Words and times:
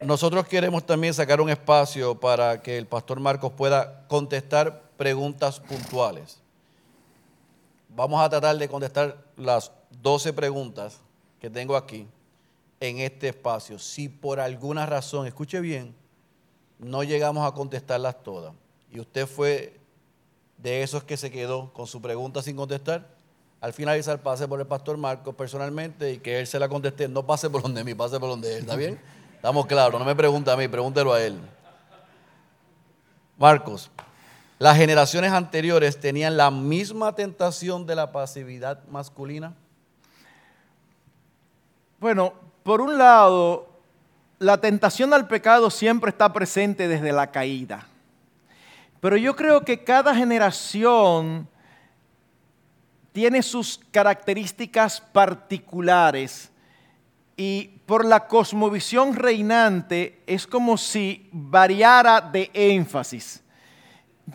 nosotros 0.00 0.46
queremos 0.46 0.84
también 0.84 1.14
sacar 1.14 1.40
un 1.40 1.48
espacio 1.48 2.18
para 2.18 2.62
que 2.62 2.76
el 2.76 2.86
pastor 2.86 3.18
Marcos 3.18 3.52
pueda 3.52 4.06
contestar 4.08 4.82
preguntas 4.96 5.58
puntuales. 5.58 6.38
Vamos 7.88 8.20
a 8.20 8.28
tratar 8.28 8.58
de 8.58 8.68
contestar 8.68 9.16
las 9.36 9.72
12 10.02 10.34
preguntas 10.34 11.00
que 11.40 11.48
tengo 11.48 11.76
aquí 11.76 12.06
en 12.80 12.98
este 12.98 13.28
espacio. 13.28 13.78
Si 13.78 14.08
por 14.08 14.38
alguna 14.38 14.84
razón, 14.84 15.26
escuche 15.26 15.60
bien, 15.60 15.94
no 16.78 17.02
llegamos 17.02 17.46
a 17.46 17.54
contestarlas 17.54 18.22
todas 18.22 18.52
y 18.92 19.00
usted 19.00 19.26
fue 19.26 19.78
de 20.58 20.82
esos 20.82 21.04
que 21.04 21.16
se 21.16 21.30
quedó 21.30 21.72
con 21.72 21.86
su 21.86 22.02
pregunta 22.02 22.42
sin 22.42 22.56
contestar, 22.56 23.08
al 23.60 23.72
finalizar 23.72 24.22
pase 24.22 24.46
por 24.46 24.60
el 24.60 24.66
pastor 24.66 24.98
Marcos 24.98 25.34
personalmente 25.34 26.12
y 26.12 26.18
que 26.18 26.40
él 26.40 26.46
se 26.46 26.58
la 26.58 26.68
conteste, 26.68 27.08
no 27.08 27.24
pase 27.24 27.48
por 27.48 27.62
donde 27.62 27.82
mí, 27.82 27.94
pase 27.94 28.20
por 28.20 28.28
donde 28.28 28.54
él, 28.54 28.60
¿está 28.60 28.76
bien? 28.76 29.00
Estamos 29.36 29.66
claros, 29.66 29.98
no 29.98 30.04
me 30.04 30.16
pregunte 30.16 30.50
a 30.50 30.56
mí, 30.56 30.66
pregúntelo 30.66 31.12
a 31.12 31.22
él. 31.22 31.40
Marcos, 33.38 33.90
las 34.58 34.76
generaciones 34.76 35.32
anteriores 35.32 36.00
tenían 36.00 36.36
la 36.36 36.50
misma 36.50 37.14
tentación 37.14 37.86
de 37.86 37.94
la 37.94 38.10
pasividad 38.10 38.82
masculina. 38.88 39.54
Bueno, 42.00 42.32
por 42.62 42.80
un 42.80 42.98
lado, 42.98 43.68
la 44.38 44.58
tentación 44.58 45.12
al 45.12 45.28
pecado 45.28 45.70
siempre 45.70 46.10
está 46.10 46.32
presente 46.32 46.88
desde 46.88 47.12
la 47.12 47.30
caída. 47.30 47.86
Pero 49.00 49.16
yo 49.16 49.36
creo 49.36 49.64
que 49.64 49.84
cada 49.84 50.14
generación 50.14 51.46
tiene 53.12 53.42
sus 53.42 53.78
características 53.90 55.00
particulares 55.00 56.50
y 57.36 57.80
por 57.86 58.04
la 58.04 58.26
cosmovisión 58.26 59.14
reinante 59.14 60.22
es 60.26 60.46
como 60.46 60.76
si 60.76 61.28
variara 61.32 62.20
de 62.20 62.50
énfasis. 62.54 63.42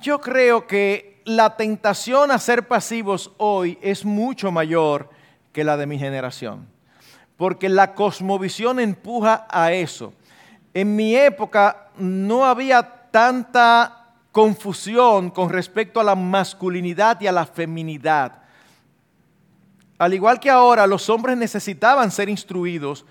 Yo 0.02 0.22
creo 0.22 0.68
que 0.68 1.22
la 1.26 1.56
tentación 1.58 2.32
a 2.32 2.40
ser 2.40 2.68
pasivos 2.68 3.32
hoy 3.38 3.78
es 3.82 4.06
mucho 4.06 4.52
mayor 4.52 5.10
que 5.52 5.64
la 5.64 5.78
de 5.78 5.88
mi 5.88 5.98
generación, 5.98 6.68
porque 7.38 7.70
la 7.70 7.94
cosmovisión 7.94 8.80
empuja 8.80 9.48
a 9.50 9.72
eso. 9.72 10.14
En 10.74 10.96
mi 10.96 11.16
época 11.16 11.90
no 11.98 12.46
había 12.46 13.10
tanta 13.12 14.14
confusión 14.32 15.30
con 15.30 15.50
respecto 15.50 16.00
a 16.00 16.04
la 16.04 16.16
masculinidad 16.16 17.20
y 17.20 17.28
a 17.28 17.32
la 17.32 17.46
feminidad. 17.46 18.41
Al 20.02 20.16
igual 20.16 20.40
que 20.40 20.50
ahora, 20.50 20.88
los 20.88 21.12
hombres 21.12 21.38
necesitaban 21.38 22.10
ser 22.10 22.28
instruidos 22.28 23.06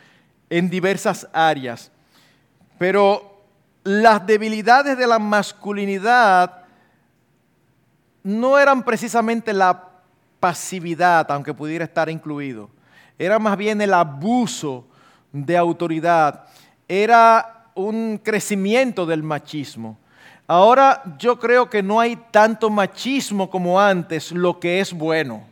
en 0.49 0.69
diversas 0.69 1.29
áreas, 1.33 1.93
pero 2.79 3.45
las 3.85 4.27
debilidades 4.27 4.99
de 4.99 5.07
la 5.07 5.21
masculinidad 5.21 6.65
no 8.25 8.59
eran 8.59 8.83
precisamente 8.83 9.53
la 9.53 9.89
pasividad, 10.41 11.31
aunque 11.31 11.55
pudiera 11.55 11.85
estar 11.85 12.11
incluido, 12.11 12.69
era 13.17 13.39
más 13.39 13.57
bien 13.57 13.81
el 13.81 13.95
abuso 13.95 14.85
de 15.31 15.57
autoridad, 15.57 16.47
era 16.89 17.67
un 17.77 18.21
crecimiento 18.21 19.07
del 19.07 19.23
machismo. 19.23 19.97
Ahora 20.49 21.05
yo 21.21 21.39
creo 21.39 21.71
que 21.71 21.85
no 21.85 22.01
hay 22.01 22.17
tanto 22.33 22.69
machismo 22.69 23.49
como 23.49 23.81
antes, 23.81 24.33
lo 24.33 24.59
que 24.59 24.81
es 24.81 24.93
bueno. 24.93 25.49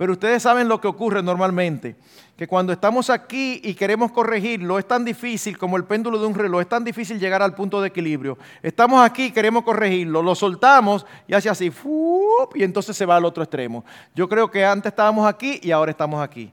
Pero 0.00 0.12
ustedes 0.12 0.42
saben 0.42 0.66
lo 0.66 0.80
que 0.80 0.88
ocurre 0.88 1.22
normalmente, 1.22 1.94
que 2.34 2.46
cuando 2.46 2.72
estamos 2.72 3.10
aquí 3.10 3.60
y 3.62 3.74
queremos 3.74 4.10
corregirlo, 4.10 4.78
es 4.78 4.88
tan 4.88 5.04
difícil 5.04 5.58
como 5.58 5.76
el 5.76 5.84
péndulo 5.84 6.18
de 6.18 6.24
un 6.24 6.34
reloj, 6.34 6.62
es 6.62 6.70
tan 6.70 6.82
difícil 6.82 7.20
llegar 7.20 7.42
al 7.42 7.54
punto 7.54 7.82
de 7.82 7.88
equilibrio. 7.88 8.38
Estamos 8.62 9.04
aquí 9.04 9.24
y 9.24 9.30
queremos 9.30 9.62
corregirlo, 9.62 10.22
lo 10.22 10.34
soltamos 10.34 11.04
y 11.28 11.34
hace 11.34 11.50
así, 11.50 11.70
y 12.54 12.62
entonces 12.62 12.96
se 12.96 13.04
va 13.04 13.16
al 13.16 13.26
otro 13.26 13.42
extremo. 13.42 13.84
Yo 14.14 14.26
creo 14.26 14.50
que 14.50 14.64
antes 14.64 14.90
estábamos 14.90 15.28
aquí 15.28 15.60
y 15.62 15.70
ahora 15.70 15.90
estamos 15.90 16.22
aquí. 16.22 16.50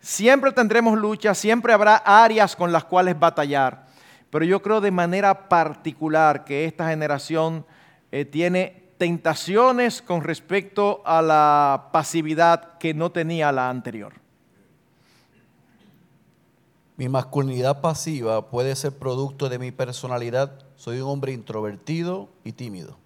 Siempre 0.00 0.50
tendremos 0.50 0.98
lucha, 0.98 1.36
siempre 1.36 1.72
habrá 1.72 1.98
áreas 1.98 2.56
con 2.56 2.72
las 2.72 2.82
cuales 2.82 3.16
batallar, 3.16 3.86
pero 4.28 4.44
yo 4.44 4.60
creo 4.60 4.80
de 4.80 4.90
manera 4.90 5.48
particular 5.48 6.44
que 6.44 6.64
esta 6.64 6.88
generación 6.88 7.64
eh, 8.10 8.24
tiene 8.24 8.87
tentaciones 8.98 10.02
con 10.02 10.22
respecto 10.22 11.02
a 11.04 11.22
la 11.22 11.88
pasividad 11.92 12.78
que 12.78 12.92
no 12.92 13.10
tenía 13.10 13.52
la 13.52 13.70
anterior. 13.70 14.14
Mi 16.96 17.08
masculinidad 17.08 17.80
pasiva 17.80 18.50
puede 18.50 18.74
ser 18.74 18.98
producto 18.98 19.48
de 19.48 19.60
mi 19.60 19.70
personalidad. 19.70 20.64
Soy 20.74 21.00
un 21.00 21.08
hombre 21.08 21.32
introvertido 21.32 22.28
y 22.42 22.52
tímido. 22.52 22.98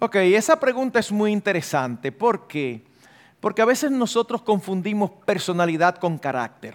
Ok, 0.00 0.16
esa 0.16 0.58
pregunta 0.58 0.98
es 0.98 1.12
muy 1.12 1.30
interesante. 1.30 2.10
¿Por 2.10 2.48
qué? 2.48 2.84
Porque 3.38 3.62
a 3.62 3.64
veces 3.64 3.92
nosotros 3.92 4.42
confundimos 4.42 5.10
personalidad 5.24 5.96
con 5.96 6.18
carácter. 6.18 6.74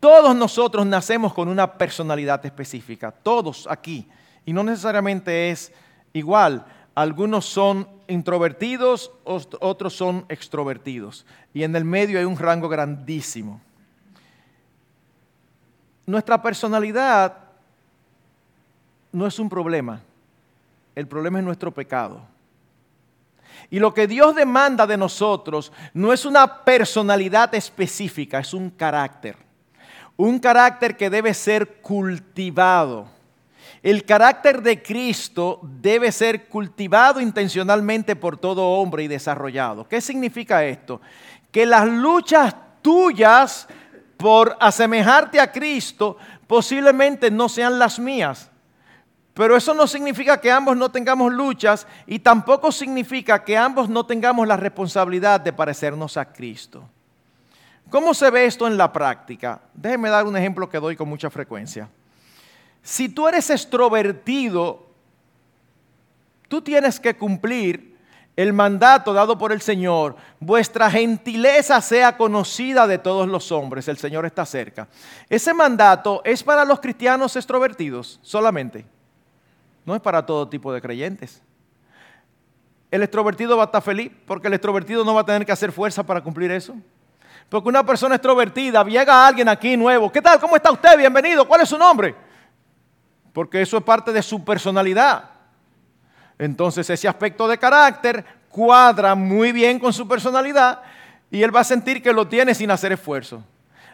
Todos 0.00 0.36
nosotros 0.36 0.86
nacemos 0.86 1.32
con 1.32 1.48
una 1.48 1.78
personalidad 1.78 2.44
específica, 2.44 3.10
todos 3.10 3.66
aquí, 3.70 4.06
y 4.44 4.52
no 4.52 4.62
necesariamente 4.62 5.50
es 5.50 5.72
igual 6.12 6.64
algunos 7.00 7.46
son 7.46 7.88
introvertidos, 8.08 9.10
otros 9.24 9.94
son 9.94 10.26
extrovertidos. 10.28 11.24
Y 11.54 11.62
en 11.62 11.74
el 11.74 11.82
medio 11.82 12.18
hay 12.18 12.26
un 12.26 12.36
rango 12.36 12.68
grandísimo. 12.68 13.58
Nuestra 16.04 16.42
personalidad 16.42 17.38
no 19.12 19.26
es 19.26 19.38
un 19.38 19.48
problema. 19.48 20.02
El 20.94 21.06
problema 21.06 21.38
es 21.38 21.44
nuestro 21.46 21.72
pecado. 21.72 22.20
Y 23.70 23.78
lo 23.78 23.94
que 23.94 24.06
Dios 24.06 24.34
demanda 24.34 24.86
de 24.86 24.98
nosotros 24.98 25.72
no 25.94 26.12
es 26.12 26.26
una 26.26 26.64
personalidad 26.64 27.54
específica, 27.54 28.40
es 28.40 28.52
un 28.52 28.68
carácter. 28.68 29.36
Un 30.18 30.38
carácter 30.38 30.98
que 30.98 31.08
debe 31.08 31.32
ser 31.32 31.80
cultivado 31.80 33.08
el 33.82 34.04
carácter 34.04 34.62
de 34.62 34.82
Cristo 34.82 35.60
debe 35.62 36.12
ser 36.12 36.48
cultivado 36.48 37.20
intencionalmente 37.20 38.14
por 38.14 38.36
todo 38.36 38.68
hombre 38.72 39.04
y 39.04 39.08
desarrollado. 39.08 39.88
¿Qué 39.88 40.00
significa 40.00 40.64
esto? 40.64 41.00
Que 41.50 41.64
las 41.64 41.88
luchas 41.88 42.54
tuyas 42.82 43.66
por 44.18 44.56
asemejarte 44.60 45.40
a 45.40 45.50
Cristo 45.50 46.18
posiblemente 46.46 47.30
no 47.30 47.48
sean 47.48 47.78
las 47.78 47.98
mías. 47.98 48.50
Pero 49.32 49.56
eso 49.56 49.72
no 49.72 49.86
significa 49.86 50.38
que 50.38 50.50
ambos 50.50 50.76
no 50.76 50.90
tengamos 50.90 51.32
luchas 51.32 51.86
y 52.06 52.18
tampoco 52.18 52.70
significa 52.70 53.42
que 53.42 53.56
ambos 53.56 53.88
no 53.88 54.04
tengamos 54.04 54.46
la 54.46 54.56
responsabilidad 54.56 55.40
de 55.40 55.54
parecernos 55.54 56.18
a 56.18 56.30
Cristo. 56.30 56.86
¿Cómo 57.88 58.12
se 58.12 58.28
ve 58.30 58.44
esto 58.44 58.66
en 58.66 58.76
la 58.76 58.92
práctica? 58.92 59.60
Déjenme 59.72 60.10
dar 60.10 60.26
un 60.26 60.36
ejemplo 60.36 60.68
que 60.68 60.78
doy 60.78 60.96
con 60.96 61.08
mucha 61.08 61.30
frecuencia. 61.30 61.88
Si 62.82 63.08
tú 63.08 63.28
eres 63.28 63.50
extrovertido, 63.50 64.86
tú 66.48 66.62
tienes 66.62 66.98
que 66.98 67.16
cumplir 67.16 67.90
el 68.36 68.52
mandato 68.52 69.12
dado 69.12 69.36
por 69.36 69.52
el 69.52 69.60
Señor. 69.60 70.16
Vuestra 70.38 70.90
gentileza 70.90 71.80
sea 71.80 72.16
conocida 72.16 72.86
de 72.86 72.98
todos 72.98 73.28
los 73.28 73.52
hombres. 73.52 73.86
El 73.88 73.98
Señor 73.98 74.24
está 74.24 74.46
cerca. 74.46 74.88
Ese 75.28 75.52
mandato 75.52 76.22
es 76.24 76.42
para 76.42 76.64
los 76.64 76.80
cristianos 76.80 77.36
extrovertidos 77.36 78.18
solamente. 78.22 78.86
No 79.84 79.94
es 79.94 80.00
para 80.00 80.24
todo 80.24 80.48
tipo 80.48 80.72
de 80.72 80.80
creyentes. 80.80 81.42
El 82.90 83.02
extrovertido 83.02 83.56
va 83.56 83.64
a 83.64 83.66
estar 83.66 83.82
feliz 83.82 84.10
porque 84.26 84.48
el 84.48 84.54
extrovertido 84.54 85.04
no 85.04 85.14
va 85.14 85.20
a 85.20 85.26
tener 85.26 85.44
que 85.44 85.52
hacer 85.52 85.70
fuerza 85.70 86.02
para 86.02 86.22
cumplir 86.22 86.50
eso. 86.50 86.74
Porque 87.48 87.68
una 87.68 87.84
persona 87.84 88.14
extrovertida, 88.14 88.84
llega 88.84 89.26
alguien 89.26 89.48
aquí 89.48 89.76
nuevo. 89.76 90.10
¿Qué 90.10 90.22
tal? 90.22 90.40
¿Cómo 90.40 90.56
está 90.56 90.70
usted? 90.70 90.96
Bienvenido. 90.96 91.46
¿Cuál 91.46 91.60
es 91.60 91.68
su 91.68 91.76
nombre? 91.76 92.29
Porque 93.32 93.62
eso 93.62 93.76
es 93.76 93.84
parte 93.84 94.12
de 94.12 94.22
su 94.22 94.44
personalidad. 94.44 95.24
Entonces 96.38 96.88
ese 96.88 97.06
aspecto 97.06 97.46
de 97.46 97.58
carácter 97.58 98.24
cuadra 98.48 99.14
muy 99.14 99.52
bien 99.52 99.78
con 99.78 99.92
su 99.92 100.08
personalidad 100.08 100.80
y 101.30 101.42
él 101.42 101.54
va 101.54 101.60
a 101.60 101.64
sentir 101.64 102.02
que 102.02 102.12
lo 102.12 102.26
tiene 102.26 102.54
sin 102.54 102.70
hacer 102.70 102.92
esfuerzo. 102.92 103.42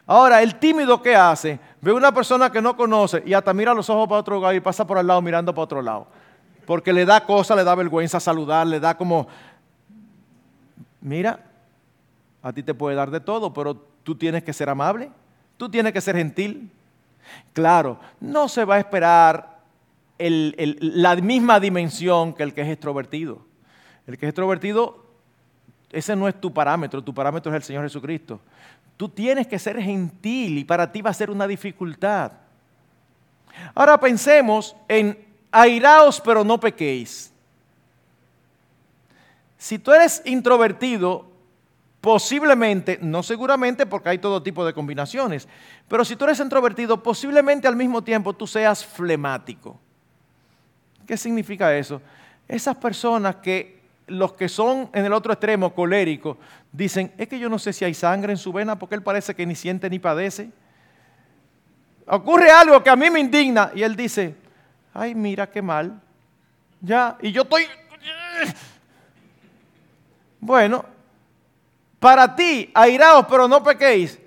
Ahora, 0.06 0.40
el 0.40 0.54
tímido 0.54 1.02
que 1.02 1.16
hace, 1.16 1.58
ve 1.80 1.92
una 1.92 2.12
persona 2.12 2.50
que 2.50 2.62
no 2.62 2.76
conoce 2.76 3.22
y 3.26 3.34
hasta 3.34 3.52
mira 3.52 3.74
los 3.74 3.90
ojos 3.90 4.08
para 4.08 4.20
otro 4.20 4.40
lado 4.40 4.54
y 4.54 4.60
pasa 4.60 4.86
por 4.86 4.98
al 4.98 5.06
lado 5.06 5.20
mirando 5.20 5.52
para 5.52 5.64
otro 5.64 5.82
lado. 5.82 6.06
Porque 6.64 6.92
le 6.92 7.04
da 7.04 7.24
cosa, 7.24 7.56
le 7.56 7.64
da 7.64 7.74
vergüenza 7.74 8.20
saludar, 8.20 8.66
le 8.66 8.78
da 8.78 8.96
como, 8.96 9.26
mira, 11.00 11.40
a 12.40 12.52
ti 12.52 12.62
te 12.62 12.72
puede 12.72 12.94
dar 12.94 13.10
de 13.10 13.18
todo, 13.18 13.52
pero 13.52 13.74
tú 14.04 14.14
tienes 14.14 14.44
que 14.44 14.52
ser 14.52 14.68
amable, 14.68 15.10
tú 15.56 15.68
tienes 15.68 15.92
que 15.92 16.00
ser 16.00 16.16
gentil, 16.16 16.70
Claro, 17.52 17.99
no 18.20 18.49
se 18.49 18.64
va 18.64 18.76
a 18.76 18.78
esperar 18.78 19.56
la 20.19 21.17
misma 21.17 21.61
dimensión 21.61 22.32
que 22.32 22.43
el 22.43 22.55
que 22.55 22.62
es 22.62 22.69
extrovertido. 22.69 23.40
El 24.06 24.17
que 24.17 24.26
es 24.26 24.31
extrovertido, 24.31 25.05
ese 25.90 26.17
no 26.17 26.28
es 26.28 26.40
tu 26.40 26.52
parámetro, 26.52 27.02
tu 27.02 27.14
parámetro 27.14 27.50
es 27.52 27.56
el 27.56 27.62
Señor 27.62 27.84
Jesucristo. 27.84 28.40
Tú 28.96 29.08
tienes 29.08 29.46
que 29.46 29.58
ser 29.58 29.81
gentil 29.81 30.58
y 30.58 30.64
para 30.64 30.90
ti 30.90 31.02
va 31.02 31.11
a 31.11 31.14
ser 31.14 31.31
una 31.31 31.46
dificultad. 31.46 32.32
Ahora 33.75 33.99
pensemos 33.99 34.76
en 34.88 35.19
airaos 35.50 36.20
pero 36.20 36.44
no 36.44 36.58
pequéis. 36.58 37.32
Si 39.58 39.79
tú 39.79 39.93
eres 39.93 40.22
introvertido, 40.25 41.26
posiblemente, 42.06 43.00
no 43.03 43.20
seguramente 43.25 43.85
porque 43.85 44.11
hay 44.11 44.19
todo 44.19 44.41
tipo 44.41 44.64
de 44.64 44.73
combinaciones, 44.73 45.49
pero 45.88 46.05
si 46.05 46.14
tú 46.14 46.25
eres 46.25 46.38
introvertido, 46.38 47.03
posiblemente 47.03 47.67
al 47.67 47.75
mismo 47.75 48.00
tiempo 48.00 48.32
tú 48.32 48.47
seas 48.47 48.87
flemático. 48.87 49.76
¿Qué 51.05 51.17
significa 51.17 51.76
eso? 51.76 52.00
Esas 52.47 52.76
personas 52.76 53.35
que 53.43 53.81
los 54.06 54.35
que 54.35 54.49
son 54.49 54.88
en 54.93 55.05
el 55.05 55.12
otro 55.12 55.32
extremo 55.32 55.75
coléricos 55.75 56.37
dicen, 56.70 57.11
es 57.19 57.26
que 57.26 57.41
yo 57.41 57.49
no 57.49 57.58
sé 57.58 57.73
si 57.73 57.85
hay 57.85 57.93
sangre 57.93 58.31
en 58.31 58.38
su 58.38 58.53
vena 58.53 58.79
porque 58.79 58.94
él 58.94 59.03
parece 59.03 59.35
que 59.35 59.44
ni 59.44 59.56
siente 59.56 59.91
ni 59.91 59.99
padece. 59.99 60.53
Ocurre 62.06 62.53
algo 62.53 62.85
que 62.85 62.91
a 62.91 62.94
mí 62.94 63.11
me 63.11 63.19
indigna 63.19 63.73
y 63.75 63.82
él 63.82 63.97
dice, 63.97 64.37
ay, 64.94 65.12
mira 65.17 65.50
qué 65.50 65.61
mal. 65.61 66.00
Ya, 66.81 67.19
y 67.20 67.32
yo 67.32 67.43
estoy... 67.43 67.67
Bueno, 70.38 70.85
para 71.98 72.37
ti, 72.37 72.70
airaos, 72.75 73.26
pero 73.28 73.48
no 73.48 73.62
pequéis. 73.62 74.19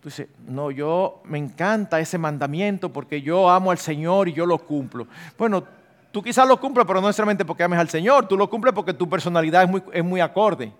Tú 0.00 0.08
dices, 0.08 0.28
no, 0.46 0.70
yo 0.70 1.20
me 1.24 1.38
encanta 1.38 1.98
ese 1.98 2.18
mandamiento 2.18 2.92
porque 2.92 3.20
yo 3.20 3.50
amo 3.50 3.70
al 3.70 3.78
Señor 3.78 4.28
y 4.28 4.32
yo 4.32 4.46
lo 4.46 4.58
cumplo. 4.58 5.08
Bueno, 5.36 5.64
tú 6.12 6.22
quizás 6.22 6.46
lo 6.46 6.60
cumples, 6.60 6.86
pero 6.86 7.00
no 7.00 7.08
necesariamente 7.08 7.44
porque 7.44 7.64
ames 7.64 7.78
al 7.78 7.88
Señor, 7.88 8.28
tú 8.28 8.36
lo 8.36 8.48
cumples 8.48 8.74
porque 8.74 8.94
tu 8.94 9.08
personalidad 9.08 9.68
es 9.92 10.04
muy, 10.04 10.20
acorde. 10.20 10.72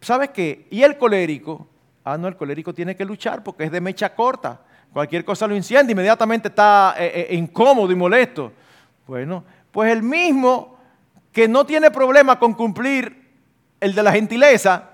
¿Sabes 0.00 0.30
qué? 0.30 0.66
Y 0.70 0.82
el 0.82 0.98
colérico, 0.98 1.66
ah, 2.04 2.18
no, 2.18 2.28
el 2.28 2.36
colérico 2.36 2.74
tiene 2.74 2.94
que 2.94 3.04
luchar 3.04 3.42
porque 3.42 3.64
es 3.64 3.72
de 3.72 3.80
mecha 3.80 4.14
corta. 4.14 4.60
Cualquier 4.92 5.24
cosa 5.24 5.46
lo 5.46 5.56
incendia, 5.56 5.92
inmediatamente 5.92 6.48
está 6.48 6.94
eh, 6.98 7.28
eh, 7.30 7.34
incómodo 7.34 7.90
y 7.92 7.96
molesto. 7.96 8.52
Bueno, 9.06 9.44
pues 9.70 9.92
el 9.92 10.02
mismo 10.02 10.76
que 11.32 11.48
no 11.48 11.64
tiene 11.64 11.90
problema 11.90 12.38
con 12.38 12.54
cumplir 12.54 13.27
el 13.80 13.94
de 13.94 14.02
la 14.02 14.12
gentileza, 14.12 14.90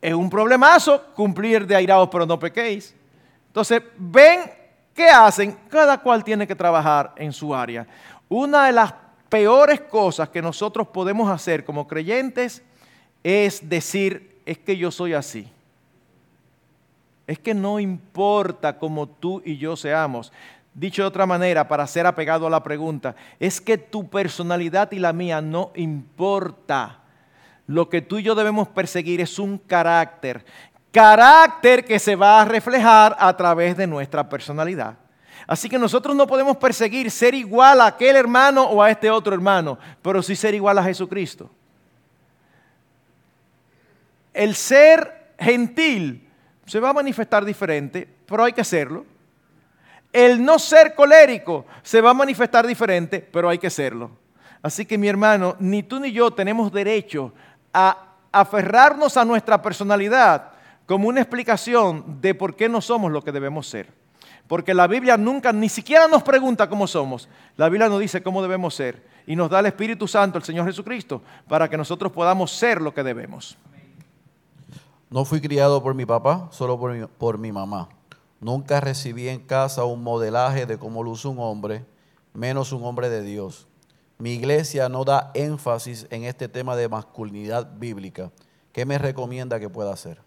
es 0.00 0.14
un 0.14 0.30
problemazo 0.30 1.02
cumplir 1.14 1.66
de 1.66 1.74
airados 1.74 2.08
pero 2.10 2.26
no 2.26 2.38
pequéis. 2.38 2.94
Entonces, 3.48 3.82
ven 3.96 4.50
qué 4.94 5.08
hacen, 5.08 5.56
cada 5.68 5.98
cual 5.98 6.22
tiene 6.22 6.46
que 6.46 6.54
trabajar 6.54 7.12
en 7.16 7.32
su 7.32 7.54
área. 7.54 7.86
Una 8.28 8.66
de 8.66 8.72
las 8.72 8.94
peores 9.28 9.80
cosas 9.80 10.28
que 10.28 10.42
nosotros 10.42 10.88
podemos 10.88 11.30
hacer 11.30 11.64
como 11.64 11.86
creyentes 11.86 12.62
es 13.22 13.68
decir, 13.68 14.40
es 14.46 14.58
que 14.58 14.76
yo 14.76 14.92
soy 14.92 15.12
así. 15.12 15.48
Es 17.26 17.40
que 17.40 17.54
no 17.54 17.80
importa 17.80 18.78
como 18.78 19.08
tú 19.08 19.42
y 19.44 19.56
yo 19.56 19.74
seamos. 19.74 20.32
Dicho 20.72 21.02
de 21.02 21.08
otra 21.08 21.26
manera, 21.26 21.66
para 21.66 21.86
ser 21.88 22.06
apegado 22.06 22.46
a 22.46 22.50
la 22.50 22.62
pregunta, 22.62 23.16
es 23.40 23.60
que 23.60 23.78
tu 23.78 24.08
personalidad 24.08 24.92
y 24.92 25.00
la 25.00 25.12
mía 25.12 25.40
no 25.40 25.72
importa. 25.74 27.00
Lo 27.66 27.88
que 27.88 28.02
tú 28.02 28.18
y 28.18 28.22
yo 28.22 28.34
debemos 28.34 28.68
perseguir 28.68 29.20
es 29.20 29.38
un 29.38 29.58
carácter. 29.58 30.44
Carácter 30.92 31.84
que 31.84 31.98
se 31.98 32.16
va 32.16 32.40
a 32.40 32.44
reflejar 32.44 33.16
a 33.18 33.36
través 33.36 33.76
de 33.76 33.86
nuestra 33.86 34.28
personalidad. 34.28 34.96
Así 35.46 35.68
que 35.68 35.78
nosotros 35.78 36.16
no 36.16 36.26
podemos 36.26 36.56
perseguir 36.56 37.10
ser 37.10 37.34
igual 37.34 37.80
a 37.80 37.86
aquel 37.86 38.16
hermano 38.16 38.64
o 38.64 38.82
a 38.82 38.90
este 38.90 39.10
otro 39.10 39.34
hermano, 39.34 39.78
pero 40.02 40.22
sí 40.22 40.34
ser 40.34 40.54
igual 40.54 40.78
a 40.78 40.84
Jesucristo 40.84 41.50
el 44.36 44.54
ser 44.54 45.32
gentil 45.38 46.28
se 46.66 46.78
va 46.78 46.90
a 46.90 46.92
manifestar 46.92 47.44
diferente, 47.44 48.06
pero 48.26 48.44
hay 48.44 48.52
que 48.52 48.60
hacerlo. 48.60 49.06
El 50.12 50.44
no 50.44 50.58
ser 50.58 50.94
colérico 50.94 51.64
se 51.82 52.00
va 52.00 52.10
a 52.10 52.14
manifestar 52.14 52.66
diferente, 52.66 53.20
pero 53.20 53.48
hay 53.48 53.58
que 53.58 53.66
hacerlo. 53.66 54.10
Así 54.62 54.84
que 54.84 54.98
mi 54.98 55.08
hermano, 55.08 55.56
ni 55.58 55.82
tú 55.82 55.98
ni 55.98 56.12
yo 56.12 56.30
tenemos 56.32 56.70
derecho 56.70 57.32
a 57.78 58.14
aferrarnos 58.32 59.18
a 59.18 59.24
nuestra 59.26 59.60
personalidad 59.60 60.52
como 60.86 61.08
una 61.08 61.20
explicación 61.20 62.22
de 62.22 62.34
por 62.34 62.56
qué 62.56 62.70
no 62.70 62.80
somos 62.80 63.12
lo 63.12 63.22
que 63.22 63.32
debemos 63.32 63.68
ser. 63.68 63.92
Porque 64.48 64.72
la 64.72 64.86
Biblia 64.86 65.18
nunca, 65.18 65.52
ni 65.52 65.68
siquiera 65.68 66.08
nos 66.08 66.22
pregunta 66.22 66.70
cómo 66.70 66.86
somos. 66.86 67.28
La 67.56 67.68
Biblia 67.68 67.90
nos 67.90 68.00
dice 68.00 68.22
cómo 68.22 68.40
debemos 68.40 68.74
ser. 68.74 69.04
Y 69.26 69.36
nos 69.36 69.50
da 69.50 69.60
el 69.60 69.66
Espíritu 69.66 70.08
Santo, 70.08 70.38
el 70.38 70.44
Señor 70.44 70.64
Jesucristo, 70.64 71.20
para 71.48 71.68
que 71.68 71.76
nosotros 71.76 72.12
podamos 72.12 72.50
ser 72.50 72.80
lo 72.80 72.94
que 72.94 73.02
debemos. 73.02 73.58
No 75.10 75.26
fui 75.26 75.42
criado 75.42 75.82
por 75.82 75.94
mi 75.94 76.06
papá, 76.06 76.48
solo 76.52 76.78
por 76.78 76.94
mi, 76.94 77.04
por 77.06 77.36
mi 77.36 77.52
mamá. 77.52 77.90
Nunca 78.40 78.80
recibí 78.80 79.28
en 79.28 79.40
casa 79.40 79.84
un 79.84 80.02
modelaje 80.02 80.64
de 80.64 80.78
cómo 80.78 81.02
luce 81.02 81.28
un 81.28 81.40
hombre, 81.40 81.84
menos 82.32 82.72
un 82.72 82.84
hombre 82.84 83.10
de 83.10 83.20
Dios. 83.20 83.66
Mi 84.18 84.34
iglesia 84.34 84.88
no 84.88 85.04
da 85.04 85.30
énfasis 85.34 86.06
en 86.10 86.24
este 86.24 86.48
tema 86.48 86.74
de 86.76 86.88
masculinidad 86.88 87.70
bíblica. 87.78 88.30
¿Qué 88.72 88.86
me 88.86 88.98
recomienda 88.98 89.60
que 89.60 89.68
pueda 89.68 89.92
hacer? 89.92 90.18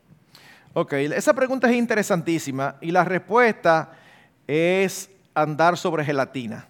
Ok, 0.73 0.93
esa 0.93 1.33
pregunta 1.33 1.69
es 1.69 1.75
interesantísima 1.75 2.75
y 2.81 2.91
la 2.91 3.03
respuesta 3.03 3.91
es 4.47 5.09
andar 5.33 5.77
sobre 5.77 6.05
gelatina 6.05 6.69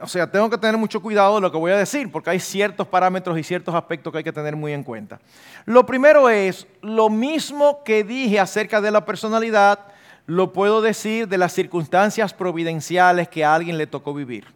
o 0.00 0.06
sea, 0.06 0.30
tengo 0.30 0.50
que 0.50 0.58
tener 0.58 0.76
mucho 0.76 1.00
cuidado 1.00 1.36
de 1.36 1.40
lo 1.40 1.50
que 1.50 1.56
voy 1.56 1.72
a 1.72 1.76
decir, 1.76 2.10
porque 2.12 2.30
hay 2.30 2.40
ciertos 2.40 2.86
parámetros 2.86 3.38
y 3.38 3.42
ciertos 3.42 3.74
aspectos 3.74 4.12
que 4.12 4.18
hay 4.18 4.24
que 4.24 4.32
tener 4.32 4.54
muy 4.54 4.72
en 4.72 4.82
cuenta. 4.82 5.20
Lo 5.64 5.86
primero 5.86 6.28
es, 6.28 6.66
lo 6.82 7.08
mismo 7.08 7.82
que 7.82 8.04
dije 8.04 8.38
acerca 8.38 8.80
de 8.80 8.90
la 8.90 9.06
personalidad, 9.06 9.78
lo 10.26 10.52
puedo 10.52 10.82
decir 10.82 11.28
de 11.28 11.38
las 11.38 11.52
circunstancias 11.52 12.34
providenciales 12.34 13.28
que 13.28 13.44
a 13.44 13.54
alguien 13.54 13.78
le 13.78 13.86
tocó 13.86 14.12
vivir. 14.12 14.55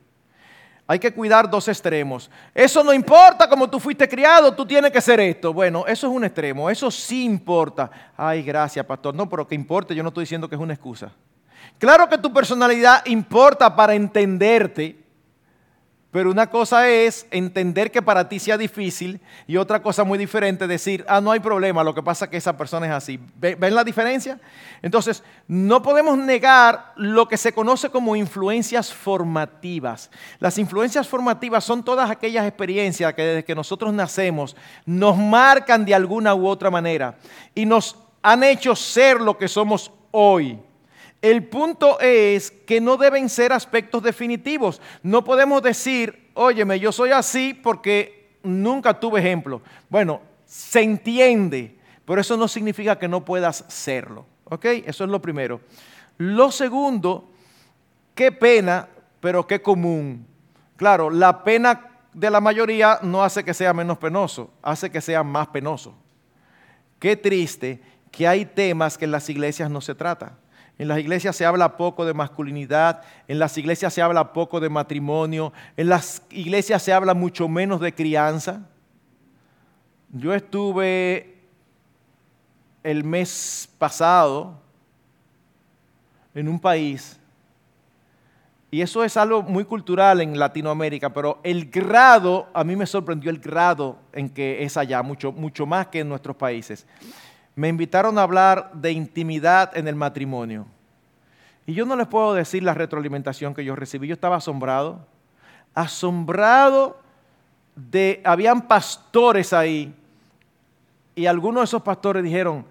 Hay 0.91 0.99
que 0.99 1.15
cuidar 1.15 1.49
dos 1.49 1.69
extremos. 1.69 2.29
Eso 2.53 2.83
no 2.83 2.93
importa 2.93 3.49
como 3.49 3.71
tú 3.71 3.79
fuiste 3.79 4.09
criado, 4.09 4.53
tú 4.53 4.67
tienes 4.67 4.91
que 4.91 5.01
ser 5.01 5.21
esto. 5.21 5.53
Bueno, 5.53 5.85
eso 5.87 6.09
es 6.09 6.13
un 6.13 6.25
extremo, 6.25 6.69
eso 6.69 6.91
sí 6.91 7.25
importa. 7.25 7.89
Ay, 8.17 8.43
gracias, 8.43 8.85
pastor. 8.85 9.15
No, 9.15 9.29
pero 9.29 9.47
que 9.47 9.55
importe, 9.55 9.95
yo 9.95 10.03
no 10.03 10.09
estoy 10.09 10.23
diciendo 10.23 10.49
que 10.49 10.57
es 10.57 10.61
una 10.61 10.75
excusa. 10.75 11.13
Claro 11.79 12.09
que 12.09 12.19
tu 12.19 12.33
personalidad 12.33 13.07
importa 13.07 13.77
para 13.77 13.95
entenderte, 13.95 14.99
pero 16.11 16.31
una 16.31 16.51
cosa 16.51 16.89
es 16.89 17.27
entender 17.31 17.93
que 17.93 18.03
para 18.03 18.29
ti 18.29 18.41
sea 18.41 18.59
difícil 18.59 19.21
y 19.47 19.57
otra 19.57 19.81
cosa 19.81 20.03
muy 20.03 20.19
diferente 20.19 20.67
decir, 20.67 21.05
ah, 21.09 21.21
no 21.21 21.31
hay 21.31 21.39
problema, 21.39 21.85
lo 21.85 21.95
que 21.95 22.03
pasa 22.03 22.25
es 22.25 22.31
que 22.33 22.37
esa 22.37 22.57
persona 22.57 22.87
es 22.87 22.93
así. 22.93 23.21
¿Ven 23.37 23.75
la 23.75 23.85
diferencia? 23.85 24.41
Entonces, 24.83 25.23
no 25.47 25.83
podemos 25.83 26.19
negar 26.19 26.93
lo 26.97 27.29
que 27.29 27.37
se 27.37 27.53
conoce 27.53 27.91
como 27.91 28.17
influencias 28.17 28.93
formativas. 28.93 30.11
Las 30.41 30.58
influencias 30.58 31.06
formativas 31.06 31.63
son 31.63 31.84
todas 31.84 32.11
aquellas 32.11 32.44
experiencias 32.44 33.15
que 33.15 33.23
desde 33.23 33.44
que 33.44 33.55
nosotros 33.55 33.93
nacemos 33.93 34.56
nos 34.87 35.17
marcan 35.17 35.84
de 35.84 35.94
alguna 35.94 36.34
u 36.34 36.49
otra 36.49 36.70
manera 36.70 37.19
y 37.55 37.67
nos 37.67 37.96
han 38.20 38.43
hecho 38.43 38.75
ser 38.75 39.20
lo 39.20 39.39
que 39.39 39.46
somos 39.46 39.93
hoy. 40.11 40.58
El 41.22 41.44
punto 41.44 42.00
es 42.00 42.50
que 42.50 42.81
no 42.81 42.96
deben 42.96 43.29
ser 43.29 43.53
aspectos 43.53 44.03
definitivos. 44.03 44.81
No 45.03 45.22
podemos 45.22 45.62
decir, 45.62 46.31
óyeme, 46.34 46.81
yo 46.81 46.93
soy 46.93 47.10
así 47.10 47.53
porque 47.53 48.31
nunca 48.43 48.98
tuve 48.98 49.20
ejemplo. 49.20 49.60
Bueno, 49.91 50.22
se 50.46 50.82
entiende, 50.82 51.77
pero 52.06 52.20
eso 52.20 52.36
no 52.36 52.48
significa 52.48 52.98
que 52.98 53.08
no 53.08 53.24
puedas 53.24 53.65
serlo. 53.69 54.24
¿Ok? 54.44 54.65
Eso 54.65 55.05
es 55.05 55.10
lo 55.10 55.20
primero. 55.20 55.60
Lo 56.17 56.50
segundo, 56.50 57.31
qué 58.15 58.32
pena, 58.32 58.89
pero 59.20 59.46
qué 59.46 59.60
común. 59.60 60.27
Claro, 60.77 61.10
la 61.10 61.44
pena 61.44 61.89
de 62.12 62.31
la 62.31 62.41
mayoría 62.41 62.98
no 63.03 63.22
hace 63.22 63.44
que 63.44 63.55
sea 63.55 63.72
menos 63.72 63.98
penoso, 63.98 64.50
hace 64.62 64.91
que 64.91 65.00
sea 65.00 65.22
más 65.22 65.48
penoso. 65.48 65.94
Qué 66.98 67.17
triste 67.17 67.81
que 68.10 68.27
hay 68.27 68.44
temas 68.44 68.98
que 68.98 69.05
en 69.05 69.12
las 69.12 69.29
iglesias 69.29 69.70
no 69.70 69.81
se 69.81 69.94
tratan. 69.94 70.32
En 70.81 70.89
las 70.89 70.99
iglesias 70.99 71.37
se 71.37 71.44
habla 71.44 71.77
poco 71.77 72.06
de 72.06 72.15
masculinidad, 72.15 73.03
en 73.29 73.39
las 73.39 73.58
iglesias 73.58 73.93
se 73.93 74.01
habla 74.01 74.32
poco 74.32 74.60
de 74.60 74.70
matrimonio, 74.70 75.53
en 75.77 75.91
las 75.91 76.22
iglesias 76.31 76.82
se 76.82 76.91
habla 76.91 77.13
mucho 77.13 77.49
menos 77.49 77.82
de 77.82 77.94
crianza. 77.94 78.63
Yo 80.08 80.32
estuve 80.32 81.37
el 82.82 83.05
mes 83.05 83.69
pasado 83.77 84.55
en 86.34 86.49
un 86.49 86.58
país, 86.58 87.20
y 88.70 88.81
eso 88.81 89.05
es 89.05 89.19
algo 89.19 89.43
muy 89.43 89.67
cultural 89.67 90.22
en 90.22 90.39
Latinoamérica, 90.39 91.13
pero 91.13 91.41
el 91.43 91.69
grado, 91.69 92.49
a 92.55 92.65
mí 92.65 92.75
me 92.75 92.87
sorprendió 92.87 93.31
el 93.31 93.39
grado 93.39 93.99
en 94.15 94.31
que 94.31 94.63
es 94.63 94.79
allá, 94.79 95.03
mucho, 95.03 95.31
mucho 95.31 95.67
más 95.67 95.89
que 95.89 96.01
en 96.01 96.08
nuestros 96.08 96.37
países 96.37 96.87
me 97.55 97.69
invitaron 97.69 98.19
a 98.19 98.23
hablar 98.23 98.71
de 98.73 98.93
intimidad 98.93 99.77
en 99.77 99.89
el 99.89 99.97
matrimonio. 99.97 100.67
Y 101.67 101.75
yo 101.75 101.85
no 101.85 101.97
les 101.97 102.07
puedo 102.07 102.35
decir 102.35 102.63
la 102.63 102.75
retroalimentación 102.75 103.55
que 103.55 103.65
yo 103.65 103.77
recibí. 103.77 104.09
Yo 104.09 104.15
estaba 104.15 104.37
asombrado, 104.37 105.07
asombrado 105.75 107.01
de, 107.77 108.21
habían 108.25 108.63
pastores 108.63 109.53
ahí. 109.53 109.95
Y 111.15 111.27
algunos 111.27 111.61
de 111.63 111.65
esos 111.65 111.83
pastores 111.83 112.23
dijeron, 112.23 112.65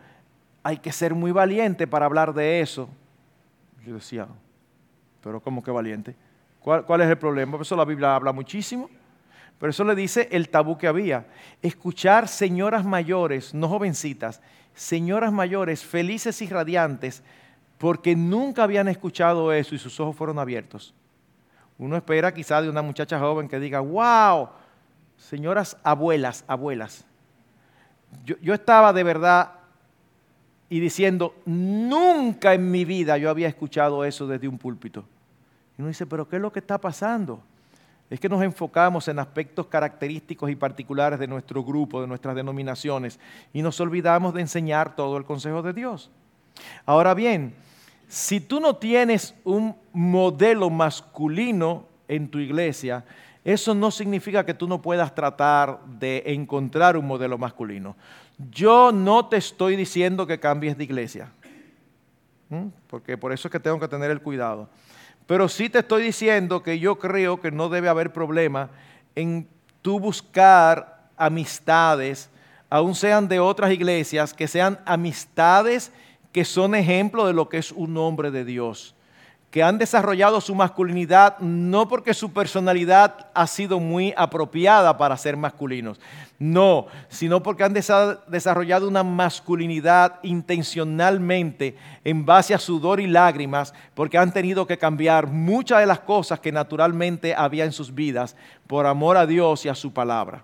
hay 0.63 0.77
que 0.77 0.91
ser 0.91 1.13
muy 1.13 1.31
valiente 1.31 1.87
para 1.87 2.05
hablar 2.05 2.33
de 2.33 2.61
eso. 2.61 2.89
Yo 3.85 3.95
decía, 3.95 4.27
pero 5.21 5.39
¿cómo 5.39 5.63
que 5.63 5.71
valiente? 5.71 6.15
¿Cuál, 6.59 6.85
cuál 6.85 7.01
es 7.01 7.09
el 7.09 7.17
problema? 7.17 7.53
Por 7.53 7.61
eso 7.61 7.75
la 7.75 7.85
Biblia 7.85 8.15
habla 8.15 8.33
muchísimo. 8.33 8.89
Pero 9.59 9.71
eso 9.71 9.83
le 9.83 9.93
dice 9.93 10.29
el 10.31 10.49
tabú 10.49 10.77
que 10.77 10.87
había. 10.87 11.27
Escuchar 11.61 12.27
señoras 12.29 12.85
mayores, 12.85 13.53
no 13.53 13.67
jovencitas, 13.67 14.41
señoras 14.79 15.33
mayores 15.33 15.83
felices 15.83 16.41
y 16.41 16.47
radiantes, 16.47 17.21
porque 17.77 18.15
nunca 18.15 18.63
habían 18.63 18.87
escuchado 18.87 19.51
eso 19.51 19.75
y 19.75 19.77
sus 19.77 19.99
ojos 19.99 20.15
fueron 20.15 20.39
abiertos. 20.39 20.93
Uno 21.77 21.97
espera 21.97 22.33
quizá 22.33 22.61
de 22.61 22.69
una 22.69 22.81
muchacha 22.81 23.19
joven 23.19 23.49
que 23.49 23.59
diga, 23.59 23.81
wow, 23.81 24.47
señoras 25.17 25.75
abuelas, 25.83 26.45
abuelas. 26.47 27.05
Yo, 28.23 28.37
yo 28.41 28.53
estaba 28.53 28.93
de 28.93 29.03
verdad 29.03 29.51
y 30.69 30.79
diciendo, 30.79 31.35
nunca 31.45 32.53
en 32.53 32.71
mi 32.71 32.85
vida 32.85 33.17
yo 33.17 33.29
había 33.29 33.49
escuchado 33.49 34.05
eso 34.05 34.27
desde 34.27 34.47
un 34.47 34.57
púlpito. 34.57 35.03
Y 35.77 35.81
uno 35.81 35.89
dice, 35.89 36.05
pero 36.05 36.27
¿qué 36.29 36.37
es 36.37 36.41
lo 36.41 36.53
que 36.53 36.59
está 36.59 36.77
pasando? 36.77 37.43
Es 38.09 38.19
que 38.19 38.29
nos 38.29 38.41
enfocamos 38.41 39.07
en 39.07 39.19
aspectos 39.19 39.67
característicos 39.67 40.49
y 40.49 40.55
particulares 40.55 41.19
de 41.19 41.27
nuestro 41.27 41.63
grupo, 41.63 42.01
de 42.01 42.07
nuestras 42.07 42.35
denominaciones, 42.35 43.19
y 43.53 43.61
nos 43.61 43.79
olvidamos 43.79 44.33
de 44.33 44.41
enseñar 44.41 44.95
todo 44.95 45.17
el 45.17 45.25
consejo 45.25 45.61
de 45.61 45.73
Dios. 45.73 46.09
Ahora 46.85 47.13
bien, 47.13 47.53
si 48.07 48.39
tú 48.39 48.59
no 48.59 48.75
tienes 48.75 49.35
un 49.43 49.75
modelo 49.93 50.71
masculino 50.71 51.85
en 52.07 52.27
tu 52.27 52.39
iglesia, 52.39 53.05
eso 53.43 53.75
no 53.75 53.91
significa 53.91 54.45
que 54.45 54.55
tú 54.55 54.67
no 54.67 54.81
puedas 54.81 55.13
tratar 55.13 55.79
de 55.85 56.23
encontrar 56.25 56.97
un 56.97 57.05
modelo 57.05 57.37
masculino. 57.37 57.95
Yo 58.51 58.91
no 58.91 59.27
te 59.27 59.37
estoy 59.37 59.75
diciendo 59.75 60.25
que 60.25 60.39
cambies 60.39 60.77
de 60.77 60.83
iglesia, 60.83 61.31
porque 62.87 63.17
por 63.17 63.31
eso 63.31 63.47
es 63.47 63.51
que 63.51 63.59
tengo 63.59 63.79
que 63.79 63.87
tener 63.87 64.09
el 64.09 64.21
cuidado. 64.21 64.69
Pero 65.29 65.47
sí 65.47 65.69
te 65.69 65.77
estoy 65.77 66.01
diciendo 66.01 66.63
que 66.63 66.79
yo 66.79 66.97
creo 66.97 67.39
que 67.39 67.51
no 67.51 67.69
debe 67.69 67.87
haber 67.87 68.11
problema 68.11 68.71
en 69.13 69.47
tú 69.83 69.99
buscar 69.99 71.07
amistades, 71.15 72.31
aun 72.67 72.95
sean 72.95 73.27
de 73.27 73.39
otras 73.39 73.71
iglesias, 73.71 74.33
que 74.33 74.47
sean 74.47 74.79
amistades 74.87 75.91
que 76.31 76.43
son 76.43 76.73
ejemplo 76.73 77.27
de 77.27 77.33
lo 77.33 77.47
que 77.47 77.59
es 77.59 77.71
un 77.71 77.95
hombre 77.97 78.31
de 78.31 78.43
Dios 78.43 78.95
que 79.51 79.63
han 79.63 79.77
desarrollado 79.79 80.41
su 80.41 80.53
masculinidad 80.53 81.39
no 81.39 81.87
porque 81.87 82.13
su 82.13 82.31
personalidad 82.31 83.27
ha 83.33 83.47
sido 83.47 83.79
muy 83.79 84.13
apropiada 84.15 84.97
para 84.97 85.17
ser 85.17 85.37
masculinos, 85.37 85.99
no, 86.37 86.85
sino 87.07 87.41
porque 87.41 87.63
han 87.63 87.73
desarrollado 87.73 88.87
una 88.87 89.03
masculinidad 89.03 90.19
intencionalmente 90.21 91.75
en 92.03 92.25
base 92.25 92.53
a 92.53 92.59
sudor 92.59 92.99
y 92.99 93.07
lágrimas, 93.07 93.73
porque 93.95 94.17
han 94.17 94.31
tenido 94.31 94.67
que 94.67 94.77
cambiar 94.77 95.27
muchas 95.27 95.79
de 95.79 95.87
las 95.87 95.99
cosas 95.99 96.39
que 96.39 96.51
naturalmente 96.51 97.33
había 97.33 97.65
en 97.65 97.71
sus 97.71 97.93
vidas 97.93 98.35
por 98.67 98.85
amor 98.85 99.17
a 99.17 99.25
Dios 99.25 99.65
y 99.65 99.69
a 99.69 99.75
su 99.75 99.91
palabra. 99.91 100.43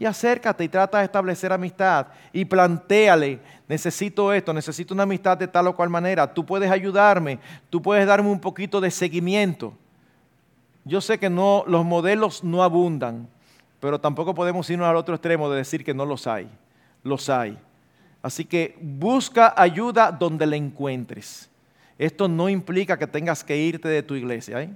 Y 0.00 0.06
acércate 0.06 0.64
y 0.64 0.68
trata 0.70 0.96
de 0.96 1.04
establecer 1.04 1.52
amistad 1.52 2.06
y 2.32 2.46
plantéale, 2.46 3.38
necesito 3.68 4.32
esto, 4.32 4.54
necesito 4.54 4.94
una 4.94 5.02
amistad 5.02 5.36
de 5.36 5.46
tal 5.46 5.66
o 5.66 5.76
cual 5.76 5.90
manera, 5.90 6.32
tú 6.32 6.46
puedes 6.46 6.70
ayudarme, 6.70 7.38
tú 7.68 7.82
puedes 7.82 8.06
darme 8.06 8.30
un 8.30 8.40
poquito 8.40 8.80
de 8.80 8.90
seguimiento. 8.90 9.74
Yo 10.86 11.02
sé 11.02 11.18
que 11.18 11.28
no, 11.28 11.64
los 11.66 11.84
modelos 11.84 12.42
no 12.42 12.62
abundan, 12.62 13.28
pero 13.78 14.00
tampoco 14.00 14.34
podemos 14.34 14.70
irnos 14.70 14.88
al 14.88 14.96
otro 14.96 15.14
extremo 15.14 15.50
de 15.50 15.58
decir 15.58 15.84
que 15.84 15.92
no 15.92 16.06
los 16.06 16.26
hay, 16.26 16.48
los 17.02 17.28
hay. 17.28 17.58
Así 18.22 18.46
que 18.46 18.78
busca 18.80 19.52
ayuda 19.54 20.12
donde 20.12 20.46
la 20.46 20.56
encuentres. 20.56 21.50
Esto 21.98 22.26
no 22.26 22.48
implica 22.48 22.98
que 22.98 23.06
tengas 23.06 23.44
que 23.44 23.54
irte 23.54 23.88
de 23.88 24.02
tu 24.02 24.14
iglesia. 24.14 24.62
¿eh? 24.62 24.70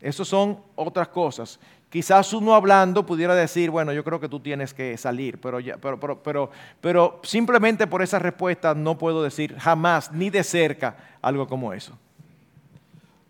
Eso 0.00 0.24
son 0.24 0.60
otras 0.76 1.08
cosas. 1.08 1.58
Quizás 1.88 2.32
uno 2.32 2.54
hablando 2.54 3.06
pudiera 3.06 3.34
decir, 3.34 3.70
bueno, 3.70 3.92
yo 3.92 4.02
creo 4.02 4.18
que 4.18 4.28
tú 4.28 4.40
tienes 4.40 4.74
que 4.74 4.96
salir, 4.98 5.40
pero, 5.40 5.58
pero, 5.80 6.20
pero, 6.22 6.50
pero, 6.80 7.20
simplemente 7.22 7.86
por 7.86 8.02
esa 8.02 8.18
respuesta 8.18 8.74
no 8.74 8.98
puedo 8.98 9.22
decir 9.22 9.56
jamás, 9.56 10.10
ni 10.10 10.28
de 10.28 10.42
cerca, 10.42 10.96
algo 11.22 11.46
como 11.46 11.72
eso. 11.72 11.96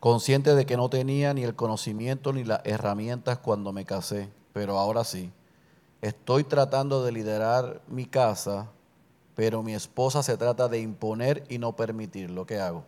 Consciente 0.00 0.54
de 0.54 0.64
que 0.64 0.76
no 0.76 0.88
tenía 0.88 1.34
ni 1.34 1.44
el 1.44 1.54
conocimiento 1.54 2.32
ni 2.32 2.44
las 2.44 2.60
herramientas 2.64 3.38
cuando 3.38 3.72
me 3.72 3.84
casé, 3.84 4.30
pero 4.52 4.78
ahora 4.78 5.04
sí. 5.04 5.30
Estoy 6.00 6.44
tratando 6.44 7.04
de 7.04 7.12
liderar 7.12 7.82
mi 7.88 8.06
casa, 8.06 8.68
pero 9.34 9.62
mi 9.62 9.74
esposa 9.74 10.22
se 10.22 10.36
trata 10.36 10.66
de 10.68 10.80
imponer 10.80 11.44
y 11.48 11.58
no 11.58 11.76
permitir 11.76 12.30
lo 12.30 12.46
que 12.46 12.58
hago. 12.58 12.84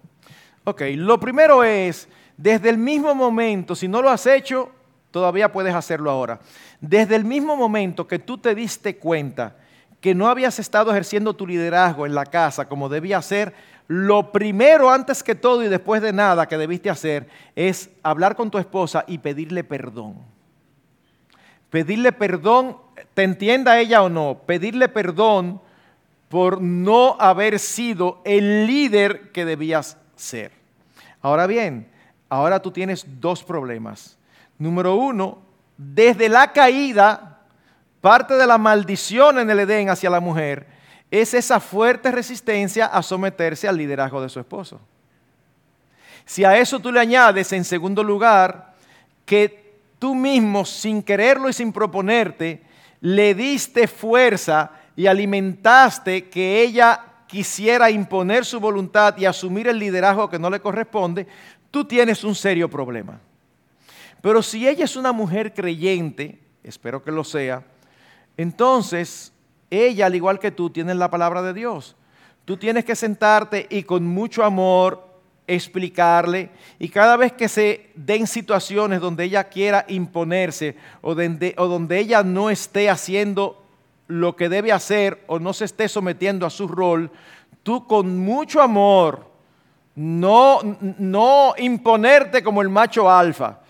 Ok, 0.64 0.82
lo 0.94 1.20
primero 1.20 1.62
es, 1.62 2.08
desde 2.36 2.70
el 2.70 2.78
mismo 2.78 3.14
momento, 3.14 3.74
si 3.74 3.88
no 3.88 4.00
lo 4.00 4.10
has 4.10 4.26
hecho, 4.26 4.70
todavía 5.10 5.52
puedes 5.52 5.74
hacerlo 5.74 6.10
ahora. 6.10 6.40
Desde 6.80 7.16
el 7.16 7.24
mismo 7.24 7.56
momento 7.56 8.06
que 8.06 8.18
tú 8.18 8.38
te 8.38 8.54
diste 8.54 8.96
cuenta 8.96 9.56
que 10.00 10.14
no 10.14 10.28
habías 10.28 10.58
estado 10.58 10.90
ejerciendo 10.90 11.34
tu 11.34 11.46
liderazgo 11.46 12.06
en 12.06 12.14
la 12.14 12.26
casa 12.26 12.68
como 12.68 12.88
debía 12.88 13.20
ser, 13.22 13.54
lo 13.88 14.32
primero 14.32 14.90
antes 14.90 15.22
que 15.22 15.34
todo 15.34 15.64
y 15.64 15.68
después 15.68 16.02
de 16.02 16.12
nada 16.12 16.46
que 16.46 16.58
debiste 16.58 16.90
hacer 16.90 17.28
es 17.56 17.90
hablar 18.02 18.36
con 18.36 18.50
tu 18.50 18.58
esposa 18.58 19.04
y 19.06 19.18
pedirle 19.18 19.64
perdón. 19.64 20.16
Pedirle 21.70 22.12
perdón, 22.12 22.76
te 23.14 23.22
entienda 23.22 23.78
ella 23.80 24.02
o 24.02 24.08
no, 24.08 24.42
pedirle 24.46 24.88
perdón 24.88 25.60
por 26.28 26.60
no 26.60 27.16
haber 27.18 27.58
sido 27.58 28.20
el 28.24 28.66
líder 28.66 29.32
que 29.32 29.46
debías 29.46 29.96
ser. 30.16 30.52
Ahora 31.22 31.46
bien, 31.46 31.88
ahora 32.28 32.60
tú 32.60 32.70
tienes 32.70 33.06
dos 33.20 33.42
problemas. 33.42 34.17
Número 34.58 34.96
uno, 34.96 35.38
desde 35.76 36.28
la 36.28 36.52
caída, 36.52 37.38
parte 38.00 38.34
de 38.34 38.46
la 38.46 38.58
maldición 38.58 39.38
en 39.38 39.50
el 39.50 39.60
Edén 39.60 39.90
hacia 39.90 40.10
la 40.10 40.20
mujer 40.20 40.66
es 41.10 41.34
esa 41.34 41.60
fuerte 41.60 42.10
resistencia 42.10 42.86
a 42.86 43.02
someterse 43.02 43.66
al 43.66 43.76
liderazgo 43.76 44.20
de 44.20 44.28
su 44.28 44.40
esposo. 44.40 44.80
Si 46.26 46.44
a 46.44 46.58
eso 46.58 46.78
tú 46.78 46.92
le 46.92 47.00
añades, 47.00 47.52
en 47.52 47.64
segundo 47.64 48.02
lugar, 48.02 48.74
que 49.24 49.78
tú 49.98 50.14
mismo, 50.14 50.64
sin 50.64 51.02
quererlo 51.02 51.48
y 51.48 51.54
sin 51.54 51.72
proponerte, 51.72 52.62
le 53.00 53.34
diste 53.34 53.88
fuerza 53.88 54.72
y 54.94 55.06
alimentaste 55.06 56.28
que 56.28 56.60
ella 56.60 57.00
quisiera 57.26 57.90
imponer 57.90 58.44
su 58.44 58.60
voluntad 58.60 59.16
y 59.16 59.24
asumir 59.24 59.68
el 59.68 59.78
liderazgo 59.78 60.28
que 60.28 60.38
no 60.38 60.50
le 60.50 60.60
corresponde, 60.60 61.26
tú 61.70 61.84
tienes 61.84 62.24
un 62.24 62.34
serio 62.34 62.68
problema. 62.68 63.18
Pero 64.20 64.42
si 64.42 64.68
ella 64.68 64.84
es 64.84 64.96
una 64.96 65.12
mujer 65.12 65.54
creyente, 65.54 66.38
espero 66.62 67.02
que 67.02 67.12
lo 67.12 67.24
sea, 67.24 67.64
entonces 68.36 69.32
ella, 69.70 70.06
al 70.06 70.14
igual 70.14 70.38
que 70.38 70.50
tú, 70.50 70.70
tiene 70.70 70.94
la 70.94 71.10
palabra 71.10 71.42
de 71.42 71.54
Dios. 71.54 71.96
Tú 72.44 72.56
tienes 72.56 72.84
que 72.84 72.96
sentarte 72.96 73.66
y 73.68 73.82
con 73.82 74.06
mucho 74.06 74.42
amor 74.44 75.06
explicarle 75.46 76.50
y 76.78 76.90
cada 76.90 77.16
vez 77.16 77.32
que 77.32 77.48
se 77.48 77.90
den 77.94 78.26
situaciones 78.26 79.00
donde 79.00 79.24
ella 79.24 79.44
quiera 79.44 79.84
imponerse 79.88 80.76
o 81.00 81.14
donde, 81.14 81.54
o 81.56 81.66
donde 81.66 81.98
ella 81.98 82.22
no 82.22 82.50
esté 82.50 82.90
haciendo 82.90 83.62
lo 84.06 84.36
que 84.36 84.48
debe 84.48 84.72
hacer 84.72 85.24
o 85.26 85.38
no 85.38 85.52
se 85.52 85.64
esté 85.64 85.88
sometiendo 85.88 86.46
a 86.46 86.50
su 86.50 86.68
rol, 86.68 87.10
tú 87.62 87.86
con 87.86 88.18
mucho 88.18 88.60
amor, 88.60 89.26
no, 89.94 90.60
no 90.98 91.54
imponerte 91.58 92.42
como 92.42 92.62
el 92.62 92.68
macho 92.68 93.10
alfa, 93.10 93.60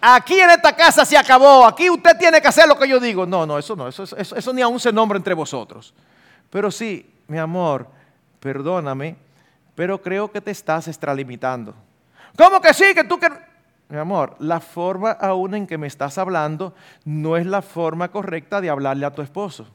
aquí 0.00 0.40
en 0.40 0.50
esta 0.50 0.74
casa 0.74 1.04
se 1.04 1.16
acabó, 1.16 1.66
aquí 1.66 1.90
usted 1.90 2.16
tiene 2.18 2.40
que 2.40 2.48
hacer 2.48 2.66
lo 2.66 2.78
que 2.78 2.88
yo 2.88 2.98
digo. 2.98 3.26
No, 3.26 3.46
no, 3.46 3.58
eso 3.58 3.76
no, 3.76 3.88
eso, 3.88 4.04
eso, 4.16 4.52
ni 4.52 4.62
aún 4.62 4.80
se 4.80 4.92
nombra 4.92 5.16
entre 5.16 5.34
vosotros. 5.34 5.94
Pero 6.48 6.70
sí, 6.70 7.08
mi 7.28 7.38
amor, 7.38 7.86
perdóname, 8.40 9.16
pero 9.74 10.00
creo 10.00 10.30
que 10.30 10.40
te 10.40 10.50
estás 10.50 10.88
extralimitando. 10.88 11.74
¿Cómo 12.36 12.60
que 12.60 12.72
sí? 12.74 12.94
Que 12.94 13.04
tú 13.04 13.18
que... 13.18 13.28
Mi 13.88 13.98
amor, 13.98 14.36
la 14.38 14.60
forma 14.60 15.10
aún 15.10 15.54
en 15.54 15.66
que 15.66 15.76
me 15.76 15.88
estás 15.88 16.16
hablando 16.16 16.74
no 17.04 17.36
es 17.36 17.44
la 17.44 17.60
forma 17.60 18.08
correcta 18.08 18.60
de 18.60 18.70
hablarle 18.70 19.04
a 19.04 19.12
tu 19.12 19.20
esposo. 19.20 19.66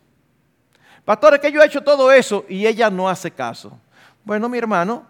Pastor, 1.03 1.35
es 1.35 1.39
que 1.41 1.51
yo 1.51 1.61
he 1.61 1.65
hecho 1.65 1.81
todo 1.81 2.11
eso 2.11 2.45
y 2.47 2.65
ella 2.65 2.89
no 2.89 3.09
hace 3.09 3.29
caso. 3.29 3.77
Bueno, 4.23 4.47
mi 4.47 4.57
hermano, 4.57 5.03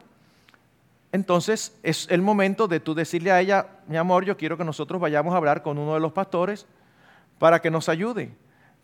entonces 1.15 1.77
es 1.81 2.07
el 2.11 2.21
momento 2.21 2.67
de 2.67 2.81
tú 2.81 2.93
decirle 2.93 3.31
a 3.31 3.39
ella, 3.39 3.67
mi 3.87 3.95
amor, 3.95 4.25
yo 4.25 4.35
quiero 4.35 4.57
que 4.57 4.65
nosotros 4.65 4.99
vayamos 4.99 5.33
a 5.33 5.37
hablar 5.37 5.63
con 5.63 5.77
uno 5.77 5.93
de 5.93 6.01
los 6.01 6.11
pastores 6.11 6.67
para 7.39 7.61
que 7.61 7.71
nos 7.71 7.87
ayude. 7.87 8.33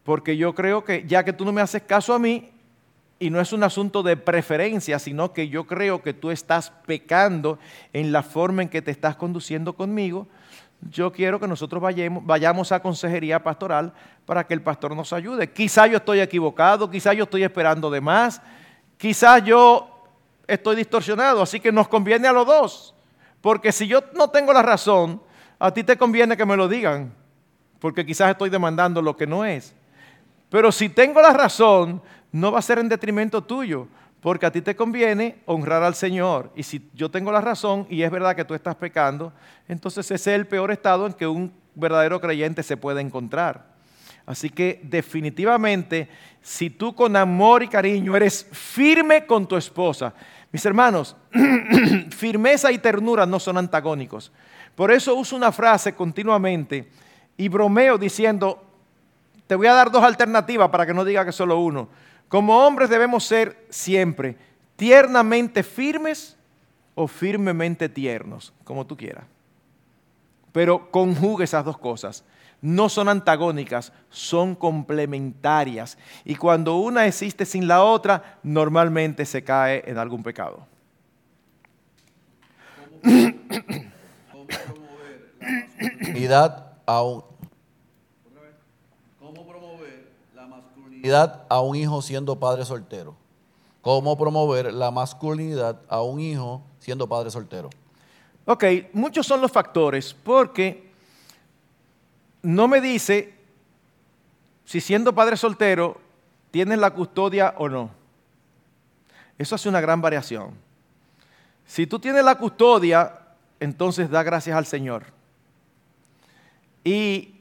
Porque 0.04 0.38
yo 0.38 0.56
creo 0.56 0.86
que 0.86 1.06
ya 1.06 1.26
que 1.26 1.34
tú 1.34 1.44
no 1.44 1.52
me 1.52 1.62
haces 1.62 1.84
caso 1.84 2.14
a 2.14 2.20
mí, 2.20 2.50
y 3.20 3.30
no 3.30 3.40
es 3.42 3.52
un 3.52 3.64
asunto 3.64 4.02
de 4.02 4.16
preferencia, 4.16 4.98
sino 4.98 5.34
que 5.34 5.50
yo 5.50 5.68
creo 5.68 6.02
que 6.02 6.14
tú 6.14 6.32
estás 6.32 6.72
pecando 6.88 7.60
en 7.92 8.12
la 8.12 8.24
forma 8.24 8.64
en 8.64 8.70
que 8.70 8.82
te 8.82 8.90
estás 8.90 9.16
conduciendo 9.18 9.74
conmigo, 9.74 10.28
yo 10.90 11.12
quiero 11.12 11.40
que 11.40 11.48
nosotros 11.48 11.84
vayamos, 12.24 12.72
a 12.72 12.80
consejería 12.80 13.44
pastoral 13.44 13.94
para 14.26 14.48
que 14.48 14.54
el 14.54 14.62
pastor 14.62 14.96
nos 14.96 15.12
ayude. 15.12 15.52
Quizá 15.52 15.86
yo 15.86 15.98
estoy 15.98 16.22
equivocado, 16.22 16.90
quizá 16.90 17.14
yo 17.14 17.26
estoy 17.26 17.44
esperando 17.44 17.92
de 17.92 18.02
más, 18.02 18.42
quizá 18.98 19.38
yo 19.38 19.91
estoy 20.54 20.76
distorsionado, 20.76 21.42
así 21.42 21.60
que 21.60 21.72
nos 21.72 21.88
conviene 21.88 22.28
a 22.28 22.34
los 22.34 22.46
dos. 22.46 22.96
Porque 23.40 23.72
si 23.72 23.88
yo 23.88 24.02
no 24.14 24.30
tengo 24.30 24.54
la 24.54 24.62
razón, 24.62 25.22
a 25.58 25.74
ti 25.74 25.84
te 25.84 25.98
conviene 25.98 26.38
que 26.38 26.46
me 26.46 26.58
lo 26.58 26.68
digan, 26.68 27.14
porque 27.80 28.06
quizás 28.06 28.32
estoy 28.32 28.50
demandando 28.50 29.02
lo 29.02 29.16
que 29.16 29.26
no 29.26 29.46
es. 29.46 29.74
Pero 30.50 30.72
si 30.72 30.90
tengo 30.90 31.22
la 31.22 31.34
razón, 31.34 32.02
no 32.32 32.52
va 32.52 32.60
a 32.60 32.62
ser 32.62 32.80
en 32.80 32.90
detrimento 32.90 33.42
tuyo, 33.42 33.88
porque 34.20 34.46
a 34.46 34.52
ti 34.52 34.62
te 34.62 34.76
conviene 34.76 35.40
honrar 35.46 35.82
al 35.82 35.96
Señor. 35.96 36.52
Y 36.56 36.64
si 36.64 36.90
yo 36.94 37.10
tengo 37.10 37.32
la 37.32 37.42
razón 37.42 37.88
y 37.90 38.04
es 38.04 38.12
verdad 38.12 38.36
que 38.36 38.46
tú 38.46 38.54
estás 38.54 38.76
pecando, 38.76 39.34
entonces 39.68 40.06
ese 40.12 40.32
es 40.34 40.40
el 40.40 40.48
peor 40.48 40.72
estado 40.72 41.08
en 41.08 41.14
que 41.14 41.26
un 41.26 41.54
verdadero 41.74 42.20
creyente 42.20 42.62
se 42.62 42.78
puede 42.78 43.02
encontrar. 43.02 43.72
Así 44.26 44.50
que 44.50 44.80
definitivamente, 44.84 46.08
si 46.42 46.70
tú 46.70 46.94
con 46.94 47.16
amor 47.16 47.64
y 47.64 47.68
cariño 47.68 48.16
eres 48.16 48.48
firme 48.52 49.26
con 49.26 49.48
tu 49.48 49.58
esposa, 49.58 50.14
mis 50.52 50.66
hermanos, 50.66 51.16
firmeza 52.10 52.72
y 52.72 52.78
ternura 52.78 53.26
no 53.26 53.40
son 53.40 53.58
antagónicos. 53.58 54.32
Por 54.76 54.92
eso 54.92 55.16
uso 55.16 55.36
una 55.36 55.52
frase 55.52 55.94
continuamente 55.94 56.90
y 57.38 57.48
bromeo 57.48 57.98
diciendo, 57.98 58.64
te 59.48 59.56
voy 59.56 59.68
a 59.68 59.74
dar 59.74 59.92
dos 59.92 60.04
alternativas 60.04 60.70
para 60.70 60.86
que 60.86 60.94
no 60.94 61.06
diga 61.06 61.26
que 61.26 61.32
solo 61.32 61.60
uno. 61.60 61.90
Como 62.28 62.66
hombres 62.66 62.90
debemos 62.90 63.26
ser 63.26 63.66
siempre 63.70 64.38
tiernamente 64.76 65.64
firmes 65.64 66.38
o 66.96 67.08
firmemente 67.08 67.90
tiernos, 67.90 68.54
como 68.64 68.86
tú 68.86 68.98
quieras. 68.98 69.26
Pero 70.52 70.90
conjugue 70.92 71.44
esas 71.44 71.64
dos 71.64 71.78
cosas. 71.78 72.24
No 72.62 72.90
son 72.90 73.10
antagónicas, 73.10 73.92
son 74.12 74.54
complementarias. 74.56 75.98
Y 76.24 76.36
cuando 76.36 76.78
una 76.78 77.08
existe 77.08 77.44
sin 77.46 77.68
la 77.68 77.84
otra, 77.84 78.40
normalmente 78.44 79.26
se 79.26 79.44
cae 79.44 79.84
en 79.88 79.98
algún 79.98 80.22
pecado. 80.22 80.68
¿Cómo 83.02 84.46
promover 84.48 85.34
la 85.40 85.58
masculinidad 85.98 86.74
a 86.86 87.02
un 87.02 87.24
¿Cómo 89.20 89.48
promover 89.48 90.14
la 90.36 90.46
masculinidad 90.46 91.46
a 91.50 91.62
un 91.62 91.76
hijo 91.76 92.02
siendo 92.04 92.40
padre 92.40 92.64
soltero? 92.64 93.16
¿Cómo 93.82 94.16
promover 94.16 94.72
la 94.72 94.92
masculinidad 94.92 95.82
a 95.90 96.04
un 96.04 96.20
hijo 96.20 96.62
siendo 96.78 97.10
padre 97.10 97.32
soltero? 97.32 97.72
Ok, 98.46 98.64
muchos 98.94 99.26
son 99.26 99.42
los 99.42 99.52
factores 99.52 100.14
porque 100.14 100.91
no 102.42 102.68
me 102.68 102.82
dice 102.82 103.34
si 104.66 104.80
siendo 104.80 105.14
padre 105.14 105.38
soltero 105.38 106.00
tienes 106.50 106.78
la 106.80 106.92
custodia 106.92 107.56
o 107.58 107.68
no. 107.70 107.92
Eso 109.38 109.56
hace 109.56 109.70
una 109.70 109.82
gran 109.82 110.02
variación. 110.02 110.52
Si 111.66 111.88
tú 111.88 112.00
tienes 112.00 112.24
la 112.24 112.36
custodia, 112.36 113.20
entonces 113.60 114.10
da 114.10 114.24
gracias 114.24 114.56
al 114.56 114.66
Señor. 114.66 115.06
Y 116.84 117.36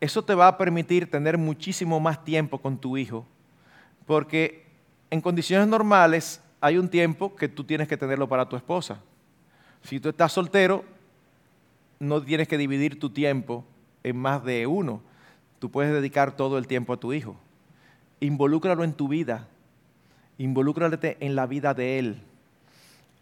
eso 0.00 0.22
te 0.22 0.34
va 0.34 0.48
a 0.48 0.58
permitir 0.58 1.10
tener 1.10 1.38
muchísimo 1.38 2.00
más 2.00 2.24
tiempo 2.24 2.58
con 2.58 2.78
tu 2.78 2.96
hijo, 2.96 3.24
porque 4.06 4.66
en 5.10 5.20
condiciones 5.20 5.68
normales 5.68 6.40
hay 6.60 6.78
un 6.78 6.88
tiempo 6.88 7.36
que 7.36 7.48
tú 7.48 7.64
tienes 7.64 7.88
que 7.88 7.96
tenerlo 7.96 8.28
para 8.28 8.48
tu 8.48 8.56
esposa. 8.56 9.00
Si 9.82 10.00
tú 10.00 10.08
estás 10.08 10.32
soltero, 10.32 10.84
no 11.98 12.22
tienes 12.22 12.48
que 12.48 12.58
dividir 12.58 12.98
tu 12.98 13.10
tiempo 13.10 13.64
en 14.02 14.16
más 14.16 14.44
de 14.44 14.66
uno. 14.66 15.02
Tú 15.58 15.70
puedes 15.70 15.92
dedicar 15.92 16.36
todo 16.36 16.58
el 16.58 16.66
tiempo 16.66 16.92
a 16.92 16.96
tu 16.96 17.12
hijo. 17.12 17.36
Involúcralo 18.20 18.84
en 18.84 18.92
tu 18.92 19.08
vida. 19.08 19.48
Involúcrate 20.38 21.16
en 21.20 21.36
la 21.36 21.46
vida 21.46 21.74
de 21.74 21.98
él. 21.98 22.22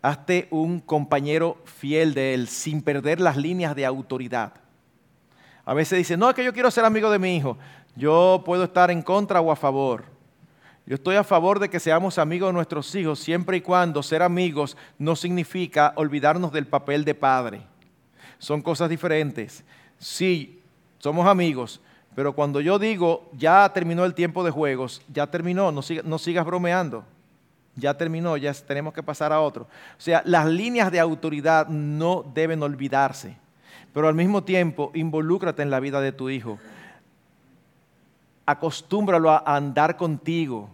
Hazte 0.03 0.49
un 0.51 0.81
compañero 0.81 1.59
fiel 1.65 2.15
de 2.15 2.33
él 2.35 2.49
sin 2.49 2.83
perder 2.83 3.21
las 3.21 3.37
líneas 3.37 3.77
de 3.77 3.85
autoridad. 3.85 4.55
A 5.65 5.75
veces 5.75 5.99
dice, 5.99 6.17
no, 6.17 6.31
es 6.31 6.35
que 6.35 6.45
yo 6.45 6.53
quiero 6.55 6.71
ser 6.71 6.85
amigo 6.85 7.11
de 7.11 7.19
mi 7.19 7.37
hijo. 7.37 7.59
Yo 7.95 8.43
puedo 8.47 8.65
estar 8.65 8.91
en 8.91 9.03
contra 9.03 9.41
o 9.41 9.53
a 9.53 9.57
favor. 9.57 10.05
Yo 10.87 10.95
estoy 10.95 11.17
a 11.17 11.25
favor 11.25 11.59
de 11.59 11.69
que 11.69 11.79
seamos 11.79 12.19
amigos 12.19 12.49
de 12.49 12.55
nuestros 12.55 12.95
hijos 12.95 13.21
siempre 13.21 13.59
y 13.59 13.61
cuando 13.61 14.03
ser 14.03 14.23
amigos 14.23 14.77
no 14.99 15.15
significa 15.15 15.93
olvidarnos 15.97 16.53
del 16.53 16.67
papel 16.67 17.05
de 17.05 17.15
padre. 17.15 17.63
Son 18.39 18.63
cosas 18.63 18.89
diferentes. 18.89 19.63
Sí, 19.99 20.60
somos 21.01 21.27
amigos, 21.27 21.81
pero 22.15 22.33
cuando 22.33 22.61
yo 22.61 22.79
digo 22.79 23.29
ya 23.37 23.69
terminó 23.75 24.05
el 24.05 24.15
tiempo 24.15 24.45
de 24.45 24.53
juegos, 24.53 25.03
ya 25.13 25.27
terminó, 25.27 25.73
no, 25.73 25.83
sigas 26.19 26.47
bromeando. 26.47 27.05
Ya 27.77 27.95
terminó, 27.95 28.37
ya 28.37 28.53
tenemos 28.53 28.95
que 28.95 29.03
pasar 29.03 29.33
a 29.33 29.41
otro. 29.41 29.63
O 29.63 30.01
sea, 30.01 30.23
las 30.25 30.47
líneas 30.47 30.93
de 30.93 31.01
autoridad 31.01 31.67
no 31.69 32.25
deben 32.35 32.63
olvidarse, 32.63 33.37
pero 33.93 34.07
al 34.07 34.15
mismo 34.15 34.45
tiempo 34.45 34.93
involúcrate 34.95 35.63
en 35.63 35.71
la 35.71 35.81
vida 35.81 36.01
de 36.01 36.13
tu 36.13 36.31
hijo 36.31 36.59
acostúmbralo 38.51 39.31
a 39.31 39.43
andar 39.47 39.97
contigo. 39.97 40.69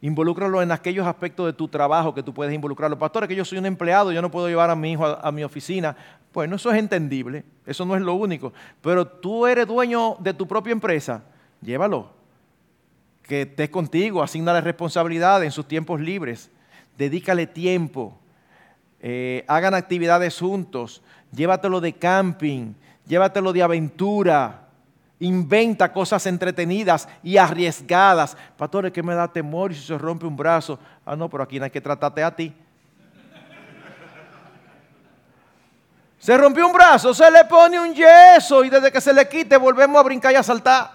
Involúcralo 0.00 0.62
en 0.62 0.72
aquellos 0.72 1.06
aspectos 1.06 1.46
de 1.46 1.52
tu 1.52 1.68
trabajo 1.68 2.12
que 2.12 2.22
tú 2.22 2.34
puedes 2.34 2.52
involucrarlo. 2.52 2.98
Pastor, 2.98 3.26
que 3.28 3.36
yo 3.36 3.44
soy 3.44 3.58
un 3.58 3.66
empleado, 3.66 4.12
yo 4.12 4.20
no 4.20 4.30
puedo 4.30 4.48
llevar 4.48 4.68
a 4.68 4.76
mi 4.76 4.92
hijo 4.92 5.06
a, 5.06 5.32
mi 5.32 5.44
oficina. 5.44 5.96
Bueno, 6.32 6.56
eso 6.56 6.70
es 6.70 6.78
entendible, 6.78 7.44
eso 7.66 7.84
no 7.84 7.94
es 7.94 8.02
lo 8.02 8.14
único. 8.14 8.52
Pero 8.80 9.06
tú 9.06 9.46
eres 9.46 9.66
dueño 9.66 10.16
de 10.18 10.34
tu 10.34 10.46
propia 10.46 10.72
empresa, 10.72 11.22
llévalo. 11.60 12.10
Que 13.22 13.42
estés 13.42 13.70
contigo, 13.70 14.22
asignale 14.22 14.60
responsabilidad 14.60 15.44
en 15.44 15.52
sus 15.52 15.66
tiempos 15.66 16.00
libres. 16.00 16.50
Dedícale 16.96 17.46
tiempo. 17.46 18.18
Eh, 19.00 19.44
hagan 19.46 19.74
actividades 19.74 20.38
juntos. 20.38 21.02
Llévatelo 21.32 21.80
de 21.80 21.92
camping, 21.92 22.74
llévatelo 23.06 23.52
de 23.52 23.62
aventura 23.62 24.62
inventa 25.22 25.92
cosas 25.92 26.26
entretenidas 26.26 27.08
y 27.22 27.36
arriesgadas. 27.36 28.36
Pastor, 28.56 28.86
es 28.86 28.92
que 28.92 29.02
me 29.02 29.14
da 29.14 29.32
temor 29.32 29.70
y 29.70 29.76
si 29.76 29.82
se 29.82 29.96
rompe 29.96 30.26
un 30.26 30.36
brazo. 30.36 30.78
Ah, 31.06 31.14
no, 31.14 31.30
pero 31.30 31.44
aquí 31.44 31.58
no 31.58 31.64
hay 31.64 31.70
que 31.70 31.80
tratarte 31.80 32.22
a 32.22 32.34
ti. 32.34 32.52
Se 36.22 36.38
rompió 36.38 36.68
un 36.68 36.72
brazo, 36.72 37.12
se 37.12 37.28
le 37.32 37.44
pone 37.46 37.80
un 37.80 37.92
yeso 37.92 38.62
y 38.62 38.70
desde 38.70 38.92
que 38.92 39.00
se 39.00 39.12
le 39.12 39.28
quite 39.28 39.56
volvemos 39.56 39.98
a 39.98 40.04
brincar 40.04 40.32
y 40.32 40.36
a 40.36 40.42
saltar. 40.44 40.88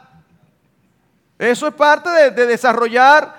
Eso 1.37 1.67
es 1.67 1.73
parte 1.73 2.31
de, 2.31 2.45
desarrollar. 2.45 3.35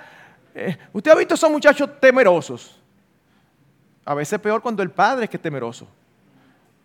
Eh, 0.55 0.77
usted 0.93 1.11
ha 1.11 1.15
visto 1.15 1.33
a 1.33 1.37
esos 1.37 1.51
muchachos 1.51 1.89
temerosos. 1.99 2.79
A 4.05 4.13
veces 4.13 4.39
peor 4.39 4.61
cuando 4.61 4.83
el 4.83 4.91
padre 4.91 5.25
es 5.25 5.31
que 5.31 5.39
es 5.39 5.43
temeroso. 5.43 5.89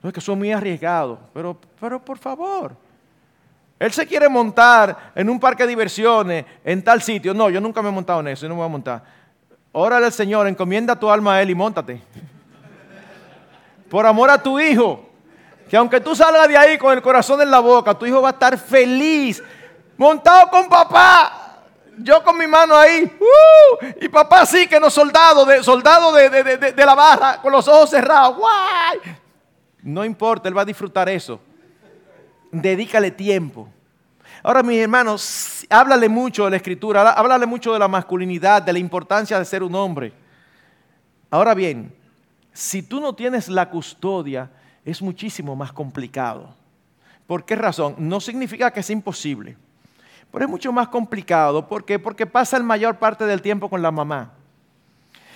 No 0.02 0.08
es 0.08 0.16
que 0.16 0.22
son 0.22 0.38
muy 0.38 0.54
arriesgados, 0.54 1.20
pero, 1.34 1.60
pero 1.82 2.00
por 2.00 2.18
favor, 2.18 2.74
él 3.80 3.92
se 3.92 4.08
quiere 4.08 4.30
montar 4.30 5.12
en 5.16 5.30
un 5.30 5.38
parque 5.38 5.64
de 5.64 5.70
diversiones, 5.70 6.46
en 6.64 6.82
tal 6.82 7.02
sitio. 7.02 7.34
No, 7.34 7.50
yo 7.50 7.60
nunca 7.60 7.82
me 7.82 7.90
he 7.90 7.92
montado 7.92 8.22
en 8.22 8.30
eso, 8.30 8.44
yo 8.44 8.48
no 8.48 8.56
me 8.56 8.60
voy 8.60 8.68
a 8.68 8.72
montar. 8.72 9.04
Órale 9.74 10.06
al 10.06 10.14
Señor, 10.14 10.48
encomienda 10.48 10.98
tu 10.98 11.10
alma 11.10 11.36
a 11.36 11.42
Él 11.42 11.50
y 11.50 11.56
montate. 11.56 12.02
Por 13.90 14.06
amor 14.06 14.30
a 14.30 14.42
tu 14.42 14.60
hijo. 14.60 15.10
Que 15.70 15.78
aunque 15.78 16.00
tú 16.00 16.16
salgas 16.16 16.48
de 16.48 16.58
ahí 16.58 16.78
con 16.78 16.94
el 16.94 17.02
corazón 17.02 17.42
en 17.42 17.50
la 17.50 17.60
boca, 17.60 17.94
tu 17.94 18.06
hijo 18.06 18.22
va 18.22 18.30
a 18.30 18.32
estar 18.34 18.58
feliz. 18.58 19.42
Montado 19.98 20.50
con 20.50 20.68
papá. 20.68 21.62
Yo 21.98 22.24
con 22.24 22.38
mi 22.38 22.48
mano 22.48 22.76
ahí. 22.76 23.04
¡uh! 23.20 23.86
y 24.02 24.10
papá 24.10 24.46
sí 24.46 24.68
que 24.68 24.80
no 24.80 24.90
soldado, 24.90 25.46
de, 25.46 25.64
soldado 25.64 26.12
de, 26.12 26.30
de 26.30 26.86
la 26.86 26.96
barra, 26.96 27.42
con 27.42 27.52
los 27.52 27.68
ojos 27.68 27.90
cerrados. 27.90 28.38
No 29.84 30.04
importa, 30.04 30.48
él 30.50 30.58
va 30.58 30.62
a 30.62 30.66
disfrutar 30.66 31.08
eso 31.10 31.40
dedícale 32.54 33.12
tiempo. 33.12 33.68
Ahora, 34.44 34.62
mis 34.62 34.78
hermanos, 34.80 35.66
háblale 35.70 36.08
mucho 36.08 36.46
de 36.46 36.52
la 36.52 36.58
escritura, 36.58 37.12
háblale 37.12 37.46
mucho 37.46 37.74
de 37.74 37.80
la 37.80 37.88
masculinidad, 37.88 38.62
de 38.62 38.74
la 38.74 38.80
importancia 38.80 39.40
de 39.40 39.46
ser 39.46 39.64
un 39.64 39.74
hombre. 39.74 40.14
Ahora 41.30 41.54
bien, 41.54 41.94
si 42.54 42.84
tú 42.84 43.02
no 43.02 43.14
tienes 43.14 43.50
la 43.50 43.70
custodia, 43.70 44.50
es 44.86 45.02
muchísimo 45.02 45.56
más 45.56 45.74
complicado. 45.74 46.56
¿Por 47.28 47.46
qué 47.46 47.56
razón? 47.56 47.96
No 47.98 48.20
significa 48.20 48.72
que 48.72 48.82
es 48.82 48.90
imposible, 48.90 49.58
pero 50.32 50.46
es 50.46 50.52
mucho 50.52 50.72
más 50.72 50.88
complicado. 50.88 51.68
¿Por 51.68 51.84
qué? 51.84 52.00
Porque 52.00 52.26
pasa 52.26 52.58
la 52.58 52.64
mayor 52.64 52.98
parte 52.98 53.26
del 53.26 53.42
tiempo 53.42 53.70
con 53.70 53.82
la 53.82 53.92
mamá. 53.92 54.32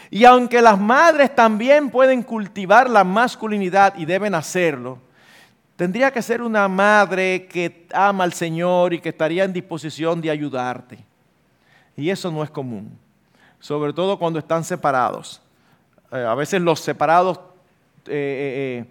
Y 0.10 0.23
aunque 0.23 0.62
las 0.62 0.80
madres 0.80 1.36
también 1.36 1.89
pueden 1.89 2.23
cultivar 2.23 2.89
la 2.89 3.03
masculinidad 3.03 3.97
y 3.97 4.06
deben 4.06 4.36
hacerlo, 4.36 4.99
Tendría 5.77 6.12
que 6.12 6.23
ser 6.23 6.41
una 6.41 6.67
madre 6.67 7.45
que 7.45 7.86
ama 7.93 8.23
al 8.23 8.34
Señor 8.34 8.95
y 8.95 8.99
que 8.99 9.10
estaría 9.10 9.43
en 9.43 9.53
disposición 9.53 10.19
de 10.19 10.32
ayudarte. 10.32 10.97
Y 11.95 12.10
eso 12.10 12.32
no 12.32 12.43
es 12.43 12.49
común, 12.49 12.97
sobre 13.60 13.93
todo 13.93 14.17
cuando 14.17 14.39
están 14.39 14.63
separados. 14.63 15.39
Eh, 16.11 16.23
a 16.23 16.35
veces 16.35 16.61
los 16.61 16.79
separados, 16.79 17.39
eh, 18.07 18.83
eh, 18.83 18.85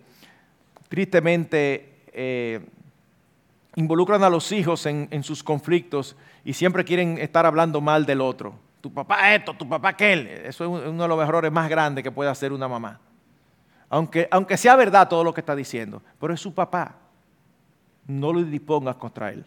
tristemente, 0.88 1.92
involucran 3.74 4.22
a 4.22 4.30
los 4.30 4.50
hijos 4.52 4.86
en, 4.86 5.08
en 5.10 5.22
sus 5.22 5.42
conflictos 5.42 6.16
y 6.44 6.52
siempre 6.54 6.84
quieren 6.84 7.18
estar 7.18 7.44
hablando 7.44 7.80
mal 7.80 8.06
del 8.06 8.20
otro. 8.20 8.54
tu 8.80 8.92
papá 8.92 9.34
esto, 9.34 9.54
tu 9.54 9.68
papá 9.68 9.90
aquel. 9.90 10.28
Eso 10.28 10.64
es 10.64 10.88
uno 10.88 11.02
de 11.02 11.08
los 11.08 11.22
errores 11.22 11.52
más 11.52 11.68
grandes 11.68 12.04
que 12.04 12.10
puede 12.10 12.30
hacer 12.30 12.52
una 12.52 12.68
mamá. 12.68 13.00
Aunque, 13.88 14.28
aunque 14.30 14.56
sea 14.56 14.76
verdad 14.76 15.08
todo 15.08 15.24
lo 15.24 15.34
que 15.34 15.40
está 15.40 15.54
diciendo, 15.54 16.02
pero 16.20 16.32
es 16.32 16.40
su 16.40 16.54
papá. 16.54 16.96
No 18.06 18.32
lo 18.32 18.42
dispongas 18.42 18.96
contra 18.96 19.30
él. 19.30 19.44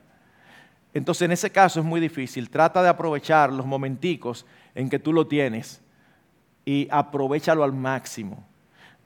Entonces 0.93 1.23
en 1.23 1.31
ese 1.31 1.51
caso 1.51 1.79
es 1.79 1.85
muy 1.85 2.01
difícil. 2.01 2.49
Trata 2.49 2.83
de 2.83 2.89
aprovechar 2.89 3.51
los 3.53 3.65
momenticos 3.65 4.45
en 4.75 4.89
que 4.89 4.99
tú 4.99 5.13
lo 5.13 5.27
tienes 5.27 5.81
y 6.65 6.87
aprovechalo 6.91 7.63
al 7.63 7.73
máximo. 7.73 8.45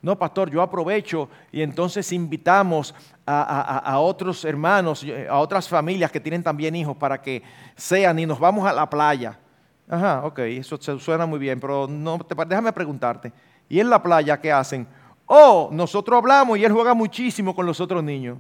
No, 0.04 0.20
pastor, 0.20 0.50
yo 0.52 0.62
aprovecho 0.62 1.30
y 1.50 1.62
entonces 1.62 2.12
invitamos 2.12 2.94
a, 3.26 3.98
otros 4.00 4.44
hermanos, 4.44 5.06
a 5.30 5.40
otras 5.40 5.70
familias 5.70 6.12
que 6.12 6.20
tienen 6.20 6.44
también 6.44 6.76
hijos 6.76 6.98
para 6.98 7.22
que 7.22 7.42
sean 7.78 8.20
y 8.20 8.26
nos 8.26 8.38
vamos 8.38 8.68
a 8.68 8.74
la 8.74 8.90
playa. 8.90 9.40
Ajá, 9.88 10.26
ok, 10.26 10.40
eso 10.40 10.78
suena 11.00 11.26
muy 11.26 11.40
bien, 11.40 11.58
pero 11.58 11.88
no, 11.88 12.20
déjame 12.48 12.74
preguntarte. 12.74 13.32
¿Y 13.70 13.80
en 13.80 13.90
la 13.90 14.04
playa 14.04 14.42
qué 14.42 14.52
hacen? 14.52 14.86
Oh, 15.26 15.70
nosotros 15.72 16.18
hablamos 16.18 16.58
y 16.58 16.66
él 16.66 16.74
juega 16.74 16.94
muchísimo 16.94 17.56
con 17.56 17.66
los 17.66 17.80
otros 17.80 18.04
niños. 18.04 18.40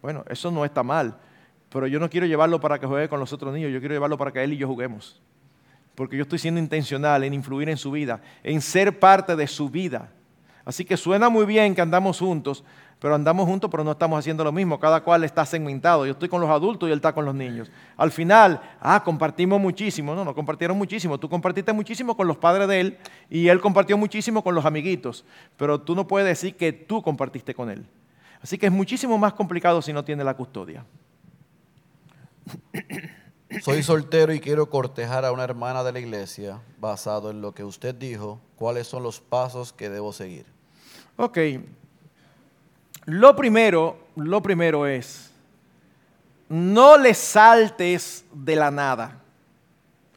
Bueno, 0.00 0.24
eso 0.30 0.50
no 0.50 0.64
está 0.64 0.82
mal, 0.82 1.14
pero 1.68 1.86
yo 1.86 2.00
no 2.00 2.08
quiero 2.08 2.26
llevarlo 2.26 2.58
para 2.58 2.78
que 2.78 2.86
juegue 2.86 3.08
con 3.08 3.20
los 3.20 3.32
otros 3.34 3.52
niños, 3.52 3.70
yo 3.70 3.80
quiero 3.80 3.94
llevarlo 3.94 4.16
para 4.16 4.32
que 4.32 4.42
él 4.42 4.54
y 4.54 4.56
yo 4.56 4.66
juguemos. 4.66 5.20
Porque 5.94 6.16
yo 6.16 6.22
estoy 6.22 6.38
siendo 6.38 6.60
intencional 6.60 7.22
en 7.24 7.34
influir 7.34 7.68
en 7.68 7.76
su 7.76 7.90
vida, 7.90 8.20
en 8.42 8.60
ser 8.60 8.98
parte 8.98 9.36
de 9.36 9.46
su 9.46 9.68
vida. 9.68 10.10
Así 10.64 10.84
que 10.84 10.96
suena 10.96 11.28
muy 11.28 11.44
bien 11.44 11.74
que 11.74 11.80
andamos 11.80 12.18
juntos, 12.18 12.64
pero 12.98 13.14
andamos 13.14 13.46
juntos, 13.46 13.70
pero 13.70 13.84
no 13.84 13.92
estamos 13.92 14.18
haciendo 14.18 14.42
lo 14.44 14.50
mismo. 14.50 14.80
Cada 14.80 15.02
cual 15.02 15.24
está 15.24 15.44
segmentado. 15.44 16.06
Yo 16.06 16.12
estoy 16.12 16.28
con 16.28 16.40
los 16.40 16.48
adultos 16.48 16.88
y 16.88 16.92
él 16.92 16.98
está 16.98 17.12
con 17.12 17.26
los 17.26 17.34
niños. 17.34 17.70
Al 17.98 18.10
final, 18.10 18.60
ah, 18.80 19.02
compartimos 19.04 19.60
muchísimo. 19.60 20.14
No, 20.14 20.24
no 20.24 20.34
compartieron 20.34 20.78
muchísimo. 20.78 21.18
Tú 21.18 21.28
compartiste 21.28 21.72
muchísimo 21.72 22.16
con 22.16 22.26
los 22.26 22.38
padres 22.38 22.66
de 22.66 22.80
él 22.80 22.98
y 23.28 23.48
él 23.48 23.60
compartió 23.60 23.98
muchísimo 23.98 24.42
con 24.42 24.54
los 24.54 24.64
amiguitos. 24.64 25.24
Pero 25.58 25.80
tú 25.80 25.94
no 25.94 26.06
puedes 26.08 26.26
decir 26.26 26.56
que 26.56 26.72
tú 26.72 27.02
compartiste 27.02 27.54
con 27.54 27.68
él. 27.68 27.86
Así 28.40 28.56
que 28.56 28.66
es 28.66 28.72
muchísimo 28.72 29.18
más 29.18 29.34
complicado 29.34 29.82
si 29.82 29.92
no 29.92 30.02
tiene 30.02 30.24
la 30.24 30.34
custodia. 30.34 30.84
Soy 33.64 33.82
soltero 33.82 34.34
y 34.34 34.40
quiero 34.40 34.68
cortejar 34.68 35.24
a 35.24 35.32
una 35.32 35.42
hermana 35.42 35.82
de 35.82 35.90
la 35.90 35.98
iglesia 35.98 36.60
basado 36.78 37.30
en 37.30 37.40
lo 37.40 37.54
que 37.54 37.64
usted 37.64 37.94
dijo. 37.94 38.38
¿Cuáles 38.56 38.86
son 38.86 39.02
los 39.02 39.20
pasos 39.20 39.72
que 39.72 39.88
debo 39.88 40.12
seguir? 40.12 40.44
Ok. 41.16 41.38
Lo 43.06 43.34
primero, 43.34 43.96
lo 44.16 44.42
primero 44.42 44.86
es, 44.86 45.30
no 46.46 46.98
le 46.98 47.14
saltes 47.14 48.26
de 48.34 48.54
la 48.54 48.70
nada 48.70 49.18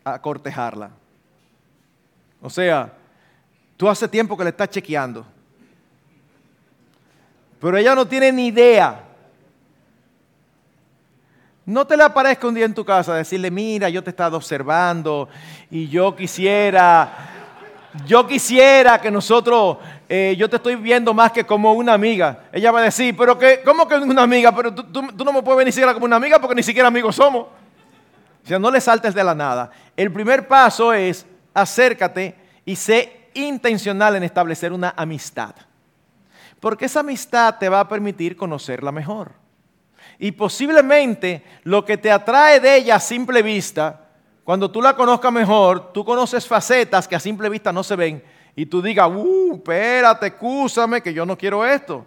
a 0.03 0.21
cortejarla. 0.21 0.91
O 2.41 2.49
sea, 2.49 2.93
tú 3.77 3.87
hace 3.87 4.09
tiempo 4.09 4.35
que 4.35 4.43
le 4.43 4.49
estás 4.49 4.71
chequeando, 4.71 5.25
pero 7.61 7.77
ella 7.77 7.95
no 7.95 8.05
tiene 8.05 8.29
ni 8.33 8.47
idea. 8.47 9.06
No 11.67 11.85
te 11.85 11.95
le 11.95 12.03
aparezca 12.03 12.47
un 12.47 12.55
día 12.55 12.65
en 12.65 12.73
tu 12.73 12.83
casa 12.83 13.13
a 13.13 13.17
decirle, 13.17 13.51
mira, 13.51 13.89
yo 13.89 14.01
te 14.01 14.09
he 14.09 14.11
estado 14.11 14.37
observando 14.37 15.27
y 15.69 15.87
yo 15.89 16.15
quisiera 16.15 17.35
yo 18.05 18.27
quisiera 18.27 19.01
que 19.01 19.09
nosotros, 19.09 19.77
eh, 20.07 20.35
yo 20.37 20.49
te 20.49 20.57
estoy 20.57 20.75
viendo 20.75 21.13
más 21.13 21.31
que 21.31 21.45
como 21.45 21.73
una 21.73 21.93
amiga. 21.93 22.43
Ella 22.51 22.71
va 22.71 22.79
a 22.79 22.83
decir, 22.83 23.15
pero 23.17 23.37
que, 23.37 23.61
¿cómo 23.65 23.87
que 23.87 23.95
una 23.95 24.23
amiga? 24.23 24.55
Pero 24.55 24.73
tú, 24.73 25.01
no 25.01 25.33
me 25.33 25.41
puedes 25.41 25.57
ver 25.57 25.65
ni 25.65 25.71
siquiera 25.71 25.93
como 25.93 26.05
una 26.05 26.15
amiga 26.15 26.39
porque 26.39 26.55
ni 26.55 26.63
siquiera 26.63 26.87
amigos 26.87 27.15
somos. 27.15 27.43
O 27.43 28.47
sea, 28.47 28.59
no 28.59 28.71
le 28.71 28.79
saltes 28.79 29.13
de 29.13 29.23
la 29.23 29.35
nada. 29.35 29.69
El 29.95 30.11
primer 30.11 30.47
paso 30.47 30.93
es 30.93 31.25
acércate 31.53 32.35
y 32.65 32.75
sé 32.75 33.29
intencional 33.33 34.15
en 34.15 34.23
establecer 34.23 34.71
una 34.71 34.93
amistad. 34.95 35.53
Porque 36.59 36.85
esa 36.85 37.01
amistad 37.01 37.57
te 37.57 37.69
va 37.69 37.81
a 37.81 37.87
permitir 37.89 38.37
conocerla 38.37 38.91
mejor. 38.91 39.46
Y 40.19 40.31
posiblemente 40.31 41.43
lo 41.63 41.85
que 41.85 41.97
te 41.97 42.11
atrae 42.11 42.59
de 42.59 42.77
ella 42.77 42.95
a 42.95 42.99
simple 42.99 43.41
vista 43.41 44.07
cuando 44.47 44.71
tú 44.71 44.81
la 44.81 44.95
conozcas 44.95 45.31
mejor, 45.33 45.91
tú 45.91 46.05
conoces 46.05 46.47
facetas 46.47 47.05
que 47.05 47.17
a 47.17 47.19
simple 47.19 47.49
vista 47.49 47.73
no 47.73 47.83
se 47.83 47.97
ven 47.97 48.23
y 48.55 48.65
tú 48.65 48.81
digas, 48.81 49.09
uh, 49.13 49.55
espérate, 49.55 50.27
excúsame, 50.27 51.01
que 51.01 51.13
yo 51.13 51.25
no 51.25 51.37
quiero 51.37 51.65
esto. 51.65 52.05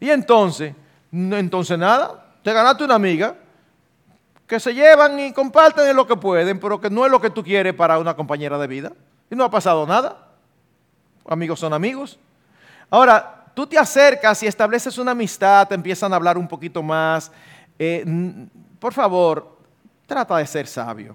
Y 0.00 0.08
entonces, 0.08 0.74
entonces 1.12 1.78
nada, 1.78 2.24
te 2.42 2.54
ganaste 2.54 2.84
una 2.84 2.94
amiga 2.94 3.36
que 4.46 4.58
se 4.58 4.72
llevan 4.72 5.20
y 5.20 5.32
comparten 5.34 5.86
en 5.86 5.94
lo 5.94 6.06
que 6.06 6.16
pueden, 6.16 6.58
pero 6.58 6.80
que 6.80 6.88
no 6.88 7.04
es 7.04 7.12
lo 7.12 7.20
que 7.20 7.28
tú 7.28 7.44
quieres 7.44 7.74
para 7.74 7.98
una 7.98 8.16
compañera 8.16 8.56
de 8.56 8.66
vida. 8.66 8.92
Y 9.30 9.36
no 9.36 9.44
ha 9.44 9.50
pasado 9.50 9.86
nada. 9.86 10.28
Amigos 11.28 11.60
son 11.60 11.74
amigos. 11.74 12.18
Ahora, 12.88 13.43
tú 13.54 13.66
te 13.66 13.78
acercas 13.78 14.42
y 14.42 14.46
estableces 14.46 14.98
una 14.98 15.12
amistad, 15.12 15.68
te 15.68 15.74
empiezan 15.74 16.12
a 16.12 16.16
hablar 16.16 16.36
un 16.36 16.48
poquito 16.48 16.82
más. 16.82 17.30
Eh, 17.78 18.04
por 18.78 18.92
favor, 18.92 19.56
trata 20.06 20.36
de 20.36 20.46
ser 20.46 20.66
sabio. 20.66 21.14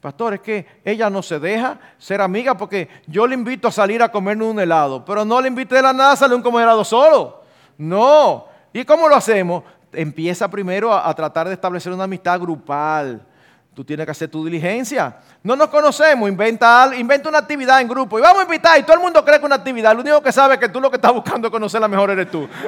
Pastor, 0.00 0.34
es 0.34 0.40
que 0.40 0.66
ella 0.82 1.10
no 1.10 1.22
se 1.22 1.38
deja 1.38 1.78
ser 1.98 2.22
amiga 2.22 2.56
porque 2.56 2.88
yo 3.06 3.26
le 3.26 3.34
invito 3.34 3.68
a 3.68 3.70
salir 3.70 4.02
a 4.02 4.10
comer 4.10 4.40
un 4.42 4.58
helado, 4.58 5.04
pero 5.04 5.26
no 5.26 5.40
le 5.42 5.48
invité 5.48 5.74
de 5.74 5.82
la 5.82 5.92
nada 5.92 6.12
a 6.12 6.16
salir 6.16 6.38
a 6.38 6.42
comer 6.42 6.62
helado 6.62 6.84
solo. 6.84 7.42
No. 7.76 8.46
¿Y 8.72 8.84
cómo 8.84 9.08
lo 9.08 9.16
hacemos? 9.16 9.62
Empieza 9.92 10.48
primero 10.48 10.94
a, 10.94 11.12
tratar 11.14 11.48
de 11.48 11.54
establecer 11.54 11.92
una 11.92 12.04
amistad 12.04 12.40
grupal. 12.40 13.26
Tú 13.74 13.84
tienes 13.84 14.04
que 14.04 14.10
hacer 14.10 14.28
tu 14.28 14.44
diligencia. 14.44 15.16
No 15.42 15.54
nos 15.56 15.68
conocemos, 15.68 16.28
inventa, 16.28 16.90
inventa 16.96 17.28
una 17.28 17.38
actividad 17.38 17.80
en 17.80 17.88
grupo 17.88 18.18
y 18.18 18.22
vamos 18.22 18.40
a 18.40 18.44
invitar 18.44 18.78
y 18.78 18.82
todo 18.82 18.94
el 18.94 19.02
mundo 19.02 19.24
cree 19.24 19.38
que 19.38 19.46
una 19.46 19.54
actividad. 19.56 19.94
Lo 19.94 20.00
único 20.00 20.20
que 20.22 20.32
sabe 20.32 20.54
es 20.54 20.60
que 20.60 20.68
tú 20.68 20.80
lo 20.80 20.90
que 20.90 20.96
estás 20.96 21.12
buscando 21.12 21.50
conocer 21.50 21.80
la 21.80 21.88
mejor 21.88 22.10
eres 22.10 22.30
tú. 22.30 22.48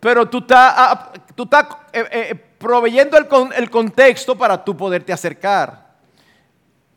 Pero 0.00 0.28
tú 0.28 0.38
estás, 0.38 0.74
ah, 0.76 1.12
tú 1.36 1.44
estás 1.44 1.64
eh, 1.92 2.04
eh, 2.10 2.34
proveyendo 2.58 3.16
el, 3.16 3.26
el 3.54 3.70
contexto 3.70 4.36
para 4.36 4.64
tú 4.64 4.76
poderte 4.76 5.12
acercar. 5.12 5.92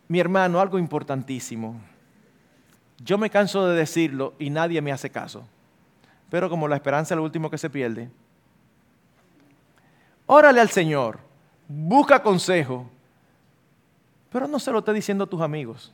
Mi 0.08 0.20
hermano, 0.20 0.60
algo 0.60 0.80
importantísimo. 0.80 1.80
Yo 2.98 3.20
me 3.20 3.30
canso 3.30 3.68
de 3.68 3.78
decirlo 3.78 4.34
y 4.40 4.50
nadie 4.50 4.82
me 4.82 4.92
hace 4.92 5.12
caso. 5.12 5.48
Pero 6.32 6.50
como 6.50 6.68
la 6.68 6.76
esperanza 6.78 7.14
es 7.14 7.18
lo 7.18 7.24
último 7.24 7.52
que 7.52 7.60
se 7.60 7.70
pierde, 7.70 8.10
órale 10.26 10.62
al 10.62 10.70
Señor, 10.70 11.20
busca 11.68 12.22
consejo, 12.22 12.90
pero 14.32 14.48
no 14.48 14.60
se 14.60 14.72
lo 14.72 14.80
esté 14.80 14.94
diciendo 14.94 15.24
a 15.24 15.28
tus 15.28 15.42
amigos. 15.42 15.94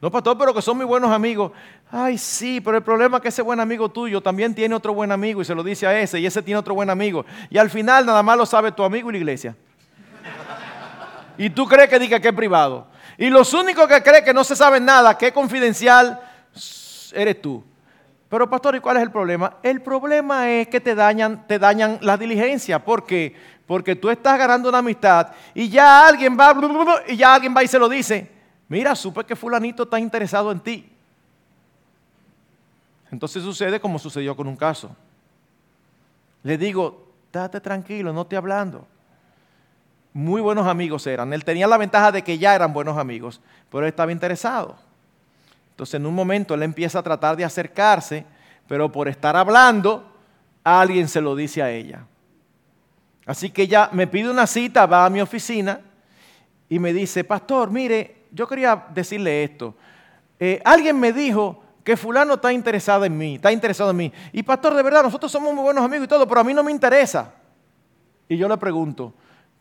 No, 0.00 0.12
pastor, 0.12 0.38
pero 0.38 0.54
que 0.54 0.62
son 0.62 0.76
muy 0.76 0.86
buenos 0.86 1.10
amigos. 1.10 1.50
Ay, 1.90 2.18
sí, 2.18 2.60
pero 2.60 2.76
el 2.76 2.84
problema 2.84 3.16
es 3.16 3.22
que 3.22 3.28
ese 3.28 3.42
buen 3.42 3.58
amigo 3.58 3.88
tuyo 3.88 4.20
también 4.20 4.54
tiene 4.54 4.74
otro 4.74 4.94
buen 4.94 5.10
amigo 5.10 5.42
y 5.42 5.44
se 5.44 5.54
lo 5.54 5.64
dice 5.64 5.86
a 5.88 6.00
ese 6.00 6.20
y 6.20 6.26
ese 6.26 6.40
tiene 6.40 6.58
otro 6.58 6.74
buen 6.74 6.88
amigo. 6.88 7.24
Y 7.50 7.58
al 7.58 7.68
final 7.68 8.06
nada 8.06 8.22
más 8.22 8.36
lo 8.36 8.46
sabe 8.46 8.70
tu 8.70 8.84
amigo 8.84 9.08
y 9.08 9.12
la 9.12 9.18
iglesia. 9.18 9.56
Y 11.36 11.50
tú 11.50 11.66
crees 11.66 11.88
que 11.88 11.98
diga 11.98 12.20
que 12.20 12.28
es 12.28 12.34
privado. 12.34 12.86
Y 13.16 13.28
los 13.28 13.52
únicos 13.54 13.88
que 13.88 14.00
creen 14.02 14.24
que 14.24 14.34
no 14.34 14.44
se 14.44 14.54
sabe 14.54 14.78
nada, 14.78 15.18
que 15.18 15.28
es 15.28 15.32
confidencial, 15.32 16.20
eres 17.12 17.42
tú. 17.42 17.64
Pero 18.28 18.48
pastor, 18.48 18.76
¿y 18.76 18.80
cuál 18.80 18.98
es 18.98 19.02
el 19.02 19.10
problema? 19.10 19.56
El 19.62 19.80
problema 19.80 20.50
es 20.50 20.68
que 20.68 20.80
te 20.80 20.94
dañan, 20.94 21.46
te 21.46 21.58
dañan 21.58 21.98
la 22.02 22.16
diligencia. 22.16 22.84
¿Por 22.84 23.06
qué? 23.06 23.34
Porque 23.66 23.96
tú 23.96 24.10
estás 24.10 24.38
ganando 24.38 24.68
una 24.68 24.78
amistad 24.78 25.28
y 25.54 25.68
ya 25.68 26.06
alguien 26.06 26.36
va 26.38 26.54
y 27.06 27.16
ya 27.16 27.34
alguien 27.34 27.54
va 27.56 27.62
y 27.62 27.68
se 27.68 27.78
lo 27.78 27.88
dice 27.88 28.38
mira, 28.68 28.94
supe 28.94 29.24
que 29.24 29.34
fulanito 29.34 29.84
está 29.84 29.98
interesado 29.98 30.52
en 30.52 30.60
ti. 30.60 30.88
Entonces 33.10 33.42
sucede 33.42 33.80
como 33.80 33.98
sucedió 33.98 34.36
con 34.36 34.46
un 34.46 34.56
caso. 34.56 34.94
Le 36.42 36.58
digo, 36.58 37.08
date 37.32 37.60
tranquilo, 37.60 38.12
no 38.12 38.26
te 38.26 38.36
hablando. 38.36 38.86
Muy 40.12 40.40
buenos 40.40 40.66
amigos 40.66 41.06
eran. 41.06 41.32
Él 41.32 41.44
tenía 41.44 41.66
la 41.66 41.78
ventaja 41.78 42.12
de 42.12 42.22
que 42.22 42.38
ya 42.38 42.54
eran 42.54 42.72
buenos 42.72 42.98
amigos, 42.98 43.40
pero 43.70 43.84
él 43.84 43.88
estaba 43.88 44.12
interesado. 44.12 44.76
Entonces 45.78 45.94
en 45.94 46.06
un 46.06 46.14
momento 46.14 46.54
él 46.54 46.64
empieza 46.64 46.98
a 46.98 47.04
tratar 47.04 47.36
de 47.36 47.44
acercarse, 47.44 48.26
pero 48.66 48.90
por 48.90 49.06
estar 49.06 49.36
hablando, 49.36 50.10
alguien 50.64 51.06
se 51.06 51.20
lo 51.20 51.36
dice 51.36 51.62
a 51.62 51.70
ella. 51.70 52.04
Así 53.24 53.50
que 53.50 53.62
ella 53.62 53.88
me 53.92 54.08
pide 54.08 54.28
una 54.28 54.48
cita, 54.48 54.86
va 54.86 55.06
a 55.06 55.08
mi 55.08 55.20
oficina 55.20 55.80
y 56.68 56.80
me 56.80 56.92
dice, 56.92 57.22
pastor, 57.22 57.70
mire, 57.70 58.24
yo 58.32 58.48
quería 58.48 58.86
decirle 58.92 59.44
esto. 59.44 59.76
Eh, 60.40 60.60
alguien 60.64 60.98
me 60.98 61.12
dijo 61.12 61.62
que 61.84 61.96
fulano 61.96 62.34
está 62.34 62.52
interesado 62.52 63.04
en 63.04 63.16
mí, 63.16 63.36
está 63.36 63.52
interesado 63.52 63.92
en 63.92 63.98
mí. 63.98 64.12
Y 64.32 64.42
pastor, 64.42 64.74
de 64.74 64.82
verdad, 64.82 65.04
nosotros 65.04 65.30
somos 65.30 65.54
muy 65.54 65.62
buenos 65.62 65.84
amigos 65.84 66.06
y 66.06 66.08
todo, 66.08 66.26
pero 66.26 66.40
a 66.40 66.44
mí 66.44 66.52
no 66.54 66.64
me 66.64 66.72
interesa. 66.72 67.34
Y 68.28 68.36
yo 68.36 68.48
le 68.48 68.56
pregunto, 68.56 69.14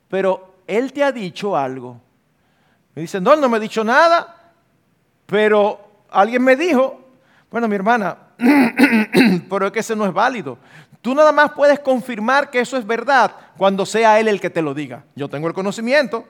pero 0.10 0.56
él 0.66 0.92
te 0.92 1.04
ha 1.04 1.12
dicho 1.12 1.56
algo. 1.56 2.02
Me 2.96 3.04
dice, 3.04 3.22
no, 3.22 3.36
él 3.36 3.40
no 3.40 3.50
me 3.50 3.58
ha 3.58 3.60
dicho 3.60 3.84
nada, 3.84 4.52
pero 5.28 5.87
alguien 6.10 6.44
me 6.44 6.56
dijo, 6.56 7.02
bueno, 7.50 7.68
mi 7.68 7.76
hermana, 7.76 8.18
pero 9.50 9.68
es 9.68 9.72
que 9.72 9.80
ese 9.80 9.96
no 9.96 10.06
es 10.06 10.14
válido. 10.14 10.58
Tú 11.02 11.16
nada 11.16 11.32
más 11.32 11.52
puedes 11.52 11.80
confirmar 11.80 12.50
que 12.50 12.60
eso 12.60 12.78
es 12.78 12.86
verdad 12.86 13.32
cuando 13.56 13.86
sea 13.86 14.20
él 14.20 14.28
el 14.28 14.42
que 14.42 14.50
te 14.50 14.62
lo 14.62 14.74
diga. 14.74 15.04
Yo 15.16 15.30
tengo 15.30 15.48
el 15.48 15.54
conocimiento, 15.54 16.26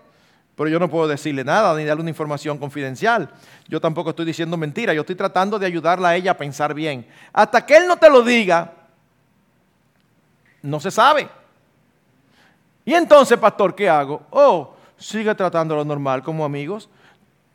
pero 0.56 0.70
yo 0.70 0.80
no 0.80 0.90
puedo 0.90 1.08
decirle 1.08 1.44
nada 1.44 1.76
ni 1.76 1.86
darle 1.86 2.02
una 2.02 2.10
información 2.10 2.58
confidencial. 2.58 3.30
Yo 3.68 3.82
tampoco 3.82 4.12
estoy 4.12 4.26
diciendo 4.26 4.58
mentira, 4.58 4.94
yo 4.94 5.02
estoy 5.02 5.16
tratando 5.16 5.58
de 5.58 5.66
ayudarla 5.66 6.10
a 6.10 6.16
ella 6.16 6.32
a 6.32 6.38
pensar 6.38 6.74
bien. 6.74 7.08
Hasta 7.34 7.66
que 7.66 7.78
él 7.78 7.88
no 7.88 7.98
te 7.98 8.10
lo 8.10 8.22
diga, 8.22 8.74
no 10.62 10.80
se 10.80 10.92
sabe. 10.92 11.30
Y 12.86 12.94
entonces, 12.94 13.38
pastor, 13.38 13.76
¿qué 13.76 13.90
hago? 13.90 14.22
Oh, 14.30 14.76
sigue 14.98 15.34
tratándolo 15.36 15.84
normal 15.84 16.24
como 16.24 16.46
amigos. 16.46 16.90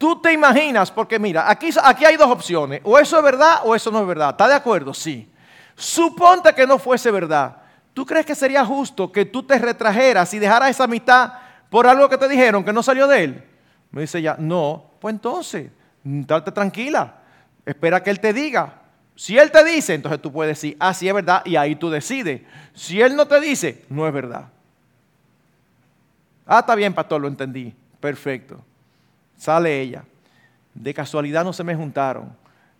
Tú 0.02 0.20
te 0.20 0.32
imaginas, 0.32 0.90
porque 0.90 1.16
mira, 1.16 1.48
aquí, 1.48 1.70
aquí 1.80 2.04
hay 2.04 2.16
dos 2.16 2.28
opciones, 2.28 2.80
o 2.82 2.98
eso 2.98 3.16
es 3.16 3.22
verdad 3.22 3.60
o 3.62 3.72
eso 3.72 3.88
no 3.92 4.00
es 4.00 4.06
verdad. 4.08 4.30
¿Está 4.30 4.48
de 4.48 4.54
acuerdo? 4.54 4.92
Sí. 4.92 5.30
Suponte 5.76 6.52
que 6.52 6.66
no 6.66 6.80
fuese 6.80 7.08
verdad. 7.12 7.58
¿Tú 7.94 8.04
crees 8.04 8.26
que 8.26 8.34
sería 8.34 8.64
justo 8.64 9.12
que 9.12 9.26
tú 9.26 9.44
te 9.44 9.56
retrajeras 9.60 10.34
y 10.34 10.40
dejaras 10.40 10.70
esa 10.70 10.82
amistad 10.82 11.34
por 11.70 11.86
algo 11.86 12.08
que 12.08 12.18
te 12.18 12.26
dijeron 12.28 12.64
que 12.64 12.72
no 12.72 12.82
salió 12.82 13.06
de 13.06 13.22
él? 13.22 13.44
Me 13.92 14.00
dice 14.00 14.18
ella, 14.18 14.34
no, 14.40 14.90
pues 14.98 15.14
entonces, 15.14 15.70
date 16.02 16.50
tranquila, 16.50 17.20
espera 17.64 18.02
que 18.02 18.10
él 18.10 18.18
te 18.18 18.32
diga. 18.32 18.80
Si 19.14 19.38
él 19.38 19.52
te 19.52 19.62
dice, 19.62 19.94
entonces 19.94 20.20
tú 20.20 20.32
puedes 20.32 20.56
decir, 20.56 20.76
ah, 20.80 20.92
sí 20.94 21.06
es 21.06 21.14
verdad, 21.14 21.42
y 21.44 21.54
ahí 21.54 21.76
tú 21.76 21.90
decides. 21.90 22.42
Si 22.74 23.00
él 23.00 23.14
no 23.14 23.28
te 23.28 23.40
dice, 23.40 23.84
no 23.88 24.04
es 24.08 24.12
verdad. 24.12 24.48
Ah, 26.44 26.58
está 26.58 26.74
bien, 26.74 26.92
pastor, 26.92 27.20
lo 27.20 27.28
entendí. 27.28 27.72
Perfecto. 28.00 28.64
Sale 29.42 29.80
ella. 29.80 30.04
De 30.72 30.94
casualidad 30.94 31.42
no 31.42 31.52
se 31.52 31.64
me 31.64 31.74
juntaron, 31.74 32.32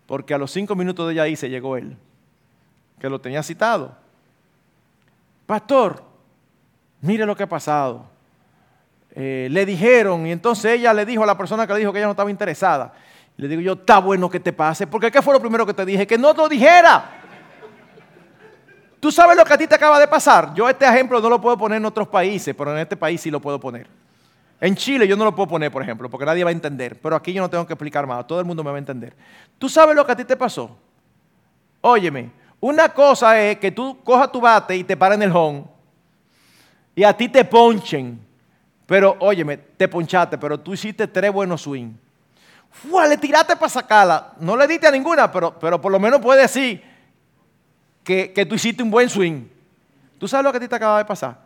porque 0.06 0.32
a 0.32 0.38
los 0.38 0.52
cinco 0.52 0.76
minutos 0.76 1.08
de 1.08 1.14
ella 1.14 1.24
ahí 1.24 1.34
se 1.34 1.50
llegó 1.50 1.76
él 1.76 1.96
que 3.00 3.10
lo 3.10 3.20
tenía 3.20 3.42
citado. 3.42 3.96
Pastor, 5.44 6.04
mire 7.00 7.26
lo 7.26 7.34
que 7.34 7.42
ha 7.42 7.48
pasado. 7.48 8.04
Eh, 9.10 9.48
le 9.50 9.66
dijeron, 9.66 10.24
y 10.24 10.30
entonces 10.30 10.78
ella 10.78 10.94
le 10.94 11.04
dijo 11.04 11.24
a 11.24 11.26
la 11.26 11.36
persona 11.36 11.66
que 11.66 11.72
le 11.72 11.80
dijo 11.80 11.92
que 11.92 11.98
ella 11.98 12.06
no 12.06 12.12
estaba 12.12 12.30
interesada. 12.30 12.92
Le 13.36 13.48
digo 13.48 13.60
yo, 13.60 13.72
está 13.72 13.98
bueno 13.98 14.30
que 14.30 14.38
te 14.38 14.52
pase, 14.52 14.86
porque 14.86 15.10
¿qué 15.10 15.20
fue 15.20 15.34
lo 15.34 15.40
primero 15.40 15.66
que 15.66 15.74
te 15.74 15.84
dije? 15.84 16.06
Que 16.06 16.16
no 16.16 16.32
te 16.32 16.42
lo 16.42 16.48
dijera. 16.48 17.10
Tú 19.00 19.10
sabes 19.10 19.36
lo 19.36 19.44
que 19.44 19.52
a 19.52 19.58
ti 19.58 19.66
te 19.66 19.74
acaba 19.74 19.98
de 19.98 20.06
pasar. 20.06 20.54
Yo 20.54 20.68
este 20.68 20.86
ejemplo 20.86 21.20
no 21.20 21.28
lo 21.28 21.40
puedo 21.40 21.58
poner 21.58 21.78
en 21.78 21.86
otros 21.86 22.06
países, 22.06 22.54
pero 22.56 22.70
en 22.70 22.78
este 22.78 22.96
país 22.96 23.20
sí 23.20 23.32
lo 23.32 23.40
puedo 23.40 23.58
poner. 23.58 24.01
En 24.62 24.76
Chile 24.76 25.08
yo 25.08 25.16
no 25.16 25.24
lo 25.24 25.34
puedo 25.34 25.48
poner, 25.48 25.72
por 25.72 25.82
ejemplo, 25.82 26.08
porque 26.08 26.24
nadie 26.24 26.44
va 26.44 26.50
a 26.50 26.52
entender. 26.52 26.96
Pero 27.00 27.16
aquí 27.16 27.32
yo 27.32 27.42
no 27.42 27.50
tengo 27.50 27.66
que 27.66 27.72
explicar 27.72 28.06
más, 28.06 28.24
todo 28.28 28.38
el 28.38 28.46
mundo 28.46 28.62
me 28.62 28.70
va 28.70 28.76
a 28.76 28.78
entender. 28.78 29.12
¿Tú 29.58 29.68
sabes 29.68 29.96
lo 29.96 30.06
que 30.06 30.12
a 30.12 30.16
ti 30.16 30.24
te 30.24 30.36
pasó? 30.36 30.78
Óyeme, 31.80 32.30
una 32.60 32.88
cosa 32.90 33.40
es 33.40 33.58
que 33.58 33.72
tú 33.72 33.98
cojas 34.04 34.30
tu 34.30 34.40
bate 34.40 34.76
y 34.76 34.84
te 34.84 34.96
pares 34.96 35.16
en 35.16 35.24
el 35.24 35.32
home 35.34 35.64
y 36.94 37.02
a 37.02 37.12
ti 37.12 37.28
te 37.28 37.44
ponchen. 37.44 38.24
Pero, 38.86 39.16
óyeme, 39.18 39.56
te 39.56 39.88
ponchaste, 39.88 40.38
pero 40.38 40.60
tú 40.60 40.74
hiciste 40.74 41.08
tres 41.08 41.32
buenos 41.32 41.62
swing. 41.62 41.94
Fua, 42.70 43.08
le 43.08 43.16
tiraste 43.16 43.56
para 43.56 43.68
sacarla. 43.68 44.34
No 44.38 44.56
le 44.56 44.68
diste 44.68 44.86
a 44.86 44.92
ninguna, 44.92 45.32
pero, 45.32 45.58
pero 45.58 45.80
por 45.80 45.90
lo 45.90 45.98
menos 45.98 46.20
puedes 46.20 46.40
decir 46.40 46.80
que, 48.04 48.46
tú 48.48 48.54
hiciste 48.54 48.80
un 48.80 48.92
buen 48.92 49.08
swing. 49.08 49.48
¿Tú 50.18 50.28
sabes 50.28 50.44
lo 50.44 50.52
que 50.52 50.58
a 50.58 50.60
ti 50.60 50.68
te 50.68 50.76
acaba 50.76 50.98
de 50.98 51.04
pasar? 51.04 51.41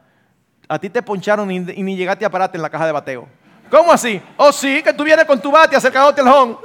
A 0.68 0.78
ti 0.78 0.90
te 0.90 1.02
poncharon 1.02 1.50
y, 1.50 1.60
ni 1.60 1.96
llegaste 1.96 2.24
a 2.24 2.30
pararte 2.30 2.56
en 2.56 2.62
la 2.62 2.70
caja 2.70 2.86
de 2.86 2.92
bateo. 2.92 3.28
¿Cómo 3.70 3.92
así? 3.92 4.20
Oh, 4.36 4.52
sí, 4.52 4.82
que 4.82 4.92
tú 4.92 5.04
vienes 5.04 5.24
con 5.24 5.40
tu 5.40 5.50
bate 5.50 5.76
acercándote 5.76 6.20
al 6.20 6.28
home 6.28 6.56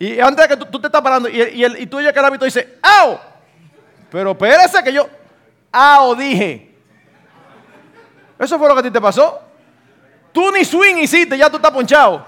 y 0.00 0.18
antes 0.18 0.48
de 0.48 0.56
que 0.56 0.64
tú, 0.64 0.80
te 0.80 0.86
estás 0.86 1.02
parando 1.02 1.28
y, 1.28 1.38
y, 1.38 1.82
y 1.82 1.86
tú 1.86 1.98
que 1.98 2.08
el 2.08 2.24
hábito 2.24 2.46
dice, 2.46 2.78
¡au! 2.80 3.18
Pero 4.10 4.30
espérese 4.30 4.82
que 4.82 4.94
yo, 4.94 5.06
¡au! 5.70 6.14
dije. 6.14 6.74
Eso 8.38 8.58
fue 8.58 8.66
lo 8.66 8.74
que 8.74 8.80
a 8.80 8.82
ti 8.84 8.90
te 8.90 9.00
pasó. 9.00 9.38
Tú 10.32 10.50
ni 10.52 10.64
swing 10.64 10.96
hiciste, 10.96 11.36
ya 11.36 11.50
tú 11.50 11.56
estás 11.56 11.70
ponchado. 11.70 12.24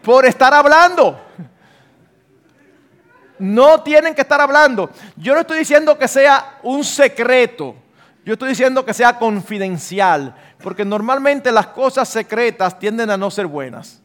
Por 0.00 0.26
estar 0.26 0.54
hablando. 0.54 1.20
No 3.40 3.82
tienen 3.82 4.14
que 4.14 4.20
estar 4.20 4.40
hablando. 4.40 4.88
Yo 5.16 5.34
no 5.34 5.40
estoy 5.40 5.58
diciendo 5.58 5.98
que 5.98 6.06
sea 6.06 6.60
un 6.62 6.84
secreto. 6.84 7.74
Yo 8.28 8.34
estoy 8.34 8.50
diciendo 8.50 8.84
que 8.84 8.92
sea 8.92 9.18
confidencial. 9.18 10.34
Porque 10.62 10.84
normalmente 10.84 11.50
las 11.50 11.68
cosas 11.68 12.10
secretas 12.10 12.78
tienden 12.78 13.08
a 13.08 13.16
no 13.16 13.30
ser 13.30 13.46
buenas. 13.46 14.02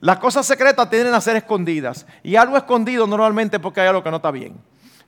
Las 0.00 0.16
cosas 0.16 0.46
secretas 0.46 0.88
tienden 0.88 1.12
a 1.12 1.20
ser 1.20 1.36
escondidas. 1.36 2.06
Y 2.22 2.36
algo 2.36 2.56
escondido 2.56 3.06
normalmente 3.06 3.60
porque 3.60 3.82
hay 3.82 3.88
algo 3.88 4.02
que 4.02 4.10
no 4.10 4.16
está 4.16 4.30
bien. 4.30 4.58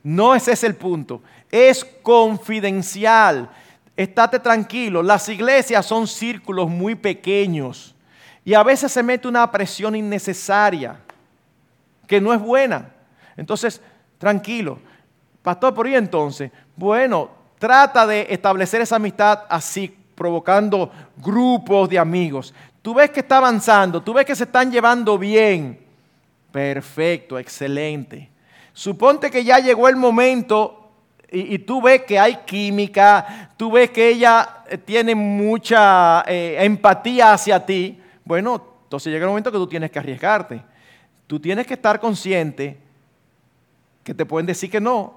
No 0.03 0.35
ese 0.35 0.51
es 0.51 0.63
el 0.63 0.75
punto. 0.75 1.23
Es 1.49 1.83
confidencial. 2.03 3.49
Estate 3.97 4.37
tranquilo. 4.37 5.01
Las 5.01 5.27
iglesias 5.27 5.83
son 5.83 6.05
círculos 6.05 6.69
muy 6.69 6.93
pequeños. 6.93 7.95
Y 8.43 8.53
a 8.53 8.61
veces 8.61 8.91
se 8.91 9.01
mete 9.01 9.27
una 9.27 9.49
presión 9.49 9.95
innecesaria 9.95 10.99
que 12.05 12.21
no 12.21 12.31
es 12.35 12.39
buena. 12.39 12.87
Entonces, 13.35 13.81
tranquilo. 14.19 14.77
Pastor, 15.41 15.73
por 15.73 15.87
ahí 15.87 15.95
entonces, 15.95 16.51
bueno, 16.75 17.34
trata 17.59 18.05
de 18.05 18.27
establecer 18.29 18.81
esa 18.81 18.97
amistad 18.97 19.43
así, 19.49 19.95
provocando 20.15 20.91
grupos 21.17 21.89
de 21.89 21.99
amigos 21.99 22.53
tú 22.85 22.93
ves 22.93 23.09
que 23.09 23.21
está 23.21 23.37
avanzando, 23.37 23.99
tú 24.03 24.13
ves 24.13 24.27
que 24.27 24.35
se 24.35 24.43
están 24.43 24.71
llevando 24.71 25.17
bien. 25.17 25.79
Perfecto, 26.51 27.39
excelente. 27.39 28.29
Suponte 28.73 29.31
que 29.31 29.43
ya 29.43 29.57
llegó 29.57 29.87
el 29.89 29.95
momento 29.95 30.91
y, 31.31 31.57
tú 31.57 31.81
ves 31.81 32.03
que 32.03 32.19
hay 32.19 32.41
química, 32.45 33.49
tú 33.57 33.71
ves 33.71 33.89
que 33.89 34.09
ella 34.09 34.61
eh, 34.69 34.77
tiene 34.77 35.15
mucha 35.15 36.21
eh, 36.27 36.57
empatía 36.59 37.33
hacia 37.33 37.65
ti. 37.65 37.99
Bueno, 38.23 38.63
entonces 38.83 39.11
llega 39.11 39.25
el 39.25 39.29
momento 39.29 39.51
que 39.51 39.57
tú 39.57 39.65
tienes 39.65 39.89
que 39.89 39.97
arriesgarte. 39.97 40.61
Tú 41.25 41.39
tienes 41.39 41.65
que 41.65 41.73
estar 41.73 41.99
consciente 41.99 42.77
que 44.03 44.13
te 44.13 44.27
pueden 44.27 44.45
decir 44.45 44.69
que 44.69 44.79
no. 44.79 45.15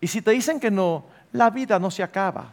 Y 0.00 0.08
si 0.08 0.22
te 0.22 0.32
dicen 0.32 0.58
que 0.58 0.72
no, 0.72 1.04
la 1.32 1.50
vida 1.50 1.78
no 1.78 1.90
se 1.90 2.02
acaba. 2.02 2.52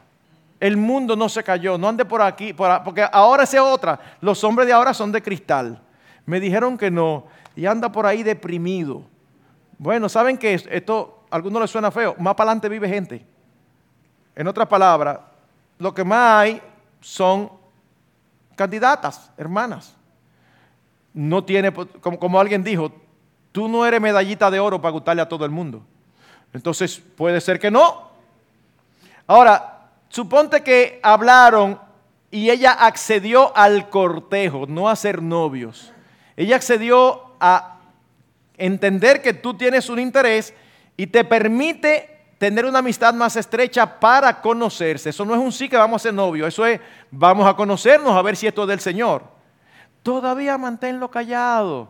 El 0.59 0.77
mundo 0.77 1.15
no 1.15 1.29
se 1.29 1.43
cayó, 1.43 1.77
no 1.77 1.87
ande 1.87 2.05
por 2.05 2.21
aquí, 2.21 2.53
porque 2.53 3.07
ahora 3.11 3.43
es 3.43 3.53
otra. 3.55 3.99
Los 4.21 4.43
hombres 4.43 4.67
de 4.67 4.73
ahora 4.73 4.93
son 4.93 5.11
de 5.11 5.21
cristal. 5.21 5.79
Me 6.25 6.39
dijeron 6.39 6.77
que 6.77 6.89
no 6.89 7.25
y 7.55 7.65
anda 7.65 7.91
por 7.91 8.05
ahí 8.05 8.23
deprimido. 8.23 9.03
Bueno, 9.77 10.09
¿saben 10.09 10.37
qué? 10.37 10.53
Esto 10.53 11.23
a 11.29 11.35
algunos 11.35 11.61
les 11.61 11.71
suena 11.71 11.91
feo. 11.91 12.15
Más 12.19 12.35
para 12.35 12.51
adelante 12.51 12.69
vive 12.69 12.87
gente. 12.87 13.25
En 14.35 14.47
otras 14.47 14.67
palabras, 14.67 15.19
lo 15.79 15.93
que 15.93 16.03
más 16.03 16.41
hay 16.41 16.61
son 17.01 17.51
candidatas, 18.55 19.31
hermanas. 19.37 19.95
No 21.13 21.43
tiene, 21.43 21.73
como 21.73 22.39
alguien 22.39 22.63
dijo, 22.63 22.91
tú 23.51 23.67
no 23.67 23.85
eres 23.85 23.99
medallita 23.99 24.51
de 24.51 24.59
oro 24.59 24.79
para 24.79 24.91
gustarle 24.91 25.21
a 25.21 25.29
todo 25.29 25.45
el 25.45 25.51
mundo. 25.51 25.83
Entonces, 26.53 27.01
puede 27.15 27.41
ser 27.41 27.59
que 27.59 27.71
no. 27.71 28.06
Ahora, 29.27 29.77
Suponte 30.09 30.63
que 30.63 30.99
hablaron 31.03 31.79
y 32.31 32.49
ella 32.49 32.71
accedió 32.71 33.55
al 33.55 33.89
cortejo, 33.89 34.65
no 34.67 34.89
a 34.89 34.95
ser 34.95 35.21
novios. 35.21 35.93
Ella 36.35 36.55
accedió 36.55 37.23
a 37.39 37.79
entender 38.57 39.21
que 39.21 39.33
tú 39.33 39.55
tienes 39.55 39.89
un 39.89 39.99
interés 39.99 40.53
y 40.95 41.07
te 41.07 41.23
permite 41.23 42.17
tener 42.37 42.65
una 42.65 42.79
amistad 42.79 43.13
más 43.13 43.35
estrecha 43.35 43.99
para 43.99 44.41
conocerse. 44.41 45.09
Eso 45.09 45.25
no 45.25 45.33
es 45.33 45.39
un 45.39 45.51
sí 45.51 45.67
que 45.67 45.77
vamos 45.77 46.01
a 46.01 46.03
ser 46.03 46.13
novios, 46.13 46.47
eso 46.47 46.65
es 46.65 46.79
vamos 47.11 47.47
a 47.47 47.55
conocernos 47.55 48.15
a 48.15 48.21
ver 48.21 48.35
si 48.35 48.47
esto 48.47 48.63
es 48.63 48.67
del 48.69 48.79
Señor. 48.79 49.23
Todavía 50.03 50.57
manténlo 50.57 51.11
callado. 51.11 51.89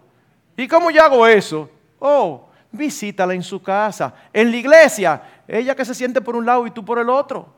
¿Y 0.56 0.68
cómo 0.68 0.90
yo 0.90 1.04
hago 1.04 1.28
eso? 1.28 1.70
Oh, 2.00 2.47
visítala 2.72 3.34
en 3.34 3.44
su 3.44 3.62
casa, 3.62 4.14
en 4.34 4.52
la 4.52 4.58
iglesia, 4.58 5.22
ella 5.48 5.76
que 5.76 5.86
se 5.86 5.96
siente 5.96 6.22
por 6.22 6.36
un 6.36 6.46
lado 6.46 6.66
y 6.68 6.72
tú 6.72 6.84
por 6.84 7.00
el 7.00 7.10
otro. 7.10 7.54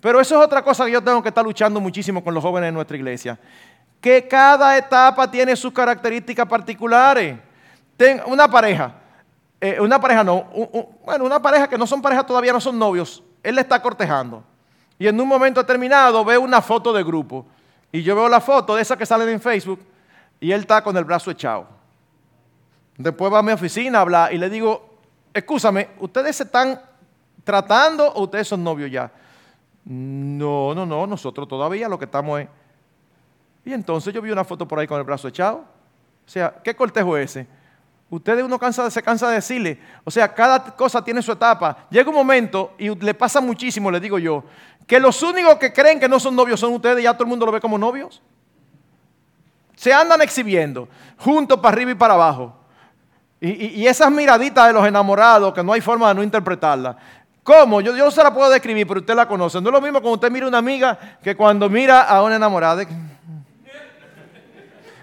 Pero 0.00 0.20
eso 0.20 0.38
es 0.38 0.44
otra 0.44 0.62
cosa 0.62 0.84
que 0.84 0.92
yo 0.92 1.02
tengo 1.02 1.22
que 1.22 1.28
estar 1.28 1.44
luchando 1.44 1.80
muchísimo 1.80 2.22
con 2.22 2.32
los 2.32 2.42
jóvenes 2.42 2.68
de 2.68 2.72
nuestra 2.72 2.96
iglesia. 2.96 3.38
Que 4.00 4.28
cada 4.28 4.76
etapa 4.76 5.28
tiene 5.30 5.56
sus 5.56 5.72
características 5.72 6.46
particulares. 6.46 7.36
Ten 7.96 8.22
una 8.26 8.48
pareja, 8.48 8.94
eh, 9.60 9.80
una 9.80 10.00
pareja 10.00 10.22
no, 10.22 10.44
bueno, 11.04 11.24
una 11.24 11.42
pareja 11.42 11.68
que 11.68 11.76
no 11.76 11.86
son 11.86 12.00
pareja 12.00 12.24
todavía, 12.24 12.52
no 12.52 12.60
son 12.60 12.78
novios, 12.78 13.24
él 13.42 13.56
le 13.56 13.62
está 13.62 13.82
cortejando. 13.82 14.44
Y 15.00 15.08
en 15.08 15.20
un 15.20 15.26
momento 15.26 15.60
determinado 15.60 16.24
ve 16.24 16.38
una 16.38 16.62
foto 16.62 16.92
de 16.92 17.02
grupo. 17.02 17.46
Y 17.90 18.02
yo 18.02 18.14
veo 18.14 18.28
la 18.28 18.40
foto 18.40 18.76
de 18.76 18.82
esa 18.82 18.96
que 18.96 19.06
sale 19.06 19.30
en 19.32 19.40
Facebook 19.40 19.80
y 20.40 20.52
él 20.52 20.60
está 20.60 20.82
con 20.82 20.96
el 20.96 21.04
brazo 21.04 21.30
echado. 21.30 21.77
Después 22.98 23.32
va 23.32 23.38
a 23.38 23.42
mi 23.42 23.52
oficina 23.52 23.98
a 23.98 24.02
hablar 24.02 24.34
y 24.34 24.38
le 24.38 24.50
digo, 24.50 24.98
escúchame, 25.32 25.90
¿ustedes 26.00 26.36
se 26.36 26.42
están 26.42 26.80
tratando 27.44 28.12
o 28.12 28.24
ustedes 28.24 28.48
son 28.48 28.62
novios 28.62 28.90
ya? 28.90 29.10
No, 29.84 30.74
no, 30.74 30.84
no, 30.84 31.06
nosotros 31.06 31.46
todavía 31.46 31.88
lo 31.88 31.98
que 31.98 32.06
estamos 32.06 32.40
es... 32.40 32.48
Y 33.64 33.72
entonces 33.72 34.12
yo 34.12 34.20
vi 34.20 34.30
una 34.30 34.44
foto 34.44 34.66
por 34.66 34.80
ahí 34.80 34.86
con 34.86 34.98
el 34.98 35.04
brazo 35.04 35.28
echado. 35.28 35.58
O 36.26 36.28
sea, 36.28 36.54
¿qué 36.62 36.74
cortejo 36.74 37.16
es 37.16 37.30
ese? 37.30 37.46
Ustedes 38.10 38.42
uno 38.42 38.58
cansa, 38.58 38.90
se 38.90 39.02
cansa 39.02 39.28
de 39.28 39.36
decirle. 39.36 39.78
O 40.02 40.10
sea, 40.10 40.32
cada 40.34 40.64
cosa 40.74 41.04
tiene 41.04 41.22
su 41.22 41.30
etapa. 41.30 41.86
Llega 41.90 42.08
un 42.08 42.16
momento, 42.16 42.74
y 42.78 42.94
le 42.94 43.14
pasa 43.14 43.40
muchísimo, 43.40 43.90
le 43.90 44.00
digo 44.00 44.18
yo, 44.18 44.42
que 44.86 44.98
los 44.98 45.22
únicos 45.22 45.56
que 45.56 45.72
creen 45.72 46.00
que 46.00 46.08
no 46.08 46.18
son 46.18 46.34
novios 46.34 46.58
son 46.58 46.72
ustedes, 46.72 47.00
y 47.00 47.02
ya 47.04 47.12
todo 47.12 47.24
el 47.24 47.28
mundo 47.28 47.46
lo 47.46 47.52
ve 47.52 47.60
como 47.60 47.78
novios. 47.78 48.22
Se 49.76 49.92
andan 49.92 50.20
exhibiendo, 50.22 50.88
juntos 51.18 51.60
para 51.60 51.74
arriba 51.74 51.92
y 51.92 51.94
para 51.94 52.14
abajo. 52.14 52.57
Y, 53.40 53.86
esas 53.86 54.10
miraditas 54.10 54.66
de 54.66 54.72
los 54.72 54.86
enamorados, 54.86 55.54
que 55.54 55.62
no 55.62 55.72
hay 55.72 55.80
forma 55.80 56.08
de 56.08 56.14
no 56.14 56.22
interpretarla. 56.22 56.96
¿Cómo? 57.44 57.80
Yo, 57.80 57.96
yo 57.96 58.04
no 58.04 58.10
se 58.10 58.22
la 58.22 58.34
puedo 58.34 58.50
describir, 58.50 58.86
pero 58.86 59.00
usted 59.00 59.14
la 59.14 59.26
conoce. 59.26 59.60
No 59.60 59.68
es 59.68 59.72
lo 59.72 59.80
mismo 59.80 60.00
cuando 60.00 60.14
usted 60.14 60.30
mira 60.30 60.46
a 60.46 60.48
una 60.48 60.58
amiga 60.58 60.98
que 61.22 61.36
cuando 61.36 61.68
mira 61.68 62.02
a 62.02 62.22
una 62.22 62.36
enamorada. 62.36 62.84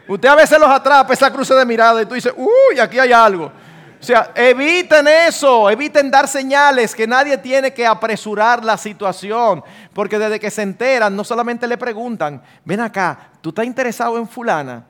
Usted 0.08 0.30
a 0.30 0.36
veces 0.36 0.60
los 0.60 0.70
atrapa 0.70 1.14
esa 1.14 1.32
cruce 1.32 1.56
de 1.56 1.66
mirada 1.66 2.02
y 2.02 2.06
tú 2.06 2.14
dices, 2.14 2.34
uy, 2.36 2.80
aquí 2.80 3.00
hay 3.00 3.12
algo. 3.12 3.52
O 4.00 4.04
sea, 4.04 4.32
eviten 4.36 5.08
eso, 5.08 5.68
eviten 5.70 6.12
dar 6.12 6.28
señales, 6.28 6.94
que 6.94 7.08
nadie 7.08 7.38
tiene 7.40 7.74
que 7.74 7.88
apresurar 7.88 8.64
la 8.64 8.78
situación, 8.78 9.64
porque 9.94 10.20
desde 10.20 10.40
que 10.40 10.52
se 10.52 10.62
enteran, 10.62 11.16
no 11.16 11.24
solamente 11.24 11.66
le 11.68 11.78
preguntan, 11.78 12.40
ven 12.64 12.82
acá, 12.82 13.32
¿tú 13.42 13.50
estás 13.50 13.66
interesado 13.66 14.18
en 14.18 14.28
fulana? 14.28 14.86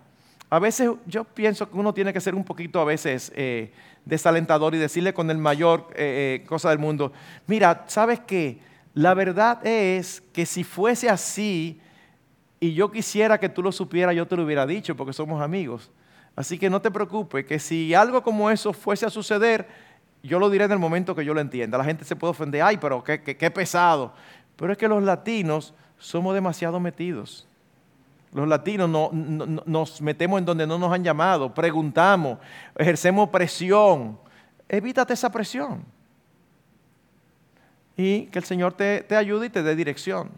A 0.56 0.60
veces 0.60 0.90
yo 1.06 1.26
pienso 1.26 1.70
que 1.70 1.78
uno 1.78 1.94
tiene 1.94 2.14
que 2.14 2.22
ser 2.22 2.34
un 2.34 2.46
poquito 2.46 2.80
a 2.80 2.86
veces 2.86 3.30
eh, 3.36 3.74
desalentador 4.06 4.74
y 4.74 4.78
decirle 4.78 5.14
con 5.14 5.30
el 5.30 5.38
mayor 5.38 5.90
eh, 5.96 6.40
eh, 6.42 6.48
cosa 6.48 6.70
del 6.70 6.80
mundo, 6.80 7.12
mira, 7.46 7.84
¿sabes 7.88 8.22
qué? 8.22 8.60
La 8.94 9.14
verdad 9.14 9.68
es 9.68 10.24
que 10.32 10.46
si 10.46 10.64
fuese 10.64 11.10
así, 11.10 11.82
y 12.62 12.74
yo 12.74 12.90
quisiera 12.90 13.38
que 13.38 13.50
tú 13.50 13.62
lo 13.62 13.74
supieras, 13.74 14.16
yo 14.16 14.26
te 14.30 14.38
lo 14.38 14.46
hubiera 14.46 14.66
dicho 14.66 14.96
porque 14.96 15.12
somos 15.12 15.42
amigos. 15.42 15.92
Así 16.38 16.58
que 16.58 16.70
no 16.70 16.82
te 16.82 16.90
preocupes, 16.90 17.46
que 17.46 17.60
si 17.60 17.94
algo 17.94 18.24
como 18.24 18.50
eso 18.50 18.72
fuese 18.72 19.06
a 19.06 19.10
suceder, 19.10 19.68
yo 20.24 20.40
lo 20.40 20.50
diré 20.50 20.64
en 20.64 20.72
el 20.72 20.80
momento 20.80 21.14
que 21.16 21.26
yo 21.26 21.34
lo 21.34 21.42
entienda. 21.42 21.78
La 21.78 21.84
gente 21.84 22.06
se 22.06 22.16
puede 22.16 22.32
ofender, 22.32 22.62
ay, 22.62 22.78
pero 22.78 23.04
qué, 23.04 23.22
qué, 23.22 23.52
pesado. 23.52 24.14
Pero 24.56 24.72
es 24.72 24.78
que 24.78 24.88
los 24.88 25.04
latinos 25.04 25.74
somos 25.98 26.34
demasiado 26.34 26.80
metidos. 26.80 27.46
Los 28.36 28.50
latinos 28.50 28.90
no, 28.90 29.12
nos 29.14 30.02
metemos 30.02 30.38
en 30.40 30.44
donde 30.44 30.68
no 30.68 30.78
nos 30.78 30.92
han 30.92 31.02
llamado, 31.02 31.54
preguntamos, 31.54 32.38
ejercemos 32.78 33.30
presión. 33.30 34.20
Evítate 34.68 35.14
esa 35.14 35.32
presión. 35.32 35.86
Y 37.96 38.26
que 38.26 38.40
el 38.40 38.44
Señor 38.44 38.74
te, 38.74 39.04
te 39.04 39.16
ayude 39.16 39.46
y 39.46 39.50
te 39.50 39.64
dé 39.64 39.74
dirección. 39.74 40.32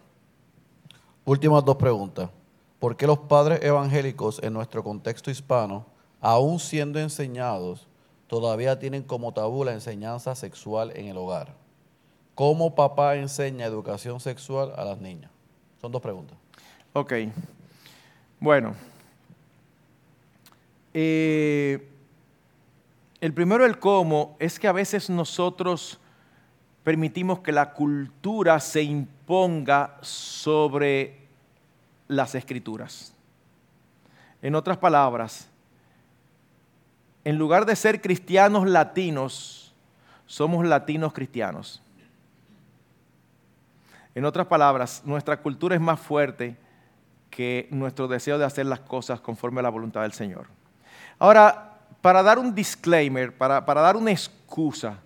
Últimas 1.26 1.66
dos 1.66 1.76
preguntas. 1.78 2.30
¿Por 2.78 2.96
qué 2.96 3.08
los 3.08 3.18
padres 3.18 3.64
evangélicos 3.64 4.44
en 4.44 4.54
nuestro 4.54 4.84
contexto 4.84 5.32
hispano, 5.32 5.84
aún 6.22 6.60
siendo 6.60 7.00
enseñados, 7.00 7.88
todavía 8.28 8.78
tienen 8.78 9.02
como 9.02 9.34
tabú 9.34 9.64
la 9.64 9.74
enseñanza 9.74 10.36
sexual 10.36 10.92
en 10.96 11.08
el 11.08 11.18
hogar? 11.18 11.56
¿Cómo 12.36 12.76
papá 12.76 13.16
enseña 13.16 13.66
educación 13.66 14.20
sexual 14.20 14.72
a 14.78 14.86
las 14.86 15.02
niñas? 15.02 15.32
Son 15.82 15.92
dos 15.92 16.04
preguntas. 16.04 16.38
Ok. 16.94 17.14
Bueno. 18.40 18.76
Eh, 20.94 21.90
el 23.20 23.34
primero, 23.34 23.66
el 23.66 23.80
cómo, 23.80 24.36
es 24.40 24.60
que 24.60 24.68
a 24.68 24.72
veces 24.72 25.10
nosotros 25.10 26.00
permitimos 26.84 27.40
que 27.40 27.52
la 27.52 27.74
cultura 27.74 28.60
se 28.60 28.84
imponga 28.84 29.98
sobre 30.02 31.28
las 32.08 32.36
escrituras. 32.36 33.14
En 34.42 34.56
otras 34.56 34.78
palabras, 34.78 35.50
en 37.24 37.38
lugar 37.38 37.66
de 37.66 37.76
ser 37.76 38.02
cristianos 38.02 38.68
latinos, 38.68 39.74
somos 40.28 40.66
latinos 40.66 41.12
cristianos. 41.12 41.82
En 44.14 44.26
otras 44.26 44.48
palabras, 44.48 45.02
nuestra 45.06 45.42
cultura 45.42 45.76
es 45.76 45.82
más 45.82 46.00
fuerte 46.00 46.56
que 47.38 47.68
nuestro 47.70 48.08
deseo 48.08 48.40
de 48.40 48.46
hacer 48.46 48.66
las 48.66 48.80
cosas 48.80 49.22
conforme 49.22 49.60
a 49.60 49.62
la 49.62 49.70
voluntad 49.70 50.02
del 50.02 50.12
Señor. 50.12 50.48
Ahora, 51.20 51.78
para 52.02 52.24
dar 52.24 52.40
un 52.40 52.56
disclaimer, 52.56 53.32
para, 53.32 53.64
para 53.64 53.82
dar 53.82 53.96
una 53.96 54.10
excusa, 54.10 54.98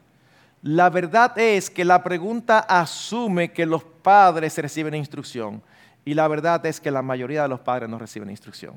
la 0.61 0.89
verdad 0.89 1.37
es 1.37 1.69
que 1.69 1.83
la 1.83 2.01
pregunta 2.01 2.59
asume 2.59 3.51
que 3.51 3.65
los 3.65 3.83
padres 3.83 4.57
reciben 4.57 4.95
instrucción 4.95 5.61
y 6.05 6.13
la 6.13 6.25
verdad 6.29 6.65
es 6.65 6.79
que 6.79 6.89
la 6.89 7.01
mayoría 7.01 7.41
de 7.41 7.49
los 7.49 7.59
padres 7.59 7.89
no 7.89 7.99
reciben 7.99 8.29
instrucción. 8.29 8.75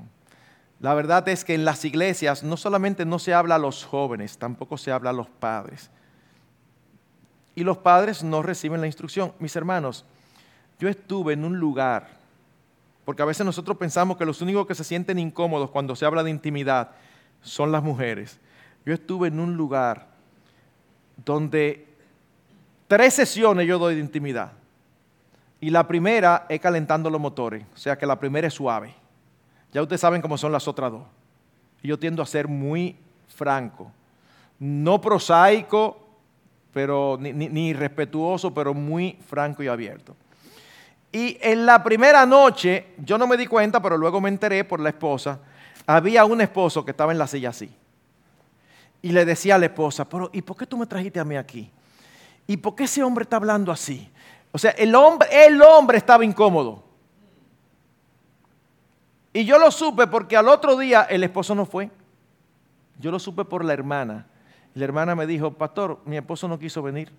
La 0.80 0.92
verdad 0.94 1.28
es 1.28 1.44
que 1.44 1.54
en 1.54 1.64
las 1.64 1.84
iglesias 1.84 2.42
no 2.42 2.56
solamente 2.56 3.04
no 3.04 3.20
se 3.20 3.34
habla 3.34 3.54
a 3.54 3.58
los 3.60 3.84
jóvenes, 3.84 4.36
tampoco 4.36 4.76
se 4.78 4.90
habla 4.90 5.10
a 5.10 5.12
los 5.12 5.28
padres. 5.28 5.92
Y 7.54 7.62
los 7.62 7.78
padres 7.78 8.24
no 8.24 8.42
reciben 8.42 8.80
la 8.80 8.88
instrucción. 8.88 9.32
Mis 9.38 9.54
hermanos, 9.54 10.04
yo 10.80 10.88
estuve 10.88 11.34
en 11.34 11.44
un 11.44 11.56
lugar, 11.60 12.23
porque 13.04 13.22
a 13.22 13.26
veces 13.26 13.44
nosotros 13.44 13.76
pensamos 13.76 14.16
que 14.16 14.24
los 14.24 14.40
únicos 14.40 14.66
que 14.66 14.74
se 14.74 14.84
sienten 14.84 15.18
incómodos 15.18 15.70
cuando 15.70 15.94
se 15.94 16.06
habla 16.06 16.22
de 16.22 16.30
intimidad 16.30 16.92
son 17.42 17.70
las 17.70 17.82
mujeres. 17.82 18.38
Yo 18.86 18.94
estuve 18.94 19.28
en 19.28 19.40
un 19.40 19.56
lugar 19.56 20.08
donde 21.24 21.86
tres 22.88 23.14
sesiones 23.14 23.66
yo 23.66 23.78
doy 23.78 23.94
de 23.94 24.00
intimidad. 24.00 24.52
Y 25.60 25.70
la 25.70 25.86
primera 25.86 26.46
es 26.48 26.60
calentando 26.60 27.08
los 27.08 27.20
motores, 27.20 27.64
o 27.74 27.76
sea 27.76 27.96
que 27.96 28.06
la 28.06 28.18
primera 28.18 28.46
es 28.46 28.54
suave. 28.54 28.94
Ya 29.72 29.82
ustedes 29.82 30.00
saben 30.00 30.20
cómo 30.20 30.36
son 30.36 30.52
las 30.52 30.68
otras 30.68 30.92
dos. 30.92 31.02
Y 31.82 31.88
yo 31.88 31.98
tiendo 31.98 32.22
a 32.22 32.26
ser 32.26 32.48
muy 32.48 32.96
franco, 33.28 33.90
no 34.58 35.00
prosaico, 35.00 36.00
pero 36.72 37.16
ni, 37.20 37.32
ni 37.32 37.72
respetuoso, 37.72 38.52
pero 38.52 38.74
muy 38.74 39.18
franco 39.26 39.62
y 39.62 39.68
abierto. 39.68 40.16
Y 41.14 41.38
en 41.40 41.64
la 41.64 41.80
primera 41.80 42.26
noche, 42.26 42.88
yo 42.98 43.16
no 43.16 43.28
me 43.28 43.36
di 43.36 43.46
cuenta, 43.46 43.80
pero 43.80 43.96
luego 43.96 44.20
me 44.20 44.28
enteré 44.28 44.64
por 44.64 44.80
la 44.80 44.88
esposa, 44.88 45.38
había 45.86 46.24
un 46.24 46.40
esposo 46.40 46.84
que 46.84 46.90
estaba 46.90 47.12
en 47.12 47.18
la 47.18 47.28
silla 47.28 47.50
así 47.50 47.72
y 49.00 49.12
le 49.12 49.24
decía 49.24 49.54
a 49.54 49.58
la 49.58 49.66
esposa, 49.66 50.08
pero 50.08 50.28
¿y 50.32 50.42
por 50.42 50.56
qué 50.56 50.66
tú 50.66 50.76
me 50.76 50.86
trajiste 50.86 51.20
a 51.20 51.24
mí 51.24 51.36
aquí? 51.36 51.70
¿Y 52.48 52.56
por 52.56 52.74
qué 52.74 52.82
ese 52.82 53.00
hombre 53.04 53.22
está 53.22 53.36
hablando 53.36 53.70
así? 53.70 54.10
O 54.50 54.58
sea, 54.58 54.72
el 54.72 54.92
hombre, 54.96 55.28
el 55.30 55.62
hombre 55.62 55.98
estaba 55.98 56.24
incómodo. 56.24 56.82
Y 59.32 59.44
yo 59.44 59.56
lo 59.56 59.70
supe 59.70 60.08
porque 60.08 60.36
al 60.36 60.48
otro 60.48 60.76
día 60.76 61.02
el 61.02 61.22
esposo 61.22 61.54
no 61.54 61.64
fue. 61.64 61.92
Yo 62.98 63.12
lo 63.12 63.20
supe 63.20 63.44
por 63.44 63.64
la 63.64 63.72
hermana. 63.72 64.26
La 64.74 64.84
hermana 64.84 65.14
me 65.14 65.28
dijo, 65.28 65.52
pastor, 65.52 66.00
mi 66.06 66.16
esposo 66.16 66.48
no 66.48 66.58
quiso 66.58 66.82
venir. 66.82 67.12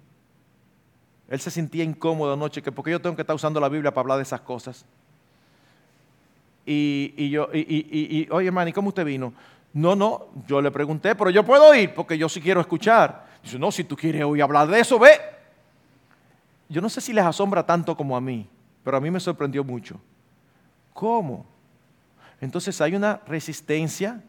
Él 1.30 1.40
se 1.40 1.50
sentía 1.50 1.84
incómodo 1.84 2.34
anoche, 2.34 2.62
que 2.62 2.72
porque 2.72 2.92
yo 2.92 3.02
tengo 3.02 3.16
que 3.16 3.24
estar 3.24 3.36
usando 3.36 3.60
la 3.60 3.70
Biblia 3.70 3.92
para 3.92 4.04
hablar 4.04 4.18
de 4.18 4.24
esas 4.24 4.42
cosas. 4.42 4.86
Y, 6.66 7.30
yo, 7.30 7.50
y, 7.54 7.60
y, 7.60 8.28
oye, 8.32 8.48
hermano, 8.48 8.70
¿y 8.70 8.74
cómo 8.74 8.90
usted 8.90 9.06
vino? 9.06 9.34
No, 9.74 9.96
no, 9.96 10.28
yo 10.48 10.62
le 10.62 10.72
pregunté, 10.72 11.16
pero 11.16 11.30
yo 11.30 11.44
puedo 11.44 11.74
ir 11.76 11.94
porque 11.94 12.18
yo 12.18 12.30
sí 12.30 12.42
quiero 12.42 12.62
escuchar. 12.62 13.26
Dice, 13.44 13.60
no, 13.60 13.72
si 13.72 13.84
tú 13.84 13.96
quieres 13.96 14.24
oír 14.24 14.42
hablar 14.42 14.68
de 14.68 14.80
eso, 14.80 14.98
ve. 14.98 15.12
Yo 16.70 16.82
no 16.82 16.90
sé 16.90 17.02
si 17.02 17.14
les 17.14 17.26
asombra 17.26 17.64
tanto 17.64 17.96
como 17.96 18.18
a 18.18 18.22
mí, 18.22 18.48
pero 18.84 18.98
a 18.98 19.02
mí 19.02 19.12
me 19.12 19.20
sorprendió 19.20 19.64
mucho. 19.64 20.00
¿Cómo? 20.94 21.46
Entonces 22.42 22.80
hay 22.82 22.96
una 22.96 23.22
resistencia 23.28 24.24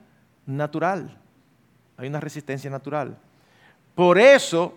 natural. 0.45 1.17
Hay 1.97 2.09
una 2.09 2.21
resistencia 2.21 2.69
natural. 2.69 3.17
Por 3.95 4.19
eso 4.19 4.75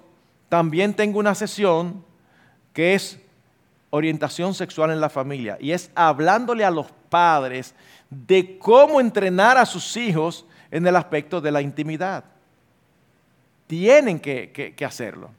también 0.47 0.93
tengo 0.93 1.19
una 1.19 1.35
sesión 1.35 2.03
que 2.73 2.93
es 2.93 3.19
orientación 3.89 4.53
sexual 4.53 4.91
en 4.91 5.01
la 5.01 5.09
familia 5.09 5.57
y 5.59 5.71
es 5.71 5.91
hablándole 5.95 6.63
a 6.63 6.71
los 6.71 6.87
padres 7.09 7.73
de 8.09 8.57
cómo 8.59 8.99
entrenar 8.99 9.57
a 9.57 9.65
sus 9.65 9.97
hijos 9.97 10.45
en 10.71 10.85
el 10.85 10.95
aspecto 10.95 11.41
de 11.41 11.51
la 11.51 11.61
intimidad. 11.61 12.23
Tienen 13.67 14.19
que, 14.19 14.75
hacerlo. 14.85 15.29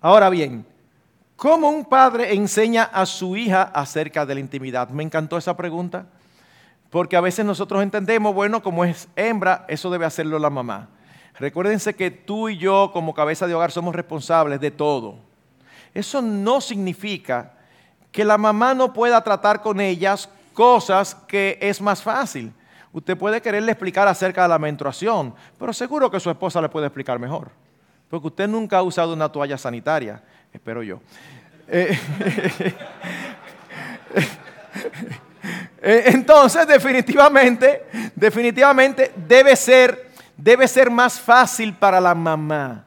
Ahora 0.00 0.28
bien, 0.28 0.66
¿cómo 1.36 1.70
un 1.70 1.84
padre 1.84 2.34
enseña 2.34 2.84
a 2.84 3.06
su 3.06 3.36
hija 3.36 3.62
acerca 3.62 4.26
de 4.26 4.34
la 4.34 4.40
intimidad? 4.40 4.88
Me 4.88 5.02
encantó 5.02 5.38
esa 5.38 5.56
pregunta, 5.56 6.06
porque 6.90 7.16
a 7.16 7.20
veces 7.20 7.44
nosotros 7.44 7.82
entendemos, 7.82 8.34
bueno, 8.34 8.62
como 8.62 8.84
es 8.84 9.08
hembra, 9.16 9.64
eso 9.68 9.90
debe 9.90 10.04
hacerlo 10.04 10.38
la 10.38 10.50
mamá. 10.50 10.88
Recuérdense 11.38 11.94
que 11.94 12.10
tú 12.10 12.48
y 12.48 12.58
yo 12.58 12.90
como 12.92 13.14
cabeza 13.14 13.46
de 13.46 13.54
hogar 13.54 13.72
somos 13.72 13.94
responsables 13.94 14.60
de 14.60 14.70
todo. 14.70 15.18
Eso 15.94 16.20
no 16.20 16.60
significa 16.60 17.52
que 18.10 18.24
la 18.24 18.36
mamá 18.36 18.74
no 18.74 18.92
pueda 18.92 19.22
tratar 19.22 19.62
con 19.62 19.80
ellas 19.80 20.28
cosas 20.52 21.14
que 21.28 21.56
es 21.60 21.80
más 21.80 22.02
fácil. 22.02 22.52
Usted 22.92 23.16
puede 23.16 23.40
quererle 23.40 23.72
explicar 23.72 24.06
acerca 24.06 24.42
de 24.42 24.48
la 24.48 24.58
menstruación, 24.58 25.34
pero 25.58 25.72
seguro 25.72 26.10
que 26.10 26.20
su 26.20 26.30
esposa 26.30 26.60
le 26.60 26.68
puede 26.68 26.86
explicar 26.86 27.18
mejor. 27.18 27.50
Porque 28.08 28.28
usted 28.28 28.48
nunca 28.48 28.78
ha 28.78 28.82
usado 28.82 29.12
una 29.12 29.28
toalla 29.28 29.58
sanitaria, 29.58 30.22
espero 30.52 30.82
yo. 30.82 31.00
Eh, 31.66 31.98
eh, 35.82 36.02
entonces, 36.06 36.66
definitivamente, 36.68 37.86
definitivamente 38.14 39.12
debe 39.16 39.56
ser, 39.56 40.10
debe 40.36 40.68
ser 40.68 40.90
más 40.90 41.20
fácil 41.20 41.74
para 41.74 42.00
la 42.00 42.14
mamá. 42.14 42.84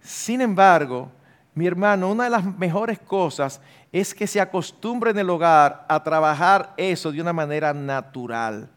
Sin 0.00 0.40
embargo, 0.40 1.10
mi 1.56 1.66
hermano, 1.66 2.10
una 2.10 2.24
de 2.24 2.30
las 2.30 2.44
mejores 2.58 2.98
cosas 2.98 3.62
es 3.90 4.14
que 4.14 4.26
se 4.26 4.42
acostumbre 4.42 5.12
en 5.12 5.18
el 5.18 5.30
hogar 5.30 5.86
a 5.88 6.02
trabajar 6.02 6.74
eso 6.76 7.10
de 7.10 7.18
una 7.18 7.32
manera 7.32 7.72
natural, 7.72 8.68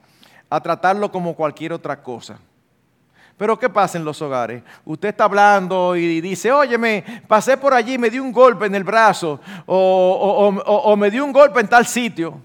a 0.50 0.62
tratarlo 0.62 1.12
como 1.12 1.36
cualquier 1.36 1.74
otra 1.74 2.02
cosa. 2.02 2.40
Pero 3.36 3.60
¿qué 3.60 3.68
pasa 3.68 3.98
en 3.98 4.06
los 4.06 4.22
hogares? 4.22 4.64
Usted 4.86 5.10
está 5.10 5.26
hablando 5.26 5.94
y 5.98 6.22
dice, 6.22 6.54
óyeme, 6.54 7.04
pasé 7.28 7.58
por 7.58 7.74
allí, 7.74 7.98
me 7.98 8.10
di 8.10 8.18
un 8.18 8.32
golpe 8.32 8.68
en 8.68 8.76
el 8.76 8.86
brazo 8.86 9.42
o, 9.66 10.96
me 10.98 11.12
di 11.12 11.20
un 11.20 11.34
golpe 11.34 11.60
en 11.60 11.68
tal 11.68 11.86
sitio. 11.86 12.40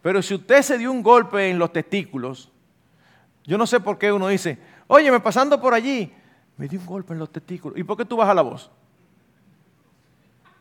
Pero 0.00 0.22
si 0.22 0.36
usted 0.36 0.62
se 0.62 0.78
dio 0.78 0.92
un 0.92 1.02
golpe 1.02 1.50
en 1.50 1.58
los 1.58 1.72
testículos, 1.72 2.52
yo 3.42 3.58
no 3.58 3.66
sé 3.66 3.80
por 3.80 3.98
qué 3.98 4.12
uno 4.12 4.28
dice, 4.28 4.60
óyeme, 4.86 5.18
pasando 5.18 5.60
por 5.60 5.74
allí, 5.74 6.12
me 6.60 6.68
di 6.68 6.76
un 6.76 6.84
golpe 6.84 7.14
en 7.14 7.18
los 7.18 7.32
testículos. 7.32 7.78
¿Y 7.78 7.84
por 7.84 7.96
qué 7.96 8.04
tú 8.04 8.18
bajas 8.18 8.36
la 8.36 8.42
voz? 8.42 8.70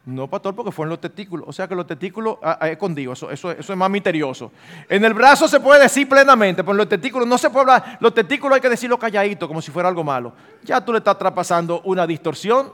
No, 0.06 0.30
pastor, 0.30 0.56
porque 0.56 0.72
fue 0.72 0.86
en 0.86 0.92
los 0.92 1.02
testículos. 1.02 1.46
O 1.46 1.52
sea 1.52 1.68
que 1.68 1.76
los 1.76 1.86
testículos 1.86 2.38
ah, 2.42 2.58
ah, 2.62 2.68
es 2.68 2.72
escondido, 2.72 3.12
eso, 3.12 3.30
eso, 3.30 3.52
eso, 3.52 3.74
es 3.74 3.78
más 3.78 3.90
misterioso. 3.90 4.50
En 4.88 5.04
el 5.04 5.14
brazo 5.14 5.46
se 5.50 5.60
puede 5.60 5.82
decir 5.82 6.08
plenamente, 6.08 6.64
pero 6.64 6.72
en 6.72 6.78
los 6.78 6.88
testículos 6.88 7.28
no 7.28 7.38
se 7.38 7.50
puede 7.50 7.74
hablar. 7.74 7.98
Los 8.00 8.14
testículos 8.14 8.56
hay 8.56 8.62
que 8.62 8.70
decirlo 8.70 8.98
calladito, 8.98 9.46
como 9.46 9.62
si 9.62 9.72
fuera 9.72 9.90
algo 9.90 10.02
malo. 10.02 10.32
Ya 10.64 10.80
tú 10.80 10.94
le 10.94 11.00
estás 11.00 11.18
traspasando 11.18 11.82
una 11.84 12.08
distorsión. 12.08 12.72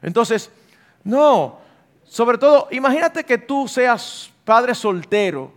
Entonces, 0.00 0.50
no. 1.04 1.58
Sobre 2.02 2.38
todo, 2.38 2.68
imagínate 2.70 3.24
que 3.24 3.36
tú 3.36 3.68
seas 3.68 4.32
padre 4.42 4.74
soltero 4.74 5.52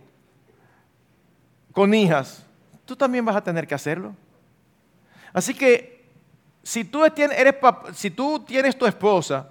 con 1.72 1.94
hijas. 1.94 2.44
Tú 2.84 2.96
también 2.96 3.24
vas 3.24 3.36
a 3.36 3.42
tener 3.42 3.66
que 3.66 3.74
hacerlo. 3.74 4.14
Así 5.32 5.54
que, 5.54 6.01
si 6.62 6.84
tú, 6.84 7.04
eres, 7.04 7.54
si 7.94 8.10
tú 8.10 8.40
tienes 8.40 8.76
tu 8.76 8.86
esposa, 8.86 9.48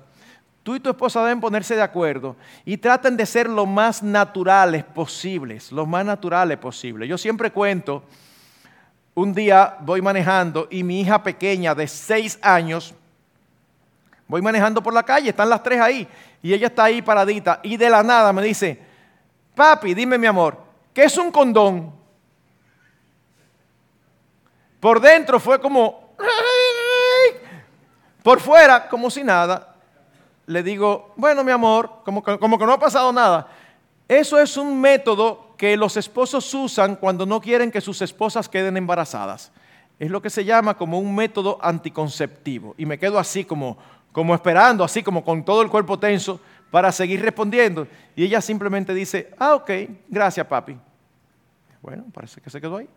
Tú 0.64 0.76
y 0.76 0.80
tu 0.80 0.90
esposa 0.90 1.24
deben 1.24 1.42
ponerse 1.42 1.76
de 1.76 1.82
acuerdo 1.82 2.36
y 2.66 2.78
traten 2.78 3.18
de 3.18 3.26
ser 3.26 3.50
lo 3.50 3.66
más 3.66 4.04
naturales 4.04 4.84
posibles, 4.84 5.72
lo 5.72 5.88
más 5.88 6.06
naturales 6.06 6.58
posibles. 6.60 7.10
Yo 7.10 7.18
siempre 7.18 7.52
cuento, 7.52 8.04
un 9.16 9.34
día 9.34 9.78
voy 9.80 10.04
manejando 10.04 10.68
y 10.70 10.84
mi 10.84 11.02
hija 11.02 11.24
pequeña 11.24 11.74
de 11.74 11.88
seis 11.88 12.38
años, 12.44 12.94
voy 14.28 14.44
manejando 14.44 14.84
por 14.84 14.94
la 14.94 15.02
calle, 15.02 15.30
están 15.30 15.50
las 15.50 15.64
tres 15.64 15.82
ahí, 15.82 16.08
y 16.44 16.54
ella 16.54 16.68
está 16.68 16.84
ahí 16.86 17.02
paradita, 17.02 17.60
y 17.64 17.76
de 17.76 17.90
la 17.90 18.04
nada 18.04 18.32
me 18.32 18.44
dice, 18.44 18.80
papi, 19.56 19.96
dime 19.96 20.20
mi 20.20 20.28
amor, 20.28 20.62
¿qué 20.94 21.06
es 21.06 21.18
un 21.18 21.32
condón? 21.32 21.92
Por 24.80 25.02
dentro 25.02 25.40
fue 25.40 25.60
como, 25.60 26.16
por 28.24 28.40
fuera 28.40 28.88
como 28.88 29.10
si 29.10 29.24
nada, 29.24 29.76
le 30.46 30.64
digo, 30.64 31.14
bueno, 31.16 31.44
mi 31.44 31.52
amor, 31.52 32.02
como 32.04 32.24
que, 32.24 32.38
como 32.38 32.58
no 32.58 32.74
ha 32.74 32.80
pasado 32.80 33.12
nada. 33.14 33.48
Eso 34.08 34.40
es 34.40 34.58
un 34.58 34.80
método 34.80 35.56
que 35.58 35.78
los 35.78 35.96
esposos 35.96 36.54
usan 36.54 36.96
cuando 36.96 37.26
no 37.26 37.40
quieren 37.40 37.72
que 37.72 37.82
sus 37.82 38.02
esposas 38.02 38.50
queden 38.50 38.76
embarazadas. 38.78 39.52
Es 40.00 40.10
lo 40.10 40.22
que 40.22 40.30
se 40.30 40.44
llama 40.44 40.76
como 40.76 41.00
un 41.00 41.16
método 41.16 41.60
anticonceptivo. 41.62 42.76
Y 42.78 42.86
me 42.86 42.98
quedo 42.98 43.20
así 43.20 43.46
como, 43.46 43.78
como 44.12 44.36
esperando, 44.36 44.84
así 44.84 45.04
como 45.04 45.24
con 45.24 45.46
todo 45.46 45.62
el 45.62 45.70
cuerpo 45.70 45.98
tenso 45.98 46.40
para 46.72 46.92
seguir 46.92 47.22
respondiendo. 47.22 47.88
Y 48.16 48.26
ella 48.26 48.42
simplemente 48.42 48.94
dice, 48.94 49.32
ah, 49.38 49.56
ok, 49.56 49.70
gracias 50.10 50.48
papi. 50.48 50.78
Bueno, 51.82 52.06
parece 52.14 52.42
que 52.42 52.50
se 52.50 52.60
quedó 52.60 52.78
ahí. 52.78 52.90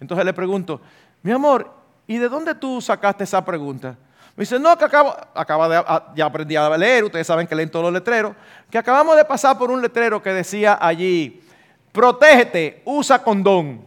Entonces 0.00 0.24
le 0.24 0.32
pregunto, 0.32 0.80
mi 1.22 1.32
amor, 1.32 1.72
¿y 2.06 2.18
de 2.18 2.28
dónde 2.28 2.54
tú 2.54 2.80
sacaste 2.80 3.24
esa 3.24 3.44
pregunta? 3.44 3.96
Me 4.38 4.42
dice, 4.42 4.56
no, 4.56 4.78
que 4.78 4.84
acabo, 4.84 5.16
acaba 5.34 5.68
de, 5.68 5.82
ah, 5.84 6.12
ya 6.14 6.26
aprendí 6.26 6.54
a 6.54 6.70
leer, 6.76 7.02
ustedes 7.02 7.26
saben 7.26 7.44
que 7.44 7.56
leen 7.56 7.68
todos 7.68 7.86
los 7.86 7.92
letreros, 7.92 8.36
que 8.70 8.78
acabamos 8.78 9.16
de 9.16 9.24
pasar 9.24 9.58
por 9.58 9.68
un 9.68 9.82
letrero 9.82 10.22
que 10.22 10.32
decía 10.32 10.78
allí, 10.80 11.42
protégete, 11.90 12.80
usa 12.84 13.20
condón. 13.20 13.84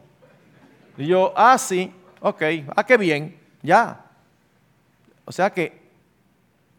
Y 0.97 1.08
yo, 1.08 1.32
ah, 1.38 1.58
sí, 1.58 1.89
ok, 2.20 2.41
ah, 2.76 2.86
qué 2.86 2.97
bien, 2.97 3.39
ya. 3.62 4.04
O 5.24 5.32
sea 5.32 5.49
que, 5.49 5.89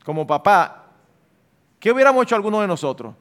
como 0.04 0.26
papá, 0.26 0.88
¿qué 1.80 1.90
hubiéramos 1.90 2.24
hecho 2.24 2.36
alguno 2.36 2.60
de 2.60 2.68
nosotros? 2.68 3.14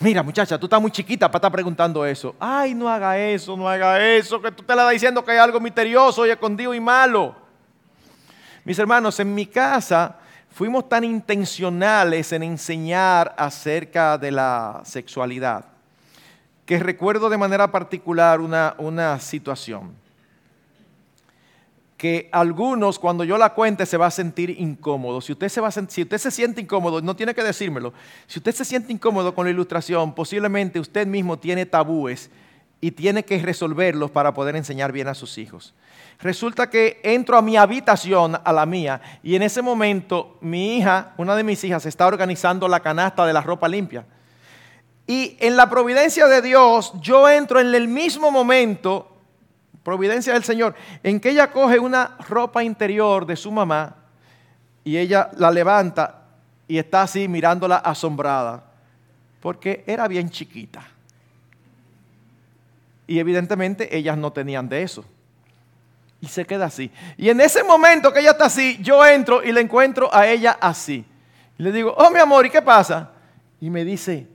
Mira, 0.00 0.24
muchacha, 0.24 0.58
tú 0.58 0.66
estás 0.66 0.80
muy 0.80 0.90
chiquita 0.90 1.28
para 1.28 1.38
estar 1.38 1.52
preguntando 1.52 2.04
eso. 2.04 2.34
Ay, 2.40 2.74
no 2.74 2.88
haga 2.88 3.16
eso, 3.16 3.56
no 3.56 3.68
haga 3.68 4.04
eso, 4.04 4.42
que 4.42 4.50
tú 4.50 4.64
te 4.64 4.74
la 4.74 4.82
estás 4.82 4.92
diciendo 4.94 5.24
que 5.24 5.30
hay 5.30 5.38
algo 5.38 5.60
misterioso 5.60 6.26
y 6.26 6.30
escondido 6.30 6.74
y 6.74 6.80
malo. 6.80 7.43
Mis 8.64 8.78
hermanos, 8.78 9.20
en 9.20 9.34
mi 9.34 9.46
casa 9.46 10.16
fuimos 10.50 10.88
tan 10.88 11.04
intencionales 11.04 12.32
en 12.32 12.42
enseñar 12.42 13.34
acerca 13.36 14.16
de 14.16 14.30
la 14.30 14.80
sexualidad 14.84 15.66
que 16.64 16.78
recuerdo 16.78 17.28
de 17.28 17.36
manera 17.36 17.70
particular 17.70 18.40
una, 18.40 19.20
situación 19.20 19.92
que 21.98 22.28
algunos 22.32 22.98
cuando 22.98 23.24
yo 23.24 23.38
la 23.38 23.54
cuente 23.54 23.86
se 23.86 23.96
va 23.96 24.06
a 24.06 24.10
sentir 24.10 24.50
incómodo. 24.50 25.20
Si 25.20 25.32
usted, 25.32 25.48
se 25.48 25.60
va 25.60 25.70
si 25.70 26.02
usted 26.02 26.18
se 26.18 26.30
siente 26.30 26.60
incómodo, 26.60 27.00
no 27.00 27.16
tiene 27.16 27.34
que 27.34 27.42
decírmelo. 27.42 27.94
Si 28.26 28.40
usted 28.40 28.54
se 28.54 28.64
siente 28.64 28.92
incómodo 28.92 29.34
con 29.34 29.46
la 29.46 29.50
ilustración, 29.52 30.14
posiblemente 30.14 30.80
usted 30.80 31.06
mismo 31.06 31.38
tiene 31.38 31.64
tabúes 31.64 32.30
y 32.80 32.90
tiene 32.90 33.24
que 33.24 33.38
resolverlos 33.38 34.10
para 34.10 34.34
poder 34.34 34.56
enseñar 34.56 34.92
bien 34.92 35.08
a 35.08 35.14
sus 35.14 35.38
hijos. 35.38 35.72
Resulta 36.20 36.70
que 36.70 37.00
entro 37.02 37.36
a 37.36 37.42
mi 37.42 37.56
habitación, 37.56 38.38
a 38.42 38.52
la 38.52 38.66
mía, 38.66 39.00
y 39.22 39.34
en 39.34 39.42
ese 39.42 39.62
momento 39.62 40.38
mi 40.40 40.78
hija, 40.78 41.12
una 41.16 41.36
de 41.36 41.44
mis 41.44 41.62
hijas, 41.64 41.84
está 41.86 42.06
organizando 42.06 42.68
la 42.68 42.80
canasta 42.80 43.26
de 43.26 43.32
la 43.32 43.40
ropa 43.40 43.68
limpia. 43.68 44.06
Y 45.06 45.36
en 45.40 45.56
la 45.56 45.68
providencia 45.68 46.26
de 46.26 46.40
Dios, 46.40 46.92
yo 47.00 47.28
entro 47.28 47.60
en 47.60 47.74
el 47.74 47.88
mismo 47.88 48.30
momento, 48.30 49.14
providencia 49.82 50.32
del 50.32 50.44
Señor, 50.44 50.74
en 51.02 51.20
que 51.20 51.30
ella 51.30 51.50
coge 51.50 51.78
una 51.78 52.16
ropa 52.28 52.64
interior 52.64 53.26
de 53.26 53.36
su 53.36 53.52
mamá 53.52 53.96
y 54.82 54.96
ella 54.96 55.30
la 55.36 55.50
levanta 55.50 56.22
y 56.66 56.78
está 56.78 57.02
así 57.02 57.28
mirándola 57.28 57.76
asombrada, 57.76 58.64
porque 59.40 59.84
era 59.86 60.08
bien 60.08 60.30
chiquita. 60.30 60.86
Y 63.06 63.18
evidentemente 63.18 63.94
ellas 63.94 64.16
no 64.16 64.32
tenían 64.32 64.68
de 64.68 64.82
eso. 64.82 65.04
Y 66.24 66.26
se 66.28 66.46
queda 66.46 66.64
así. 66.64 66.90
Y 67.18 67.28
en 67.28 67.38
ese 67.38 67.62
momento 67.62 68.10
que 68.10 68.20
ella 68.20 68.30
está 68.30 68.46
así, 68.46 68.78
yo 68.80 69.04
entro 69.04 69.44
y 69.44 69.52
le 69.52 69.60
encuentro 69.60 70.08
a 70.10 70.26
ella 70.26 70.56
así. 70.58 71.04
Y 71.58 71.62
le 71.62 71.70
digo, 71.70 71.94
oh 71.98 72.10
mi 72.10 72.18
amor, 72.18 72.46
¿y 72.46 72.50
qué 72.50 72.62
pasa? 72.62 73.10
Y 73.60 73.68
me 73.68 73.84
dice, 73.84 74.26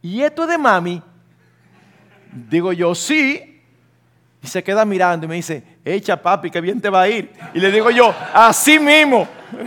¿y 0.00 0.22
esto 0.22 0.44
es 0.44 0.50
de 0.50 0.58
mami? 0.58 1.02
Digo 2.30 2.72
yo, 2.72 2.94
sí. 2.94 3.60
Y 4.40 4.46
se 4.46 4.62
queda 4.62 4.84
mirando 4.84 5.26
y 5.26 5.28
me 5.28 5.34
dice, 5.34 5.64
echa 5.84 6.22
papi, 6.22 6.52
que 6.52 6.60
bien 6.60 6.80
te 6.80 6.88
va 6.88 7.02
a 7.02 7.08
ir. 7.08 7.32
Y 7.52 7.58
le 7.58 7.72
digo 7.72 7.90
yo, 7.90 8.14
así 8.32 8.78
mismo. 8.78 9.26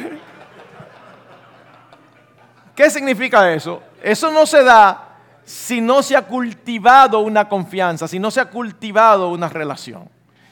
¿Qué 2.76 2.90
significa 2.90 3.52
eso? 3.52 3.84
Eso 4.02 4.32
no 4.32 4.46
se 4.46 4.64
da 4.64 5.18
si 5.44 5.82
no 5.82 6.02
se 6.02 6.16
ha 6.16 6.22
cultivado 6.22 7.20
una 7.20 7.50
confianza, 7.50 8.08
si 8.08 8.20
no 8.20 8.32
se 8.32 8.40
ha 8.40 8.46
cultivado 8.46 9.32
una 9.32 9.50
relación. 9.50 10.10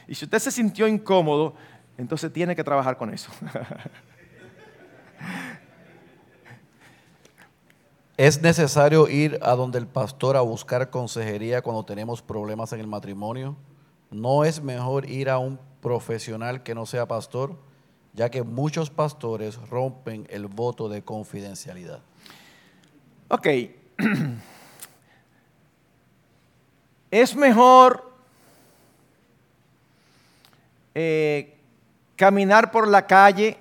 Y 0.08 0.14
si 0.14 0.24
usted 0.24 0.38
se 0.38 0.50
sintió 0.50 0.86
incómodo, 0.86 1.54
entonces 1.98 2.32
tiene 2.32 2.54
que 2.54 2.62
trabajar 2.62 2.96
con 2.96 3.12
eso. 3.12 3.30
¿Es 8.16 8.40
necesario 8.40 9.08
ir 9.08 9.38
a 9.42 9.54
donde 9.54 9.78
el 9.78 9.86
pastor 9.86 10.36
a 10.36 10.40
buscar 10.40 10.88
consejería 10.88 11.60
cuando 11.60 11.84
tenemos 11.84 12.22
problemas 12.22 12.72
en 12.72 12.80
el 12.80 12.86
matrimonio? 12.86 13.56
¿No 14.10 14.44
es 14.44 14.62
mejor 14.62 15.08
ir 15.10 15.28
a 15.28 15.38
un 15.38 15.58
profesional 15.82 16.62
que 16.62 16.74
no 16.74 16.86
sea 16.86 17.06
pastor? 17.06 17.56
Ya 18.14 18.30
que 18.30 18.42
muchos 18.42 18.88
pastores 18.88 19.56
rompen 19.68 20.26
el 20.30 20.46
voto 20.46 20.88
de 20.88 21.02
confidencialidad. 21.02 22.00
Ok. 23.28 23.46
es 27.10 27.36
mejor 27.36 28.15
eh, 30.98 31.58
caminar 32.16 32.70
por 32.70 32.88
la 32.88 33.06
calle, 33.06 33.58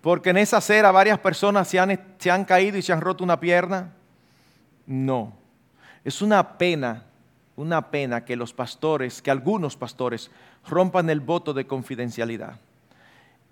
porque 0.00 0.30
en 0.30 0.36
esa 0.36 0.58
acera 0.58 0.92
varias 0.92 1.18
personas 1.18 1.66
se 1.66 1.80
han, 1.80 2.00
se 2.16 2.30
han 2.30 2.44
caído 2.44 2.78
y 2.78 2.82
se 2.82 2.92
han 2.92 3.00
roto 3.00 3.24
una 3.24 3.40
pierna. 3.40 3.92
No, 4.86 5.32
es 6.04 6.22
una 6.22 6.56
pena, 6.56 7.06
una 7.56 7.90
pena 7.90 8.24
que 8.24 8.36
los 8.36 8.54
pastores, 8.54 9.20
que 9.20 9.32
algunos 9.32 9.76
pastores 9.76 10.30
rompan 10.68 11.10
el 11.10 11.18
voto 11.18 11.52
de 11.52 11.66
confidencialidad. 11.66 12.60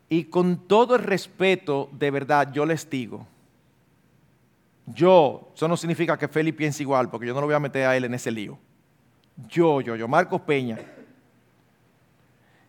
Y 0.08 0.26
con 0.26 0.68
todo 0.68 0.94
el 0.94 1.02
respeto, 1.02 1.90
de 1.90 2.12
verdad, 2.12 2.52
yo 2.52 2.64
les 2.64 2.88
digo, 2.88 3.26
yo, 4.86 5.50
eso 5.56 5.66
no 5.66 5.76
significa 5.76 6.16
que 6.16 6.28
Felipe 6.28 6.58
piense 6.58 6.84
igual, 6.84 7.10
porque 7.10 7.26
yo 7.26 7.34
no 7.34 7.40
lo 7.40 7.46
voy 7.48 7.56
a 7.56 7.60
meter 7.60 7.84
a 7.84 7.96
él 7.96 8.04
en 8.04 8.14
ese 8.14 8.30
lío. 8.30 8.56
Yo, 9.48 9.80
yo, 9.80 9.96
yo, 9.96 10.06
Marcos 10.06 10.40
Peña, 10.42 10.78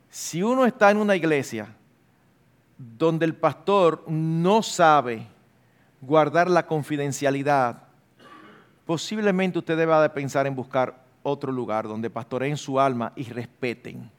Si 0.10 0.41
uno 0.41 0.66
está 0.66 0.89
en 0.91 0.97
una 0.97 1.16
iglesia 1.16 1.68
donde 2.78 3.26
el 3.26 3.36
pastor 3.36 4.03
no 4.07 4.64
sabe 4.64 5.28
guardar 6.01 6.49
la 6.49 6.66
confidencialidad, 6.66 7.84
posiblemente 8.86 9.60
usted 9.60 9.78
deba 9.78 10.01
de 10.01 10.10
pensar 10.10 10.47
en 10.47 10.55
buscar 10.55 11.03
otro 11.22 11.51
lugar 11.51 11.88
donde 11.88 12.10
pastoreen 12.10 12.57
su 12.57 12.80
alma 12.80 13.14
y 13.16 13.24
respeten, 13.26 14.10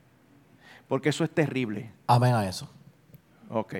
porque 0.86 1.08
eso 1.08 1.24
es 1.24 1.30
terrible. 1.30 1.90
Amén 2.06 2.34
a 2.34 2.46
eso. 2.48 2.68
Ok. 3.48 3.74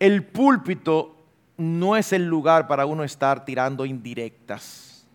El 0.00 0.24
púlpito 0.24 1.16
no 1.56 1.96
es 1.96 2.12
el 2.12 2.26
lugar 2.26 2.66
para 2.66 2.86
uno 2.86 3.04
estar 3.04 3.44
tirando 3.44 3.84
indirectas. 3.84 5.06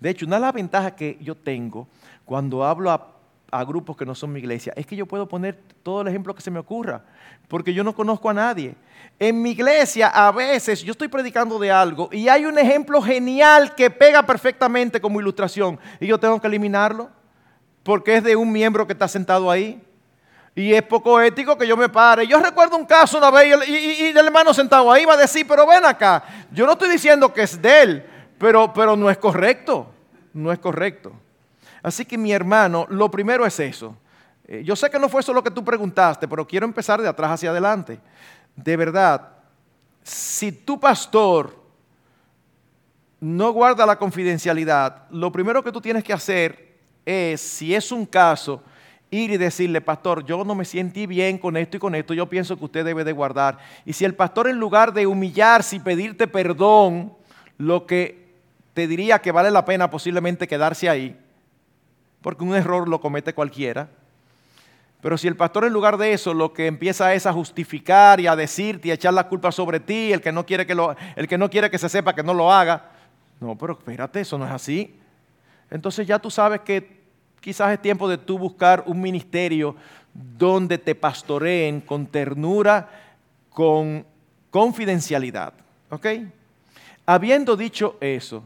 De 0.00 0.10
hecho, 0.10 0.26
una 0.26 0.36
de 0.36 0.42
las 0.42 0.54
ventajas 0.54 0.92
que 0.92 1.18
yo 1.20 1.34
tengo 1.34 1.86
cuando 2.24 2.64
hablo 2.64 2.90
a, 2.90 3.17
a, 3.50 3.64
grupos 3.64 3.96
que 3.96 4.04
no 4.04 4.14
son 4.14 4.32
mi 4.32 4.40
iglesia 4.40 4.72
es 4.76 4.86
que 4.86 4.96
yo 4.96 5.06
puedo 5.06 5.28
poner 5.28 5.58
todo 5.82 6.02
el 6.02 6.08
ejemplo 6.08 6.34
que 6.34 6.42
se 6.42 6.50
me 6.50 6.58
ocurra, 6.58 7.02
porque 7.48 7.72
yo 7.72 7.82
no 7.84 7.94
conozco 7.94 8.30
a 8.30 8.34
nadie. 8.34 8.74
En 9.18 9.40
mi 9.42 9.50
iglesia 9.50 10.08
a 10.08 10.30
veces 10.32 10.82
yo 10.82 10.92
estoy 10.92 11.08
predicando 11.08 11.58
de 11.58 11.70
algo 11.70 12.08
y 12.12 12.28
hay 12.28 12.44
un 12.44 12.58
ejemplo 12.58 13.02
genial 13.02 13.74
que 13.74 13.90
pega 13.90 14.22
perfectamente 14.22 15.00
como 15.00 15.20
ilustración 15.20 15.78
y 16.00 16.06
yo 16.06 16.18
tengo 16.18 16.40
que 16.40 16.46
eliminarlo 16.46 17.10
porque 17.82 18.16
es 18.16 18.24
de 18.24 18.36
un 18.36 18.52
miembro 18.52 18.86
que 18.86 18.92
está 18.92 19.08
sentado 19.08 19.50
ahí. 19.50 19.82
Y 20.54 20.74
es 20.74 20.82
poco 20.82 21.20
ético 21.20 21.56
que 21.56 21.68
yo 21.68 21.76
me 21.76 21.88
pare. 21.88 22.26
Yo 22.26 22.40
recuerdo 22.40 22.76
un 22.76 22.84
caso 22.84 23.16
una 23.16 23.30
vez 23.30 23.68
y, 23.68 23.72
y, 23.72 24.06
el 24.08 24.18
hermano 24.18 24.52
sentado 24.52 24.90
ahí 24.90 25.04
va 25.04 25.14
a 25.14 25.16
decir, 25.16 25.46
pero 25.46 25.66
ven 25.66 25.84
acá, 25.84 26.24
yo 26.50 26.66
no 26.66 26.72
estoy 26.72 26.90
diciendo 26.90 27.32
que 27.32 27.42
es 27.42 27.62
de 27.62 27.82
él, 27.82 28.06
pero, 28.38 28.72
pero 28.72 28.96
no 28.96 29.08
es 29.08 29.18
correcto, 29.18 29.86
no 30.32 30.50
es 30.50 30.58
correcto. 30.58 31.12
Así 31.82 32.04
que 32.04 32.18
mi 32.18 32.32
hermano, 32.32 32.86
lo 32.88 33.10
primero 33.10 33.46
es 33.46 33.58
eso. 33.60 33.96
Eh, 34.46 34.62
yo 34.64 34.74
sé 34.74 34.90
que 34.90 34.98
no 34.98 35.08
fue 35.08 35.20
eso 35.20 35.32
lo 35.32 35.42
que 35.42 35.50
tú 35.50 35.64
preguntaste, 35.64 36.26
pero 36.26 36.46
quiero 36.46 36.66
empezar 36.66 37.00
de 37.00 37.08
atrás 37.08 37.32
hacia 37.32 37.50
adelante. 37.50 38.00
De 38.56 38.76
verdad, 38.76 39.28
si 40.02 40.50
tu 40.52 40.80
pastor 40.80 41.56
no 43.20 43.52
guarda 43.52 43.84
la 43.84 43.98
confidencialidad, 43.98 45.08
lo 45.10 45.30
primero 45.30 45.62
que 45.62 45.72
tú 45.72 45.80
tienes 45.80 46.02
que 46.02 46.12
hacer 46.12 46.78
es, 47.04 47.40
si 47.40 47.74
es 47.74 47.92
un 47.92 48.06
caso, 48.06 48.62
ir 49.10 49.30
y 49.30 49.36
decirle, 49.36 49.80
pastor, 49.80 50.24
yo 50.24 50.44
no 50.44 50.54
me 50.54 50.64
sientí 50.64 51.06
bien 51.06 51.38
con 51.38 51.56
esto 51.56 51.76
y 51.76 51.80
con 51.80 51.94
esto, 51.94 52.14
yo 52.14 52.28
pienso 52.28 52.56
que 52.56 52.64
usted 52.64 52.84
debe 52.84 53.04
de 53.04 53.12
guardar. 53.12 53.58
Y 53.84 53.92
si 53.92 54.04
el 54.04 54.14
pastor 54.14 54.48
en 54.48 54.58
lugar 54.58 54.92
de 54.92 55.06
humillarse 55.06 55.76
y 55.76 55.80
pedirte 55.80 56.26
perdón, 56.26 57.12
lo 57.56 57.86
que 57.86 58.28
te 58.74 58.86
diría 58.86 59.18
que 59.20 59.32
vale 59.32 59.50
la 59.50 59.64
pena 59.64 59.90
posiblemente 59.90 60.46
quedarse 60.46 60.88
ahí, 60.88 61.18
porque 62.22 62.44
un 62.44 62.54
error 62.54 62.88
lo 62.88 63.00
comete 63.00 63.34
cualquiera. 63.34 63.88
Pero 65.00 65.16
si 65.16 65.28
el 65.28 65.36
pastor 65.36 65.64
en 65.64 65.72
lugar 65.72 65.96
de 65.96 66.12
eso 66.12 66.34
lo 66.34 66.52
que 66.52 66.66
empieza 66.66 67.14
es 67.14 67.26
a 67.26 67.32
justificar 67.32 68.18
y 68.20 68.26
a 68.26 68.34
decirte 68.34 68.88
y 68.88 68.90
a 68.90 68.94
echar 68.94 69.14
la 69.14 69.28
culpa 69.28 69.52
sobre 69.52 69.78
ti, 69.78 70.12
el 70.12 70.20
que 70.20 70.32
no 70.32 70.44
quiere 70.44 70.66
que, 70.66 70.76
el 71.16 71.28
que, 71.28 71.38
no 71.38 71.48
quiere 71.48 71.70
que 71.70 71.78
se 71.78 71.88
sepa 71.88 72.14
que 72.14 72.24
no 72.24 72.34
lo 72.34 72.52
haga, 72.52 72.90
no, 73.40 73.56
pero 73.56 73.74
espérate, 73.74 74.20
eso 74.20 74.36
no 74.36 74.44
es 74.44 74.50
así. 74.50 74.96
Entonces 75.70 76.06
ya 76.06 76.18
tú 76.18 76.30
sabes 76.30 76.62
que 76.62 76.98
quizás 77.40 77.72
es 77.72 77.80
tiempo 77.80 78.08
de 78.08 78.18
tú 78.18 78.38
buscar 78.38 78.82
un 78.86 79.00
ministerio 79.00 79.76
donde 80.12 80.78
te 80.78 80.96
pastoreen 80.96 81.80
con 81.80 82.06
ternura, 82.06 82.88
con 83.50 84.04
confidencialidad. 84.50 85.52
¿Ok? 85.90 86.06
Habiendo 87.06 87.56
dicho 87.56 87.96
eso, 88.00 88.42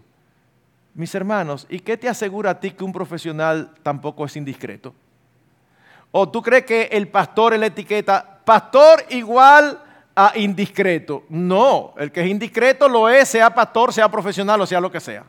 mis 0.95 1.15
hermanos, 1.15 1.67
¿y 1.69 1.81
qué 1.81 1.97
te 1.97 2.09
asegura 2.09 2.51
a 2.51 2.61
ti 2.61 2.71
que 2.71 2.85
un 2.85 2.93
profesional 2.93 3.75
tampoco 3.83 4.25
es 4.25 4.37
indiscreto? 4.37 4.95
¿O 6.11 6.29
tú 6.29 6.43
crees 6.43 6.65
que 6.65 6.83
el 6.93 7.09
pastor 7.09 7.55
en 7.55 7.61
la 7.61 7.67
etiqueta, 7.67 8.41
pastor 8.45 9.05
igual 9.09 9.83
a 10.15 10.33
indiscreto? 10.37 11.25
No, 11.31 11.95
el 11.97 12.13
que 12.13 12.21
es 12.21 12.29
indiscreto 12.29 12.89
lo 12.89 13.09
es, 13.09 13.29
sea 13.29 13.55
pastor, 13.55 13.93
sea 13.93 14.11
profesional 14.11 14.61
o 14.61 14.67
sea 14.67 14.81
lo 14.81 14.91
que 14.91 15.01
sea. 15.01 15.25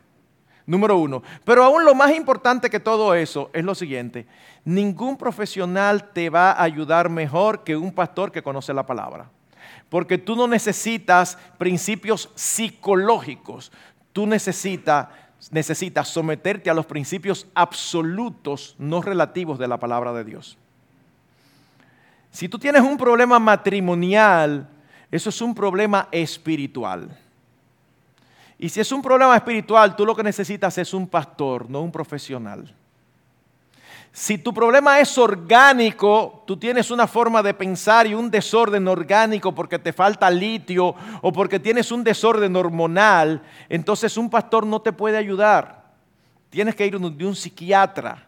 Número 0.65 0.97
uno. 0.97 1.23
Pero 1.43 1.63
aún 1.63 1.83
lo 1.83 1.93
más 1.95 2.13
importante 2.15 2.69
que 2.69 2.79
todo 2.79 3.13
eso 3.13 3.49
es 3.53 3.63
lo 3.63 3.75
siguiente. 3.75 4.25
Ningún 4.63 5.17
profesional 5.17 6.11
te 6.11 6.29
va 6.29 6.51
a 6.51 6.63
ayudar 6.63 7.09
mejor 7.09 7.63
que 7.63 7.75
un 7.75 7.91
pastor 7.91 8.31
que 8.31 8.43
conoce 8.43 8.73
la 8.73 8.85
palabra. 8.85 9.29
Porque 9.89 10.17
tú 10.17 10.35
no 10.35 10.47
necesitas 10.47 11.37
principios 11.57 12.29
psicológicos. 12.35 13.71
Tú 14.13 14.25
necesitas, 14.25 15.07
necesitas 15.51 16.07
someterte 16.07 16.69
a 16.69 16.73
los 16.73 16.85
principios 16.85 17.47
absolutos, 17.53 18.75
no 18.77 19.01
relativos 19.01 19.59
de 19.59 19.67
la 19.67 19.79
palabra 19.79 20.13
de 20.13 20.23
Dios. 20.23 20.57
Si 22.31 22.49
tú 22.49 22.57
tienes 22.57 22.81
un 22.81 22.97
problema 22.97 23.39
matrimonial, 23.39 24.67
eso 25.11 25.29
es 25.29 25.41
un 25.41 25.53
problema 25.53 26.07
espiritual. 26.11 27.15
Y 28.57 28.69
si 28.69 28.79
es 28.79 28.91
un 28.91 29.01
problema 29.01 29.35
espiritual, 29.35 29.95
tú 29.95 30.05
lo 30.05 30.15
que 30.15 30.23
necesitas 30.23 30.77
es 30.77 30.93
un 30.93 31.07
pastor, 31.07 31.69
no 31.69 31.81
un 31.81 31.91
profesional. 31.91 32.73
Si 34.15 34.37
tu 34.37 34.53
problema 34.53 34.99
es 34.99 35.17
orgánico, 35.17 36.43
tú 36.45 36.55
tienes 36.55 36.91
una 36.91 37.07
forma 37.07 37.41
de 37.41 37.55
pensar 37.55 38.05
y 38.05 38.13
un 38.13 38.29
desorden 38.29 38.87
orgánico 38.87 39.55
porque 39.55 39.79
te 39.79 39.91
falta 39.91 40.29
litio 40.29 40.93
o 41.19 41.33
porque 41.33 41.59
tienes 41.59 41.91
un 41.91 42.03
desorden 42.03 42.55
hormonal, 42.55 43.41
entonces 43.67 44.15
un 44.15 44.29
pastor 44.29 44.67
no 44.67 44.79
te 44.79 44.93
puede 44.93 45.17
ayudar. 45.17 45.85
Tienes 46.51 46.75
que 46.75 46.85
ir 46.85 46.99
de 46.99 47.25
un 47.25 47.35
psiquiatra. 47.35 48.23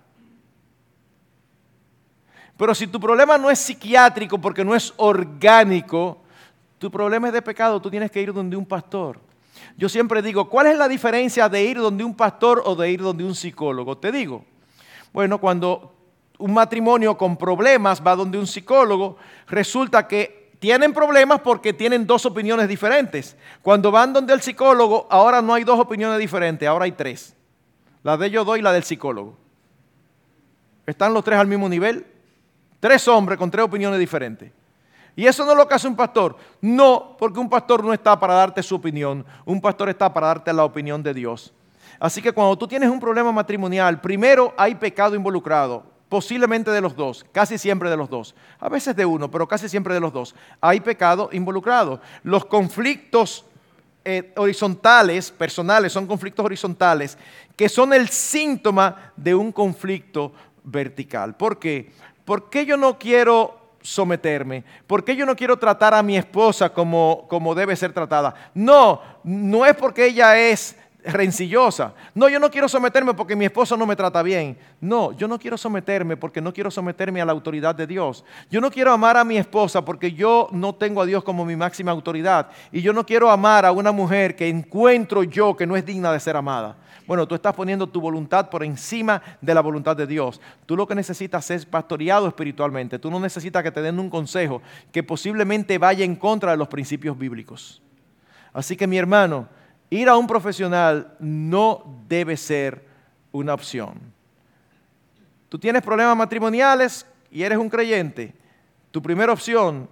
Pero 2.57 2.73
si 2.73 2.87
tu 2.87 2.99
problema 2.99 3.37
no 3.37 3.51
es 3.51 3.59
psiquiátrico 3.59 4.39
porque 4.39 4.65
no 4.65 4.73
es 4.73 4.91
orgánico, 4.97 6.17
tu 6.79 6.89
problema 6.89 7.27
es 7.27 7.33
de 7.33 7.43
pecado, 7.43 7.79
tú 7.79 7.91
tienes 7.91 8.09
que 8.09 8.23
ir 8.23 8.33
donde 8.33 8.57
un 8.57 8.65
pastor. 8.65 9.19
Yo 9.77 9.87
siempre 9.87 10.23
digo, 10.23 10.49
¿cuál 10.49 10.65
es 10.65 10.79
la 10.79 10.87
diferencia 10.87 11.47
de 11.47 11.63
ir 11.63 11.77
donde 11.77 12.03
un 12.03 12.15
pastor 12.15 12.63
o 12.65 12.75
de 12.75 12.89
ir 12.89 13.03
donde 13.03 13.23
un 13.23 13.35
psicólogo? 13.35 13.99
Te 13.99 14.11
digo, 14.11 14.43
bueno, 15.15 15.37
cuando 15.37 15.93
un 16.39 16.53
matrimonio 16.53 17.17
con 17.17 17.37
problemas 17.37 18.05
va 18.05 18.17
donde 18.17 18.37
un 18.37 18.45
psicólogo, 18.45 19.15
resulta 19.47 20.09
que 20.09 20.51
tienen 20.59 20.91
problemas 20.91 21.39
porque 21.39 21.71
tienen 21.71 22.05
dos 22.05 22.25
opiniones 22.25 22.67
diferentes. 22.67 23.37
Cuando 23.61 23.91
van 23.91 24.11
donde 24.11 24.33
el 24.33 24.41
psicólogo, 24.41 25.07
ahora 25.09 25.41
no 25.41 25.53
hay 25.53 25.63
dos 25.63 25.79
opiniones 25.79 26.19
diferentes, 26.19 26.67
ahora 26.67 26.83
hay 26.83 26.91
tres. 26.91 27.33
La 28.03 28.17
de 28.17 28.29
yo 28.29 28.43
doy 28.43 28.59
y 28.59 28.61
la 28.61 28.73
del 28.73 28.83
psicólogo. 28.83 29.37
¿Están 30.85 31.13
los 31.13 31.23
tres 31.23 31.39
al 31.39 31.47
mismo 31.47 31.69
nivel? 31.69 32.05
Tres 32.81 33.07
hombres 33.07 33.39
con 33.39 33.49
tres 33.49 33.63
opiniones 33.63 33.97
diferentes. 33.97 34.51
¿Y 35.15 35.27
eso 35.27 35.45
no 35.45 35.53
es 35.53 35.57
lo 35.57 35.65
que 35.65 35.75
hace 35.75 35.87
un 35.87 35.95
pastor? 35.95 36.35
No, 36.59 37.15
porque 37.17 37.39
un 37.39 37.49
pastor 37.49 37.85
no 37.85 37.93
está 37.93 38.19
para 38.19 38.33
darte 38.33 38.61
su 38.61 38.75
opinión, 38.75 39.25
un 39.45 39.61
pastor 39.61 39.87
está 39.87 40.13
para 40.13 40.27
darte 40.27 40.51
la 40.51 40.65
opinión 40.65 41.01
de 41.01 41.13
Dios. 41.13 41.53
Así 41.99 42.21
que 42.21 42.31
cuando 42.31 42.57
tú 42.57 42.67
tienes 42.67 42.89
un 42.89 42.99
problema 42.99 43.31
matrimonial, 43.31 44.01
primero 44.01 44.53
hay 44.57 44.75
pecado 44.75 45.15
involucrado, 45.15 45.83
posiblemente 46.09 46.71
de 46.71 46.81
los 46.81 46.95
dos, 46.95 47.25
casi 47.31 47.57
siempre 47.57 47.89
de 47.89 47.97
los 47.97 48.09
dos, 48.09 48.35
a 48.59 48.69
veces 48.69 48.95
de 48.95 49.05
uno, 49.05 49.29
pero 49.29 49.47
casi 49.47 49.69
siempre 49.69 49.93
de 49.93 49.99
los 49.99 50.13
dos. 50.13 50.35
Hay 50.61 50.79
pecado 50.79 51.29
involucrado. 51.31 52.01
Los 52.23 52.45
conflictos 52.45 53.45
eh, 54.03 54.33
horizontales, 54.35 55.31
personales, 55.31 55.91
son 55.91 56.05
conflictos 56.05 56.45
horizontales, 56.45 57.17
que 57.55 57.69
son 57.69 57.93
el 57.93 58.09
síntoma 58.09 59.11
de 59.15 59.33
un 59.33 59.51
conflicto 59.51 60.31
vertical. 60.63 61.35
¿Por 61.35 61.57
qué? 61.57 61.91
¿por 62.25 62.49
qué 62.49 62.65
yo 62.65 62.75
no 62.75 62.97
quiero 62.97 63.57
someterme? 63.81 64.63
¿Por 64.87 65.05
qué 65.05 65.15
yo 65.15 65.25
no 65.25 65.35
quiero 65.35 65.57
tratar 65.57 65.93
a 65.93 66.03
mi 66.03 66.17
esposa 66.17 66.69
como, 66.69 67.25
como 67.29 67.55
debe 67.55 67.75
ser 67.75 67.93
tratada? 67.93 68.33
No, 68.53 69.01
no 69.23 69.65
es 69.65 69.75
porque 69.75 70.07
ella 70.07 70.37
es 70.37 70.75
rencillosa. 71.05 71.93
No, 72.13 72.27
yo 72.29 72.39
no 72.39 72.49
quiero 72.49 72.67
someterme 72.67 73.13
porque 73.13 73.35
mi 73.35 73.45
esposo 73.45 73.77
no 73.77 73.85
me 73.85 73.95
trata 73.95 74.21
bien. 74.23 74.57
No, 74.81 75.11
yo 75.13 75.27
no 75.27 75.39
quiero 75.39 75.57
someterme 75.57 76.17
porque 76.17 76.41
no 76.41 76.53
quiero 76.53 76.71
someterme 76.71 77.21
a 77.21 77.25
la 77.25 77.31
autoridad 77.31 77.75
de 77.75 77.87
Dios. 77.87 78.25
Yo 78.49 78.59
no 78.59 78.71
quiero 78.71 78.91
amar 78.91 79.17
a 79.17 79.23
mi 79.23 79.37
esposa 79.37 79.83
porque 79.83 80.11
yo 80.11 80.49
no 80.51 80.75
tengo 80.75 81.01
a 81.01 81.05
Dios 81.05 81.23
como 81.23 81.45
mi 81.45 81.55
máxima 81.55 81.91
autoridad. 81.91 82.49
Y 82.71 82.81
yo 82.81 82.93
no 82.93 83.05
quiero 83.05 83.29
amar 83.29 83.65
a 83.65 83.71
una 83.71 83.91
mujer 83.91 84.35
que 84.35 84.49
encuentro 84.49 85.23
yo 85.23 85.55
que 85.55 85.67
no 85.67 85.75
es 85.75 85.85
digna 85.85 86.11
de 86.11 86.19
ser 86.19 86.35
amada. 86.35 86.77
Bueno, 87.07 87.27
tú 87.27 87.35
estás 87.35 87.53
poniendo 87.53 87.87
tu 87.87 88.01
voluntad 88.01 88.49
por 88.49 88.63
encima 88.63 89.21
de 89.39 89.53
la 89.53 89.61
voluntad 89.61 89.95
de 89.95 90.07
Dios. 90.07 90.41
Tú 90.65 90.75
lo 90.75 90.87
que 90.87 90.95
necesitas 90.95 91.51
es 91.51 91.65
pastoreado 91.65 92.27
espiritualmente. 92.27 92.97
Tú 92.97 93.11
no 93.11 93.19
necesitas 93.19 93.61
que 93.61 93.71
te 93.71 93.81
den 93.81 93.99
un 93.99 94.09
consejo 94.09 94.61
que 94.91 95.03
posiblemente 95.03 95.77
vaya 95.77 96.03
en 96.03 96.15
contra 96.15 96.51
de 96.51 96.57
los 96.57 96.67
principios 96.67 97.17
bíblicos. 97.17 97.81
Así 98.53 98.75
que 98.75 98.87
mi 98.87 98.97
hermano, 98.97 99.47
ir 99.89 100.09
a 100.09 100.17
un 100.17 100.27
profesional 100.27 101.15
no 101.19 101.83
debe 102.07 102.37
ser 102.37 102.85
una 103.31 103.53
opción. 103.53 103.99
Tú 105.49 105.59
tienes 105.59 105.81
problemas 105.81 106.17
matrimoniales 106.17 107.05
y 107.31 107.43
eres 107.43 107.57
un 107.57 107.69
creyente. 107.69 108.33
Tu 108.91 109.01
primera 109.01 109.33
opción, 109.33 109.89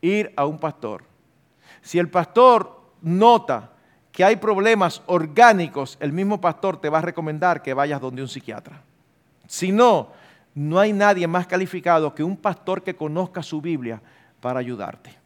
ir 0.00 0.32
a 0.36 0.46
un 0.46 0.58
pastor. 0.58 1.04
Si 1.82 1.98
el 1.98 2.08
pastor 2.08 2.80
nota 3.00 3.70
que 4.12 4.24
hay 4.24 4.36
problemas 4.36 5.02
orgánicos, 5.06 5.96
el 6.00 6.12
mismo 6.12 6.40
pastor 6.40 6.80
te 6.80 6.88
va 6.88 6.98
a 6.98 7.02
recomendar 7.02 7.62
que 7.62 7.74
vayas 7.74 8.00
donde 8.00 8.22
un 8.22 8.28
psiquiatra. 8.28 8.82
Si 9.46 9.72
no, 9.72 10.08
no 10.54 10.78
hay 10.78 10.92
nadie 10.92 11.26
más 11.26 11.46
calificado 11.46 12.14
que 12.14 12.24
un 12.24 12.36
pastor 12.36 12.82
que 12.82 12.96
conozca 12.96 13.42
su 13.42 13.60
Biblia 13.60 14.02
para 14.40 14.60
ayudarte. 14.60 15.19